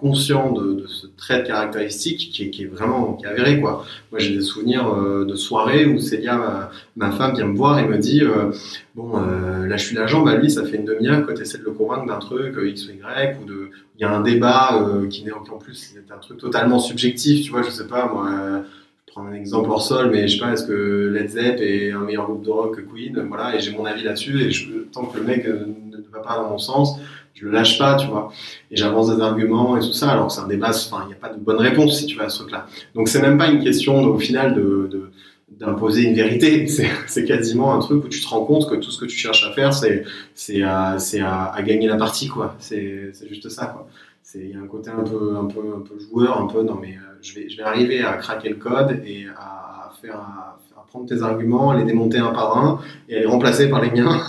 conscient 0.00 0.52
de, 0.52 0.86
ce 0.86 1.06
trait 1.06 1.42
de 1.42 1.46
caractéristique 1.46 2.30
qui 2.32 2.62
est, 2.62 2.66
vraiment 2.66 3.14
qui 3.14 3.24
est 3.24 3.28
avéré 3.28 3.60
quoi. 3.60 3.84
Moi 4.10 4.20
j'ai 4.20 4.34
des 4.34 4.40
souvenirs 4.40 4.88
euh, 4.88 5.24
de 5.24 5.34
soirées 5.34 5.86
où 5.86 5.98
Célia, 5.98 6.36
ma, 6.36 6.70
ma, 6.96 7.10
femme, 7.10 7.34
vient 7.34 7.46
me 7.46 7.56
voir 7.56 7.78
et 7.78 7.86
me 7.86 7.98
dit 7.98 8.22
euh, 8.22 8.52
bon 8.94 9.12
euh, 9.16 9.66
là 9.66 9.76
je 9.76 9.84
suis 9.84 9.96
l'agent, 9.96 10.22
bah 10.22 10.36
lui 10.36 10.50
ça 10.50 10.64
fait 10.64 10.76
une 10.76 10.84
demi-heure 10.84 11.26
que 11.26 11.32
tu 11.32 11.42
essaies 11.42 11.58
de 11.58 11.64
le 11.64 11.72
convaincre 11.72 12.06
d'un 12.06 12.18
truc 12.18 12.56
X 12.62 12.86
ou 12.86 12.92
Y 12.92 13.36
ou 13.42 13.44
de 13.46 13.70
il 13.96 14.02
y 14.02 14.04
a 14.04 14.14
un 14.14 14.20
débat 14.20 14.88
qui 15.10 15.24
n'est 15.24 15.32
en 15.32 15.42
plus 15.58 15.74
c'est 15.74 16.12
un 16.12 16.18
truc 16.18 16.38
totalement 16.38 16.78
subjectif, 16.78 17.44
tu 17.44 17.50
vois, 17.50 17.62
je 17.62 17.70
sais 17.70 17.88
pas 17.88 18.10
moi 18.12 18.62
je 19.06 19.12
prends 19.12 19.26
un 19.26 19.32
exemple 19.32 19.70
hors 19.70 19.82
sol, 19.82 20.10
mais 20.10 20.28
je 20.28 20.34
sais 20.34 20.44
pas, 20.44 20.52
est-ce 20.52 20.66
que 20.66 21.10
Led 21.12 21.30
Zepp 21.30 21.60
est 21.60 21.90
un 21.90 22.00
meilleur 22.00 22.26
groupe 22.26 22.44
de 22.44 22.50
rock 22.50 22.76
que 22.76 22.80
Queen? 22.82 23.18
Voilà, 23.26 23.56
et 23.56 23.60
j'ai 23.60 23.72
mon 23.72 23.86
avis 23.86 24.04
là-dessus, 24.04 24.42
et 24.42 24.50
tant 24.92 25.06
que 25.06 25.18
le 25.18 25.24
mec 25.24 25.46
ne 25.46 25.96
va 26.12 26.20
pas 26.20 26.36
dans 26.36 26.50
mon 26.50 26.58
sens, 26.58 26.98
je 27.38 27.44
le 27.44 27.52
lâche 27.52 27.78
pas, 27.78 27.96
tu 27.96 28.08
vois. 28.08 28.32
Et 28.70 28.76
j'avance 28.76 29.14
des 29.14 29.22
arguments 29.22 29.76
et 29.76 29.80
tout 29.80 29.92
ça, 29.92 30.10
alors 30.10 30.28
que 30.28 30.32
c'est 30.32 30.40
un 30.40 30.48
débat, 30.48 30.70
enfin, 30.70 31.04
il 31.04 31.08
n'y 31.08 31.14
a 31.14 31.16
pas 31.16 31.28
de 31.28 31.38
bonne 31.38 31.58
réponse 31.58 31.98
si 31.98 32.06
tu 32.06 32.16
vas 32.16 32.24
à 32.24 32.28
ce 32.28 32.40
truc-là. 32.40 32.66
Donc 32.94 33.08
c'est 33.08 33.22
même 33.22 33.38
pas 33.38 33.48
une 33.48 33.62
question, 33.62 34.02
au 34.02 34.18
final, 34.18 34.54
de, 34.54 35.10
d'imposer 35.48 36.02
une 36.02 36.14
vérité. 36.14 36.66
C'est 37.06 37.24
quasiment 37.24 37.74
un 37.74 37.78
truc 37.78 38.04
où 38.04 38.08
tu 38.08 38.20
te 38.20 38.28
rends 38.28 38.44
compte 38.44 38.68
que 38.68 38.76
tout 38.76 38.90
ce 38.90 39.00
que 39.00 39.06
tu 39.06 39.16
cherches 39.16 39.44
à 39.46 39.52
faire, 39.52 39.72
c'est 39.72 40.04
c'est 40.34 40.62
à, 40.62 40.96
à, 40.96 41.62
gagner 41.62 41.88
la 41.88 41.96
partie, 41.96 42.28
quoi. 42.28 42.54
C'est 42.58 43.12
juste 43.28 43.48
ça, 43.48 43.66
quoi. 43.66 43.88
Il 44.34 44.50
y 44.50 44.54
a 44.54 44.58
un 44.58 44.66
côté 44.66 44.90
un 44.90 45.02
peu, 45.04 45.36
un, 45.36 45.46
peu, 45.46 45.60
un 45.74 45.80
peu 45.80 45.98
joueur, 45.98 46.38
un 46.38 46.46
peu, 46.48 46.62
non 46.62 46.74
mais 46.74 46.96
euh, 46.96 47.16
je, 47.22 47.34
vais, 47.34 47.48
je 47.48 47.56
vais 47.56 47.62
arriver 47.62 48.02
à 48.02 48.12
craquer 48.18 48.50
le 48.50 48.56
code 48.56 49.00
et 49.06 49.26
à, 49.34 49.90
faire, 50.02 50.16
à, 50.16 50.58
prendre 50.88 51.06
tes 51.06 51.22
arguments, 51.22 51.72
les 51.72 51.84
démonter 51.84 52.18
un 52.18 52.32
par 52.32 52.56
un 52.58 52.80
et 53.08 53.20
les 53.20 53.26
remplacer 53.26 53.68
par 53.68 53.80
les 53.82 53.90
miens. 53.90 54.20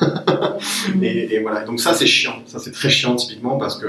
et, 1.02 1.39
voilà. 1.39 1.63
Donc 1.63 1.80
ça, 1.80 1.93
c'est 1.93 2.06
chiant. 2.06 2.36
Ça, 2.45 2.60
c'est 2.60 2.72
très 2.72 2.89
chiant 2.89 3.15
typiquement 3.15 3.58
parce 3.58 3.78
que 3.78 3.88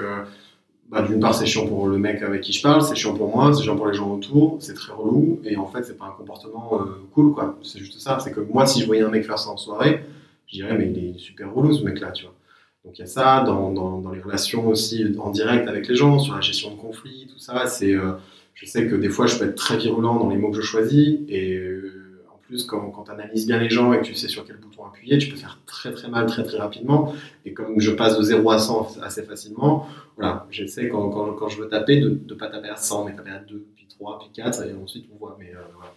bah, 0.88 1.02
d'une 1.02 1.20
part, 1.20 1.34
c'est 1.34 1.46
chiant 1.46 1.66
pour 1.66 1.86
le 1.88 1.98
mec 1.98 2.22
avec 2.22 2.40
qui 2.40 2.52
je 2.52 2.62
parle, 2.62 2.82
c'est 2.82 2.94
chiant 2.94 3.14
pour 3.14 3.34
moi, 3.34 3.52
c'est 3.54 3.62
chiant 3.62 3.76
pour 3.76 3.88
les 3.88 3.94
gens 3.94 4.10
autour, 4.10 4.56
c'est 4.60 4.74
très 4.74 4.92
relou. 4.92 5.40
Et 5.44 5.56
en 5.56 5.66
fait, 5.66 5.84
c'est 5.84 5.98
pas 5.98 6.06
un 6.06 6.16
comportement 6.16 6.80
euh, 6.80 6.84
cool, 7.12 7.32
quoi. 7.32 7.58
C'est 7.62 7.78
juste 7.78 7.98
ça. 8.00 8.18
C'est 8.20 8.32
que 8.32 8.40
moi, 8.40 8.66
si 8.66 8.80
je 8.80 8.86
voyais 8.86 9.02
un 9.02 9.10
mec 9.10 9.24
faire 9.24 9.38
ça 9.38 9.50
en 9.50 9.56
soirée, 9.56 10.04
je 10.46 10.56
dirais, 10.56 10.76
mais 10.76 10.90
il 10.90 11.16
est 11.16 11.18
super 11.18 11.52
relou 11.52 11.72
ce 11.72 11.84
mec-là, 11.84 12.12
tu 12.12 12.24
vois. 12.24 12.34
Donc 12.84 12.98
il 12.98 13.00
y 13.00 13.04
a 13.04 13.06
ça 13.06 13.42
dans, 13.42 13.72
dans, 13.72 13.98
dans, 13.98 14.10
les 14.10 14.22
relations 14.22 14.66
aussi 14.66 15.04
en 15.18 15.30
direct 15.30 15.68
avec 15.68 15.86
les 15.86 15.94
gens, 15.94 16.18
sur 16.18 16.34
la 16.34 16.40
gestion 16.40 16.70
de 16.70 16.76
conflits, 16.76 17.28
tout 17.30 17.38
ça. 17.38 17.66
C'est, 17.66 17.94
euh, 17.94 18.12
je 18.54 18.66
sais 18.66 18.86
que 18.86 18.94
des 18.94 19.10
fois, 19.10 19.26
je 19.26 19.38
peux 19.38 19.44
être 19.44 19.54
très 19.54 19.76
virulent 19.76 20.18
dans 20.18 20.28
les 20.28 20.36
mots 20.36 20.50
que 20.50 20.56
je 20.56 20.62
choisis 20.62 21.18
et 21.28 21.56
euh, 21.56 21.99
quand, 22.66 23.04
tu 23.04 23.10
analyses 23.10 23.46
bien 23.46 23.58
les 23.58 23.70
gens 23.70 23.92
et 23.92 23.98
que 23.98 24.04
tu 24.04 24.14
sais 24.14 24.28
sur 24.28 24.44
quel 24.44 24.56
bouton 24.56 24.84
appuyer, 24.84 25.18
tu 25.18 25.28
peux 25.28 25.36
faire 25.36 25.58
très 25.66 25.92
très 25.92 26.08
mal 26.08 26.26
très 26.26 26.42
très 26.42 26.58
rapidement. 26.58 27.14
Et 27.44 27.52
comme 27.52 27.80
je 27.80 27.90
passe 27.90 28.18
de 28.18 28.22
0 28.22 28.50
à 28.50 28.58
100 28.58 28.98
assez 29.02 29.22
facilement, 29.22 29.86
voilà, 30.16 30.46
j'essaie 30.50 30.88
quand, 30.88 31.10
quand, 31.10 31.48
je 31.48 31.60
veux 31.60 31.68
taper 31.68 32.00
de 32.00 32.08
ne 32.28 32.34
pas 32.34 32.48
taper 32.48 32.68
à 32.68 32.76
100, 32.76 33.04
mais 33.04 33.14
taper 33.14 33.30
à 33.30 33.38
2, 33.38 33.64
puis 33.76 33.86
3, 33.88 34.18
puis 34.18 34.28
4, 34.34 34.66
et 34.66 34.74
ensuite 34.74 35.06
on 35.14 35.18
voit. 35.18 35.36
Mais, 35.38 35.52
euh, 35.54 35.60
voilà. 35.76 35.92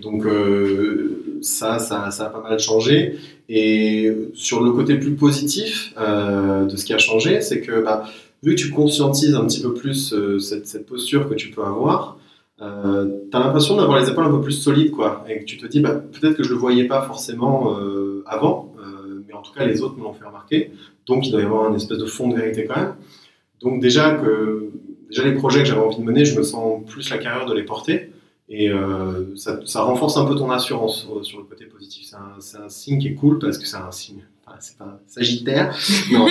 Donc 0.00 0.24
euh, 0.26 1.38
ça, 1.42 1.78
ça, 1.78 2.06
a 2.06 2.30
pas 2.30 2.40
mal 2.40 2.58
changé. 2.58 3.18
Et 3.48 4.14
sur 4.34 4.62
le 4.62 4.72
côté 4.72 4.96
plus 4.96 5.14
positif 5.16 5.94
euh, 5.98 6.66
de 6.66 6.76
ce 6.76 6.84
qui 6.84 6.94
a 6.94 6.98
changé, 6.98 7.40
c'est 7.40 7.60
que 7.60 7.82
bah, 7.82 8.04
vu 8.42 8.54
que 8.54 8.60
tu 8.60 8.70
conscientises 8.70 9.34
un 9.34 9.44
petit 9.46 9.62
peu 9.62 9.74
plus 9.74 10.14
cette, 10.38 10.86
posture 10.86 11.28
que 11.28 11.34
tu 11.34 11.50
peux 11.50 11.64
avoir, 11.64 12.17
euh, 12.60 13.08
tu 13.30 13.36
as 13.36 13.40
l'impression 13.40 13.76
d'avoir 13.76 14.00
les 14.00 14.08
épaules 14.08 14.24
un 14.24 14.30
peu 14.30 14.40
plus 14.40 14.52
solides, 14.52 14.90
quoi, 14.90 15.24
et 15.28 15.40
que 15.40 15.44
tu 15.44 15.56
te 15.58 15.66
dis, 15.66 15.80
bah, 15.80 15.94
peut-être 15.94 16.36
que 16.36 16.42
je 16.42 16.50
le 16.50 16.56
voyais 16.56 16.84
pas 16.84 17.02
forcément 17.02 17.78
euh, 17.78 18.24
avant, 18.26 18.74
euh, 18.80 19.22
mais 19.26 19.34
en 19.34 19.42
tout 19.42 19.52
cas 19.52 19.64
les 19.64 19.82
autres 19.82 19.96
me 19.96 20.02
l'ont 20.02 20.12
fait 20.12 20.24
remarquer, 20.24 20.72
donc 21.06 21.26
il 21.26 21.30
doit 21.30 21.40
y 21.40 21.44
avoir 21.44 21.68
une 21.68 21.76
espèce 21.76 21.98
de 21.98 22.06
fond 22.06 22.28
de 22.28 22.36
vérité 22.36 22.66
quand 22.66 22.76
même. 22.76 22.94
Donc 23.60 23.80
déjà 23.80 24.14
que 24.14 24.70
déjà 25.08 25.24
les 25.24 25.34
projets 25.34 25.60
que 25.60 25.66
j'avais 25.66 25.80
envie 25.80 25.98
de 25.98 26.02
mener, 26.02 26.24
je 26.24 26.36
me 26.36 26.42
sens 26.42 26.82
plus 26.86 27.10
la 27.10 27.18
carrière 27.18 27.46
de 27.46 27.54
les 27.54 27.64
porter, 27.64 28.10
et 28.48 28.70
euh, 28.70 29.36
ça, 29.36 29.82
renforce 29.82 30.16
un 30.16 30.24
peu 30.24 30.34
ton 30.34 30.50
assurance 30.50 31.06
sur, 31.22 31.38
le 31.38 31.44
côté 31.44 31.66
positif. 31.66 32.06
C'est 32.06 32.56
un, 32.56 32.64
un, 32.64 32.68
signe 32.68 32.98
qui 32.98 33.08
est 33.08 33.14
cool 33.14 33.38
parce 33.38 33.58
que 33.58 33.66
c'est 33.66 33.76
un 33.76 33.90
signe. 33.92 34.24
C'est 34.60 34.80
un 34.80 34.98
Sagittaire. 35.06 35.74
Non, 36.12 36.26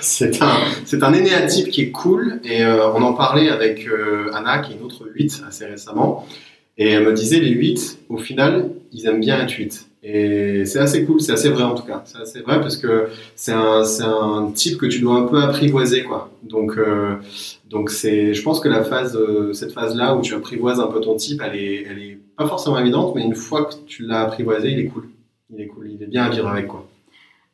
c'est 0.00 0.42
un, 0.42 1.02
un 1.02 1.12
énéatype 1.12 1.70
qui 1.70 1.82
est 1.82 1.90
cool. 1.90 2.40
Et 2.44 2.64
euh, 2.64 2.90
on 2.92 3.02
en 3.02 3.14
parlait 3.14 3.48
avec 3.48 3.86
euh, 3.86 4.30
Anna, 4.34 4.58
qui 4.58 4.72
est 4.72 4.76
une 4.76 4.82
autre 4.82 5.08
8 5.12 5.44
assez 5.48 5.66
récemment. 5.66 6.26
Et 6.76 6.90
elle 6.90 7.04
me 7.04 7.12
disait, 7.12 7.40
les 7.40 7.50
8, 7.50 7.98
au 8.08 8.18
final, 8.18 8.70
ils 8.92 9.06
aiment 9.06 9.20
bien 9.20 9.40
être 9.40 9.52
8. 9.52 9.88
Et 10.02 10.66
c'est 10.66 10.80
assez 10.80 11.04
cool, 11.06 11.20
c'est 11.20 11.32
assez 11.32 11.48
vrai 11.48 11.62
en 11.62 11.74
tout 11.74 11.84
cas. 11.84 12.02
C'est 12.04 12.18
assez 12.18 12.40
vrai 12.40 12.60
parce 12.60 12.76
que 12.76 13.08
c'est 13.36 13.52
un, 13.52 13.82
un 14.02 14.50
type 14.52 14.76
que 14.76 14.86
tu 14.86 15.00
dois 15.00 15.16
un 15.16 15.26
peu 15.26 15.40
apprivoiser, 15.42 16.02
quoi. 16.02 16.30
Donc, 16.42 16.76
euh, 16.76 17.14
donc 17.70 17.90
c'est, 17.90 18.34
je 18.34 18.42
pense 18.42 18.60
que 18.60 18.68
la 18.68 18.84
phase, 18.84 19.18
cette 19.52 19.72
phase-là 19.72 20.14
où 20.14 20.20
tu 20.20 20.34
apprivoises 20.34 20.78
un 20.78 20.88
peu 20.88 21.00
ton 21.00 21.14
type, 21.14 21.40
elle 21.42 21.56
est, 21.56 21.86
elle 21.88 21.98
est 22.02 22.18
pas 22.36 22.46
forcément 22.46 22.78
évidente, 22.78 23.14
mais 23.14 23.22
une 23.22 23.34
fois 23.34 23.64
que 23.64 23.74
tu 23.86 24.02
l'as 24.02 24.22
apprivoisé, 24.22 24.72
il 24.72 24.80
est 24.80 24.86
cool. 24.86 25.08
Il 25.50 25.60
est 25.60 25.66
cool, 25.68 25.90
il 25.90 26.02
est 26.02 26.06
bien 26.06 26.24
à 26.24 26.30
vivre 26.30 26.48
avec, 26.48 26.66
quoi. 26.66 26.86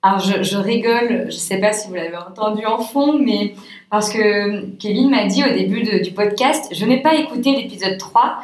Alors 0.03 0.21
je, 0.21 0.43
je 0.43 0.57
rigole, 0.57 1.27
je 1.27 1.37
sais 1.37 1.59
pas 1.59 1.73
si 1.73 1.89
vous 1.89 1.95
l'avez 1.95 2.17
entendu 2.17 2.65
en 2.65 2.79
fond, 2.79 3.19
mais 3.19 3.55
parce 3.91 4.11
que 4.11 4.65
Kevin 4.79 5.11
m'a 5.11 5.27
dit 5.27 5.45
au 5.45 5.53
début 5.53 5.83
de, 5.83 6.03
du 6.03 6.13
podcast, 6.13 6.71
je 6.73 6.87
n'ai 6.87 7.03
pas 7.03 7.17
écouté 7.17 7.55
l'épisode 7.55 7.99
3 7.99 8.39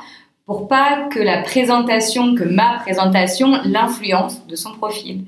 pour 0.44 0.68
pas 0.68 1.08
que 1.10 1.18
la 1.18 1.42
présentation, 1.42 2.34
que 2.34 2.44
ma 2.44 2.78
présentation 2.80 3.58
l'influence 3.64 4.46
de 4.46 4.54
son 4.54 4.72
profil. 4.72 5.24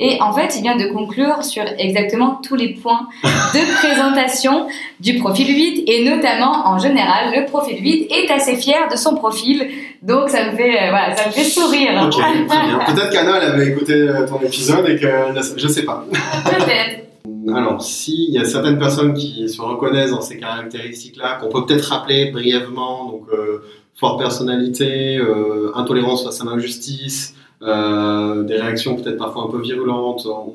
Et 0.00 0.20
en 0.20 0.32
fait, 0.32 0.56
il 0.56 0.62
vient 0.62 0.76
de 0.76 0.86
conclure 0.86 1.44
sur 1.44 1.62
exactement 1.78 2.40
tous 2.42 2.56
les 2.56 2.74
points 2.74 3.08
de 3.22 3.76
présentation 3.76 4.66
du 4.98 5.18
profil 5.18 5.48
8 5.48 5.84
et 5.86 6.04
notamment 6.04 6.66
en 6.66 6.78
général, 6.78 7.32
le 7.34 7.46
profil 7.46 7.82
8 7.82 8.10
est 8.10 8.30
assez 8.30 8.56
fier 8.56 8.88
de 8.90 8.96
son 8.96 9.14
profil. 9.14 9.70
Donc 10.04 10.28
ça 10.28 10.50
me 10.50 10.56
fait, 10.56 10.74
euh, 10.74 10.90
voilà, 10.90 11.16
ça 11.16 11.28
me 11.28 11.32
fait 11.32 11.44
sourire. 11.44 11.90
Ok, 12.04 12.12
très 12.12 12.44
bien. 12.44 12.78
Peut-être 12.94 13.10
qu'Anna, 13.10 13.38
elle 13.40 13.52
avait 13.52 13.68
écouté 13.68 13.94
euh, 13.94 14.26
ton 14.26 14.38
épisode 14.40 14.88
et 14.88 14.96
que 14.96 15.08
je 15.56 15.68
sais 15.68 15.84
pas. 15.84 16.04
Peut-être. 16.44 17.04
Alors, 17.54 17.82
s'il 17.82 18.30
y 18.30 18.38
a 18.38 18.44
certaines 18.44 18.78
personnes 18.78 19.14
qui 19.14 19.48
se 19.48 19.60
reconnaissent 19.60 20.10
dans 20.10 20.20
ces 20.20 20.38
caractéristiques-là, 20.38 21.38
qu'on 21.40 21.48
peut 21.48 21.66
peut-être 21.66 21.84
rappeler 21.84 22.30
brièvement, 22.30 23.06
donc 23.06 23.24
euh, 23.32 23.62
forte 23.94 24.18
personnalité, 24.18 25.16
euh, 25.16 25.70
intolérance 25.74 26.24
face 26.24 26.40
à 26.40 26.44
l'injustice, 26.44 27.34
euh, 27.62 28.42
des 28.42 28.56
réactions 28.56 28.96
peut-être 28.96 29.16
parfois 29.16 29.44
un 29.44 29.48
peu 29.48 29.60
virulentes. 29.60 30.26
On, 30.26 30.52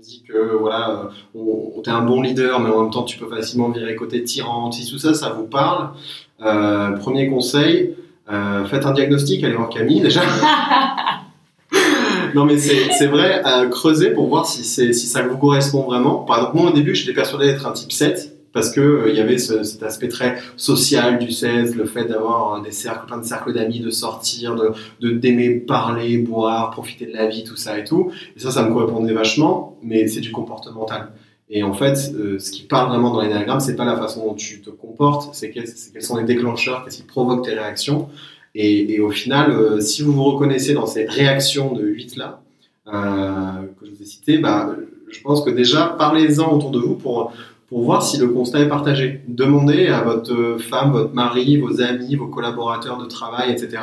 dit 0.00 0.22
que 0.28 0.56
voilà, 0.56 1.10
on, 1.34 1.82
t'es 1.82 1.90
un 1.90 2.02
bon 2.02 2.22
leader, 2.22 2.60
mais 2.60 2.70
en 2.70 2.82
même 2.82 2.90
temps 2.92 3.02
tu 3.02 3.18
peux 3.18 3.28
facilement 3.28 3.68
virer 3.68 3.96
côté 3.96 4.22
tyran. 4.22 4.70
Si 4.70 4.88
tout 4.88 4.98
ça, 4.98 5.12
ça 5.12 5.30
vous 5.30 5.46
parle, 5.46 5.90
euh, 6.40 6.92
premier 6.92 7.28
conseil, 7.28 7.96
euh, 8.30 8.64
faites 8.66 8.86
un 8.86 8.92
diagnostic, 8.92 9.42
allez 9.44 9.54
voir 9.54 9.68
Camille 9.68 10.00
déjà. 10.00 10.22
non 12.34 12.44
mais 12.44 12.58
c'est 12.58 13.06
vrai, 13.06 13.42
creuser 13.70 14.10
pour 14.10 14.28
voir 14.28 14.46
si, 14.46 14.64
si 14.64 14.94
ça 14.94 15.22
vous 15.22 15.38
correspond 15.38 15.82
vraiment. 15.82 16.16
Par 16.16 16.38
exemple, 16.38 16.56
moi 16.56 16.70
au 16.70 16.74
début, 16.74 16.94
j'étais 16.94 17.14
persuadé 17.14 17.46
d'être 17.46 17.66
un 17.66 17.72
type 17.72 17.92
7 17.92 18.38
parce 18.52 18.70
que 18.70 18.80
euh, 18.80 19.10
il 19.10 19.16
y 19.16 19.20
avait 19.20 19.38
cet 19.38 19.82
aspect 19.82 20.08
très 20.08 20.38
social 20.56 21.18
du 21.18 21.30
16, 21.30 21.76
le 21.76 21.84
fait 21.84 22.04
d'avoir 22.04 22.62
des 22.62 22.72
cercles, 22.72 23.06
plein 23.06 23.18
de 23.18 23.24
cercles 23.24 23.52
d'amis, 23.52 23.80
de 23.80 23.90
sortir, 23.90 24.56
de 24.56 25.10
d'aimer 25.10 25.50
parler, 25.50 26.18
boire, 26.18 26.70
profiter 26.70 27.06
de 27.06 27.12
la 27.12 27.26
vie, 27.26 27.44
tout 27.44 27.56
ça 27.56 27.78
et 27.78 27.84
tout. 27.84 28.10
Et 28.36 28.40
ça, 28.40 28.50
ça 28.50 28.62
me 28.62 28.72
correspondait 28.72 29.12
vachement, 29.12 29.78
mais 29.82 30.08
c'est 30.08 30.20
du 30.20 30.32
comportemental. 30.32 31.12
Et 31.50 31.62
en 31.62 31.72
fait, 31.72 32.12
euh, 32.14 32.38
ce 32.38 32.50
qui 32.50 32.62
parle 32.62 32.88
vraiment 32.88 33.10
dans 33.10 33.22
l'énagramme, 33.22 33.60
c'est 33.60 33.76
pas 33.76 33.84
la 33.84 33.96
façon 33.96 34.26
dont 34.26 34.34
tu 34.34 34.60
te 34.60 34.70
comportes, 34.70 35.34
c'est 35.34 35.50
quels, 35.50 35.68
sont 36.02 36.16
les 36.16 36.24
déclencheurs, 36.24 36.84
qu'est-ce 36.84 36.98
qui 36.98 37.04
provoque 37.04 37.44
tes 37.44 37.54
réactions. 37.54 38.08
Et, 38.54 38.98
au 39.00 39.10
final, 39.10 39.52
euh, 39.52 39.80
si 39.80 40.02
vous 40.02 40.12
vous 40.12 40.24
reconnaissez 40.24 40.74
dans 40.74 40.86
ces 40.86 41.06
réactions 41.06 41.72
de 41.72 41.84
8 41.84 42.16
là, 42.16 42.40
que 42.86 43.86
je 43.86 43.90
vous 43.90 44.02
ai 44.02 44.06
citées, 44.06 44.38
bah, 44.38 44.74
je 45.10 45.20
pense 45.20 45.42
que 45.42 45.50
déjà, 45.50 45.94
parlez-en 45.98 46.52
autour 46.52 46.70
de 46.70 46.78
vous 46.78 46.94
pour 46.94 47.32
pour 47.68 47.82
voir 47.82 48.02
si 48.02 48.18
le 48.18 48.28
constat 48.28 48.60
est 48.60 48.68
partagé. 48.68 49.20
Demandez 49.28 49.88
à 49.88 50.00
votre 50.00 50.56
femme, 50.58 50.92
votre 50.92 51.14
mari, 51.14 51.58
vos 51.58 51.82
amis, 51.82 52.16
vos 52.16 52.28
collaborateurs 52.28 52.96
de 52.96 53.04
travail, 53.04 53.52
etc. 53.52 53.82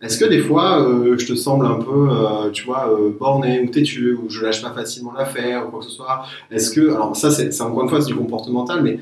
Est-ce 0.00 0.18
que 0.18 0.24
des 0.24 0.38
fois, 0.38 0.80
euh, 0.80 1.18
je 1.18 1.26
te 1.26 1.34
semble 1.34 1.66
un 1.66 1.80
peu, 1.80 2.10
euh, 2.10 2.50
tu 2.52 2.64
vois, 2.64 2.88
euh, 2.88 3.10
borné 3.18 3.60
ou 3.60 3.68
têtu, 3.70 4.12
ou 4.14 4.30
je 4.30 4.40
lâche 4.40 4.62
pas 4.62 4.70
facilement 4.70 5.12
l'affaire, 5.12 5.66
ou 5.66 5.70
quoi 5.70 5.80
que 5.80 5.86
ce 5.86 5.90
soit 5.90 6.24
Est-ce 6.52 6.70
que, 6.70 6.92
alors 6.92 7.16
ça, 7.16 7.30
c'est 7.32 7.60
encore 7.60 7.82
une 7.82 7.88
fois, 7.88 8.00
c'est 8.00 8.08
du 8.08 8.14
comportemental, 8.14 8.82
mais 8.84 9.00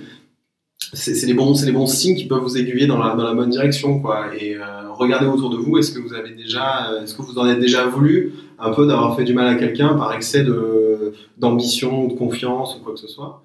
c'est 0.95 1.27
les 1.27 1.35
bons, 1.35 1.87
signes 1.87 2.17
qui 2.17 2.25
peuvent 2.27 2.41
vous 2.41 2.57
aiguiller 2.57 2.87
dans 2.87 2.99
la, 2.99 3.15
bonne 3.35 3.51
direction, 3.51 4.01
quoi. 4.01 4.35
Et 4.39 4.57
regardez 4.95 5.27
autour 5.27 5.49
de 5.49 5.57
vous. 5.57 5.79
Est-ce 5.79 5.93
que 5.93 6.01
vous 6.01 6.13
avez 6.13 6.35
déjà, 6.35 6.91
est-ce 7.03 7.15
que 7.15 7.23
vous 7.23 7.39
en 7.39 7.47
êtes 7.47 7.61
déjà 7.61 7.87
voulu 7.87 8.35
un 8.59 8.73
peu 8.73 8.87
d'avoir 8.87 9.17
fait 9.17 9.25
du 9.25 9.33
mal 9.33 9.47
à 9.47 9.55
quelqu'un 9.55 9.95
par 9.95 10.13
excès 10.13 10.45
d'ambition 11.39 12.05
ou 12.05 12.09
de 12.09 12.15
confiance 12.15 12.77
ou 12.77 12.85
quoi 12.85 12.93
que 12.93 12.99
ce 12.99 13.09
soit? 13.09 13.43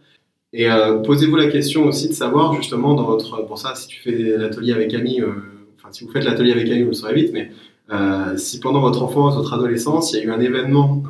Et 0.53 0.69
euh, 0.69 0.99
posez-vous 0.99 1.35
la 1.35 1.47
question 1.47 1.85
aussi 1.85 2.07
de 2.07 2.13
savoir 2.13 2.53
justement 2.53 2.93
dans 2.93 3.03
votre, 3.03 3.45
pour 3.45 3.57
ça, 3.57 3.75
si 3.75 3.87
tu 3.87 3.99
fais 3.99 4.37
l'atelier 4.37 4.73
avec 4.73 4.89
Camille, 4.89 5.21
euh, 5.21 5.33
enfin 5.77 5.89
si 5.91 6.05
vous 6.05 6.11
faites 6.11 6.23
l'atelier 6.23 6.53
avec 6.53 6.67
Camille, 6.67 6.83
vous 6.83 6.89
le 6.89 6.95
saurez 6.95 7.15
vite, 7.15 7.31
mais 7.33 7.51
euh, 7.91 8.37
si 8.37 8.59
pendant 8.59 8.81
votre 8.81 9.03
enfance, 9.03 9.35
votre 9.35 9.53
adolescence, 9.53 10.13
il 10.13 10.19
y 10.19 10.21
a 10.21 10.25
eu 10.25 10.31
un 10.31 10.39
événement 10.39 11.03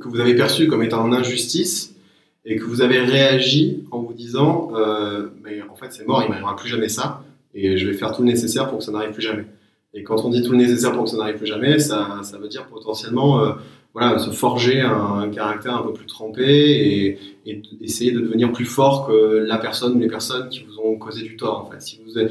que 0.00 0.08
vous 0.08 0.20
avez 0.20 0.34
perçu 0.34 0.68
comme 0.68 0.82
étant 0.82 1.02
en 1.02 1.12
injustice 1.12 1.96
et 2.44 2.56
que 2.56 2.64
vous 2.64 2.82
avez 2.82 3.00
réagi 3.00 3.84
en 3.90 4.00
vous 4.00 4.12
disant, 4.12 4.70
mais 5.42 5.60
en 5.62 5.74
fait 5.74 5.92
c'est 5.92 6.06
mort, 6.06 6.22
il 6.22 6.28
m'arrivera 6.28 6.54
plus 6.54 6.68
jamais 6.68 6.88
ça, 6.88 7.24
et 7.52 7.76
je 7.76 7.86
vais 7.86 7.94
faire 7.94 8.12
tout 8.12 8.22
le 8.22 8.28
nécessaire 8.28 8.68
pour 8.68 8.78
que 8.78 8.84
ça 8.84 8.92
n'arrive 8.92 9.10
plus 9.10 9.22
jamais. 9.22 9.44
Et 9.98 10.02
quand 10.04 10.24
on 10.24 10.28
dit 10.28 10.42
tout 10.42 10.52
le 10.52 10.58
nécessaire 10.58 10.92
pour 10.92 11.04
que 11.04 11.10
ça 11.10 11.16
n'arrive 11.16 11.36
plus 11.36 11.46
jamais, 11.46 11.78
ça, 11.78 12.20
ça 12.22 12.38
veut 12.38 12.48
dire 12.48 12.66
potentiellement 12.66 13.42
voilà, 13.94 14.18
se 14.18 14.30
forger 14.30 14.80
un, 14.80 15.28
caractère 15.30 15.76
un 15.76 15.82
peu 15.82 15.92
plus 15.92 16.06
trempé 16.06 16.44
et, 16.44 17.18
et, 17.46 17.62
essayer 17.80 18.12
de 18.12 18.20
devenir 18.20 18.52
plus 18.52 18.64
fort 18.64 19.06
que 19.06 19.44
la 19.46 19.58
personne 19.58 19.96
ou 19.96 19.98
les 19.98 20.08
personnes 20.08 20.48
qui 20.48 20.62
vous 20.62 20.78
ont 20.78 20.96
causé 20.96 21.22
du 21.22 21.36
tort. 21.36 21.66
En 21.66 21.70
fait. 21.70 21.80
Si, 21.80 22.00
vous 22.06 22.18
êtes, 22.18 22.30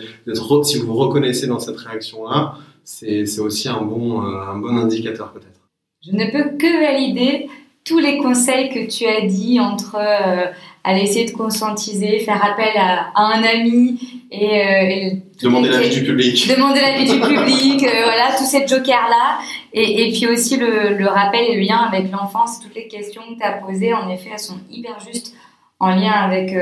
si 0.63 0.79
vous 0.79 0.87
vous 0.87 0.95
reconnaissez 0.95 1.47
dans 1.47 1.59
cette 1.59 1.77
réaction-là, 1.77 2.55
c'est 2.83 3.39
aussi 3.39 3.67
un 3.67 3.81
bon, 3.81 4.21
euh, 4.21 4.39
un 4.39 4.57
bon 4.57 4.77
indicateur 4.77 5.33
peut-être. 5.33 5.59
Je 6.05 6.11
ne 6.11 6.31
peux 6.31 6.57
que 6.57 6.81
valider 6.81 7.49
tous 7.83 7.99
les 7.99 8.17
conseils 8.17 8.69
que 8.69 8.89
tu 8.89 9.05
as 9.05 9.25
dit 9.25 9.59
entre 9.59 9.95
euh, 9.95 10.45
aller 10.87 11.01
essayer 11.01 11.25
de 11.25 11.31
conscientiser, 11.31 12.19
faire 12.19 12.43
appel 12.43 12.71
à, 12.77 13.11
un 13.15 13.43
ami 13.43 13.99
et, 14.31 14.61
euh, 14.61 15.15
demander 15.41 15.69
l'avis 15.69 15.89
du 15.89 16.03
public, 16.03 16.47
demander 16.47 16.79
l'avis 16.79 17.11
du 17.11 17.19
public, 17.19 17.83
euh, 17.83 18.03
voilà 18.05 18.35
tous 18.37 18.45
ces 18.45 18.65
jokers 18.65 19.09
là 19.09 19.39
et, 19.73 20.07
et 20.07 20.11
puis 20.13 20.27
aussi 20.27 20.55
le, 20.55 20.97
le, 20.97 21.07
rappel 21.07 21.43
et 21.49 21.55
le 21.55 21.61
lien 21.61 21.79
avec 21.91 22.09
l'enfance, 22.09 22.61
toutes 22.61 22.75
les 22.75 22.87
questions 22.87 23.21
que 23.29 23.37
tu 23.37 23.43
as 23.43 23.51
posées 23.51 23.93
en 23.93 24.09
effet 24.09 24.29
elles 24.31 24.39
sont 24.39 24.59
hyper 24.71 24.97
justes 25.05 25.35
en 25.79 25.89
lien 25.89 26.13
avec 26.13 26.55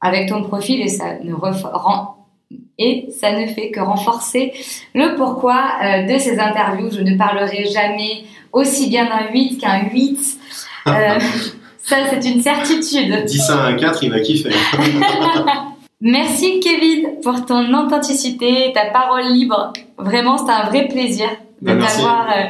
avec 0.00 0.28
ton 0.28 0.42
profil 0.42 0.80
et 0.80 0.88
ça 0.88 1.18
ne 1.22 1.32
rend 1.32 2.16
et 2.78 3.06
ça 3.16 3.32
ne 3.32 3.46
fait 3.46 3.70
que 3.70 3.80
renforcer 3.80 4.52
le 4.94 5.14
pourquoi 5.16 6.02
de 6.08 6.18
ces 6.18 6.38
interviews. 6.38 6.90
Je 6.90 7.00
ne 7.00 7.16
parlerai 7.16 7.66
jamais 7.66 8.24
aussi 8.52 8.90
bien 8.90 9.04
d'un 9.06 9.32
8 9.32 9.58
qu'un 9.58 9.88
8. 9.90 10.38
Ça, 11.84 11.96
c'est 12.10 12.28
une 12.30 12.40
certitude. 12.42 13.24
Dis 13.26 13.38
ça 13.38 13.64
à 13.64 13.66
un 13.68 13.74
4, 13.74 14.04
il 14.04 14.10
va 14.10 14.20
kiffer. 14.20 14.50
Merci 16.00 16.60
Kevin 16.60 17.20
pour 17.22 17.44
ton 17.46 17.72
authenticité, 17.74 18.72
ta 18.74 18.86
parole 18.86 19.32
libre. 19.32 19.72
Vraiment, 19.98 20.36
c'est 20.36 20.52
un 20.52 20.68
vrai 20.68 20.88
plaisir 20.88 21.28
de 21.60 21.74
bah, 21.74 21.86
t'avoir 21.86 22.26
euh, 22.28 22.42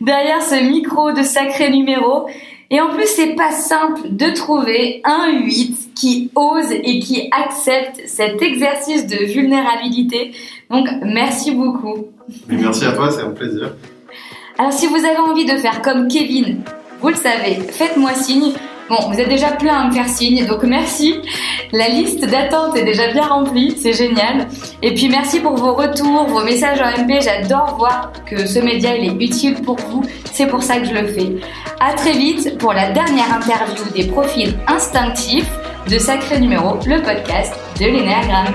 derrière 0.00 0.42
ce 0.42 0.62
micro 0.70 1.12
de 1.12 1.22
sacré 1.22 1.70
numéro. 1.70 2.26
Et 2.70 2.82
en 2.82 2.90
plus, 2.90 3.06
c'est 3.06 3.34
pas 3.34 3.50
simple 3.50 4.00
de 4.10 4.30
trouver 4.34 5.00
un 5.04 5.38
8 5.40 5.94
qui 5.94 6.30
ose 6.34 6.70
et 6.70 6.98
qui 6.98 7.30
accepte 7.32 8.02
cet 8.06 8.42
exercice 8.42 9.06
de 9.06 9.24
vulnérabilité. 9.24 10.32
Donc, 10.70 10.86
merci 11.02 11.52
beaucoup. 11.52 12.08
Merci 12.46 12.84
à 12.84 12.92
toi, 12.92 13.10
c'est 13.10 13.22
un 13.22 13.30
plaisir. 13.30 13.72
Alors 14.58 14.72
si 14.72 14.86
vous 14.86 14.96
avez 14.96 15.18
envie 15.18 15.44
de 15.44 15.56
faire 15.56 15.82
comme 15.82 16.08
Kevin, 16.08 16.62
vous 17.00 17.08
le 17.08 17.14
savez, 17.14 17.54
faites-moi 17.70 18.12
signe. 18.14 18.52
Bon, 18.88 18.96
vous 19.10 19.20
êtes 19.20 19.28
déjà 19.28 19.48
plein 19.48 19.74
à 19.74 19.86
me 19.88 19.92
faire 19.92 20.08
signe, 20.08 20.46
donc 20.46 20.62
merci. 20.62 21.20
La 21.72 21.88
liste 21.88 22.24
d'attente 22.24 22.74
est 22.74 22.84
déjà 22.84 23.12
bien 23.12 23.26
remplie, 23.26 23.76
c'est 23.78 23.92
génial. 23.92 24.48
Et 24.80 24.94
puis 24.94 25.10
merci 25.10 25.40
pour 25.40 25.56
vos 25.56 25.74
retours, 25.74 26.24
vos 26.24 26.42
messages 26.42 26.80
en 26.80 27.02
MP. 27.02 27.20
J'adore 27.20 27.76
voir 27.76 28.12
que 28.24 28.46
ce 28.46 28.58
média 28.60 28.96
est 28.96 29.08
utile 29.20 29.56
pour 29.60 29.76
vous. 29.76 30.02
C'est 30.32 30.46
pour 30.46 30.62
ça 30.62 30.78
que 30.78 30.86
je 30.86 30.94
le 30.94 31.06
fais. 31.06 31.36
À 31.80 31.92
très 31.92 32.12
vite 32.12 32.56
pour 32.56 32.72
la 32.72 32.90
dernière 32.90 33.30
interview 33.34 33.84
des 33.94 34.06
profils 34.06 34.54
instinctifs 34.66 35.50
de 35.90 35.98
Sacré 35.98 36.40
Numéro, 36.40 36.78
le 36.86 37.02
podcast 37.02 37.54
de 37.78 37.84
l'énéagramme. 37.84 38.54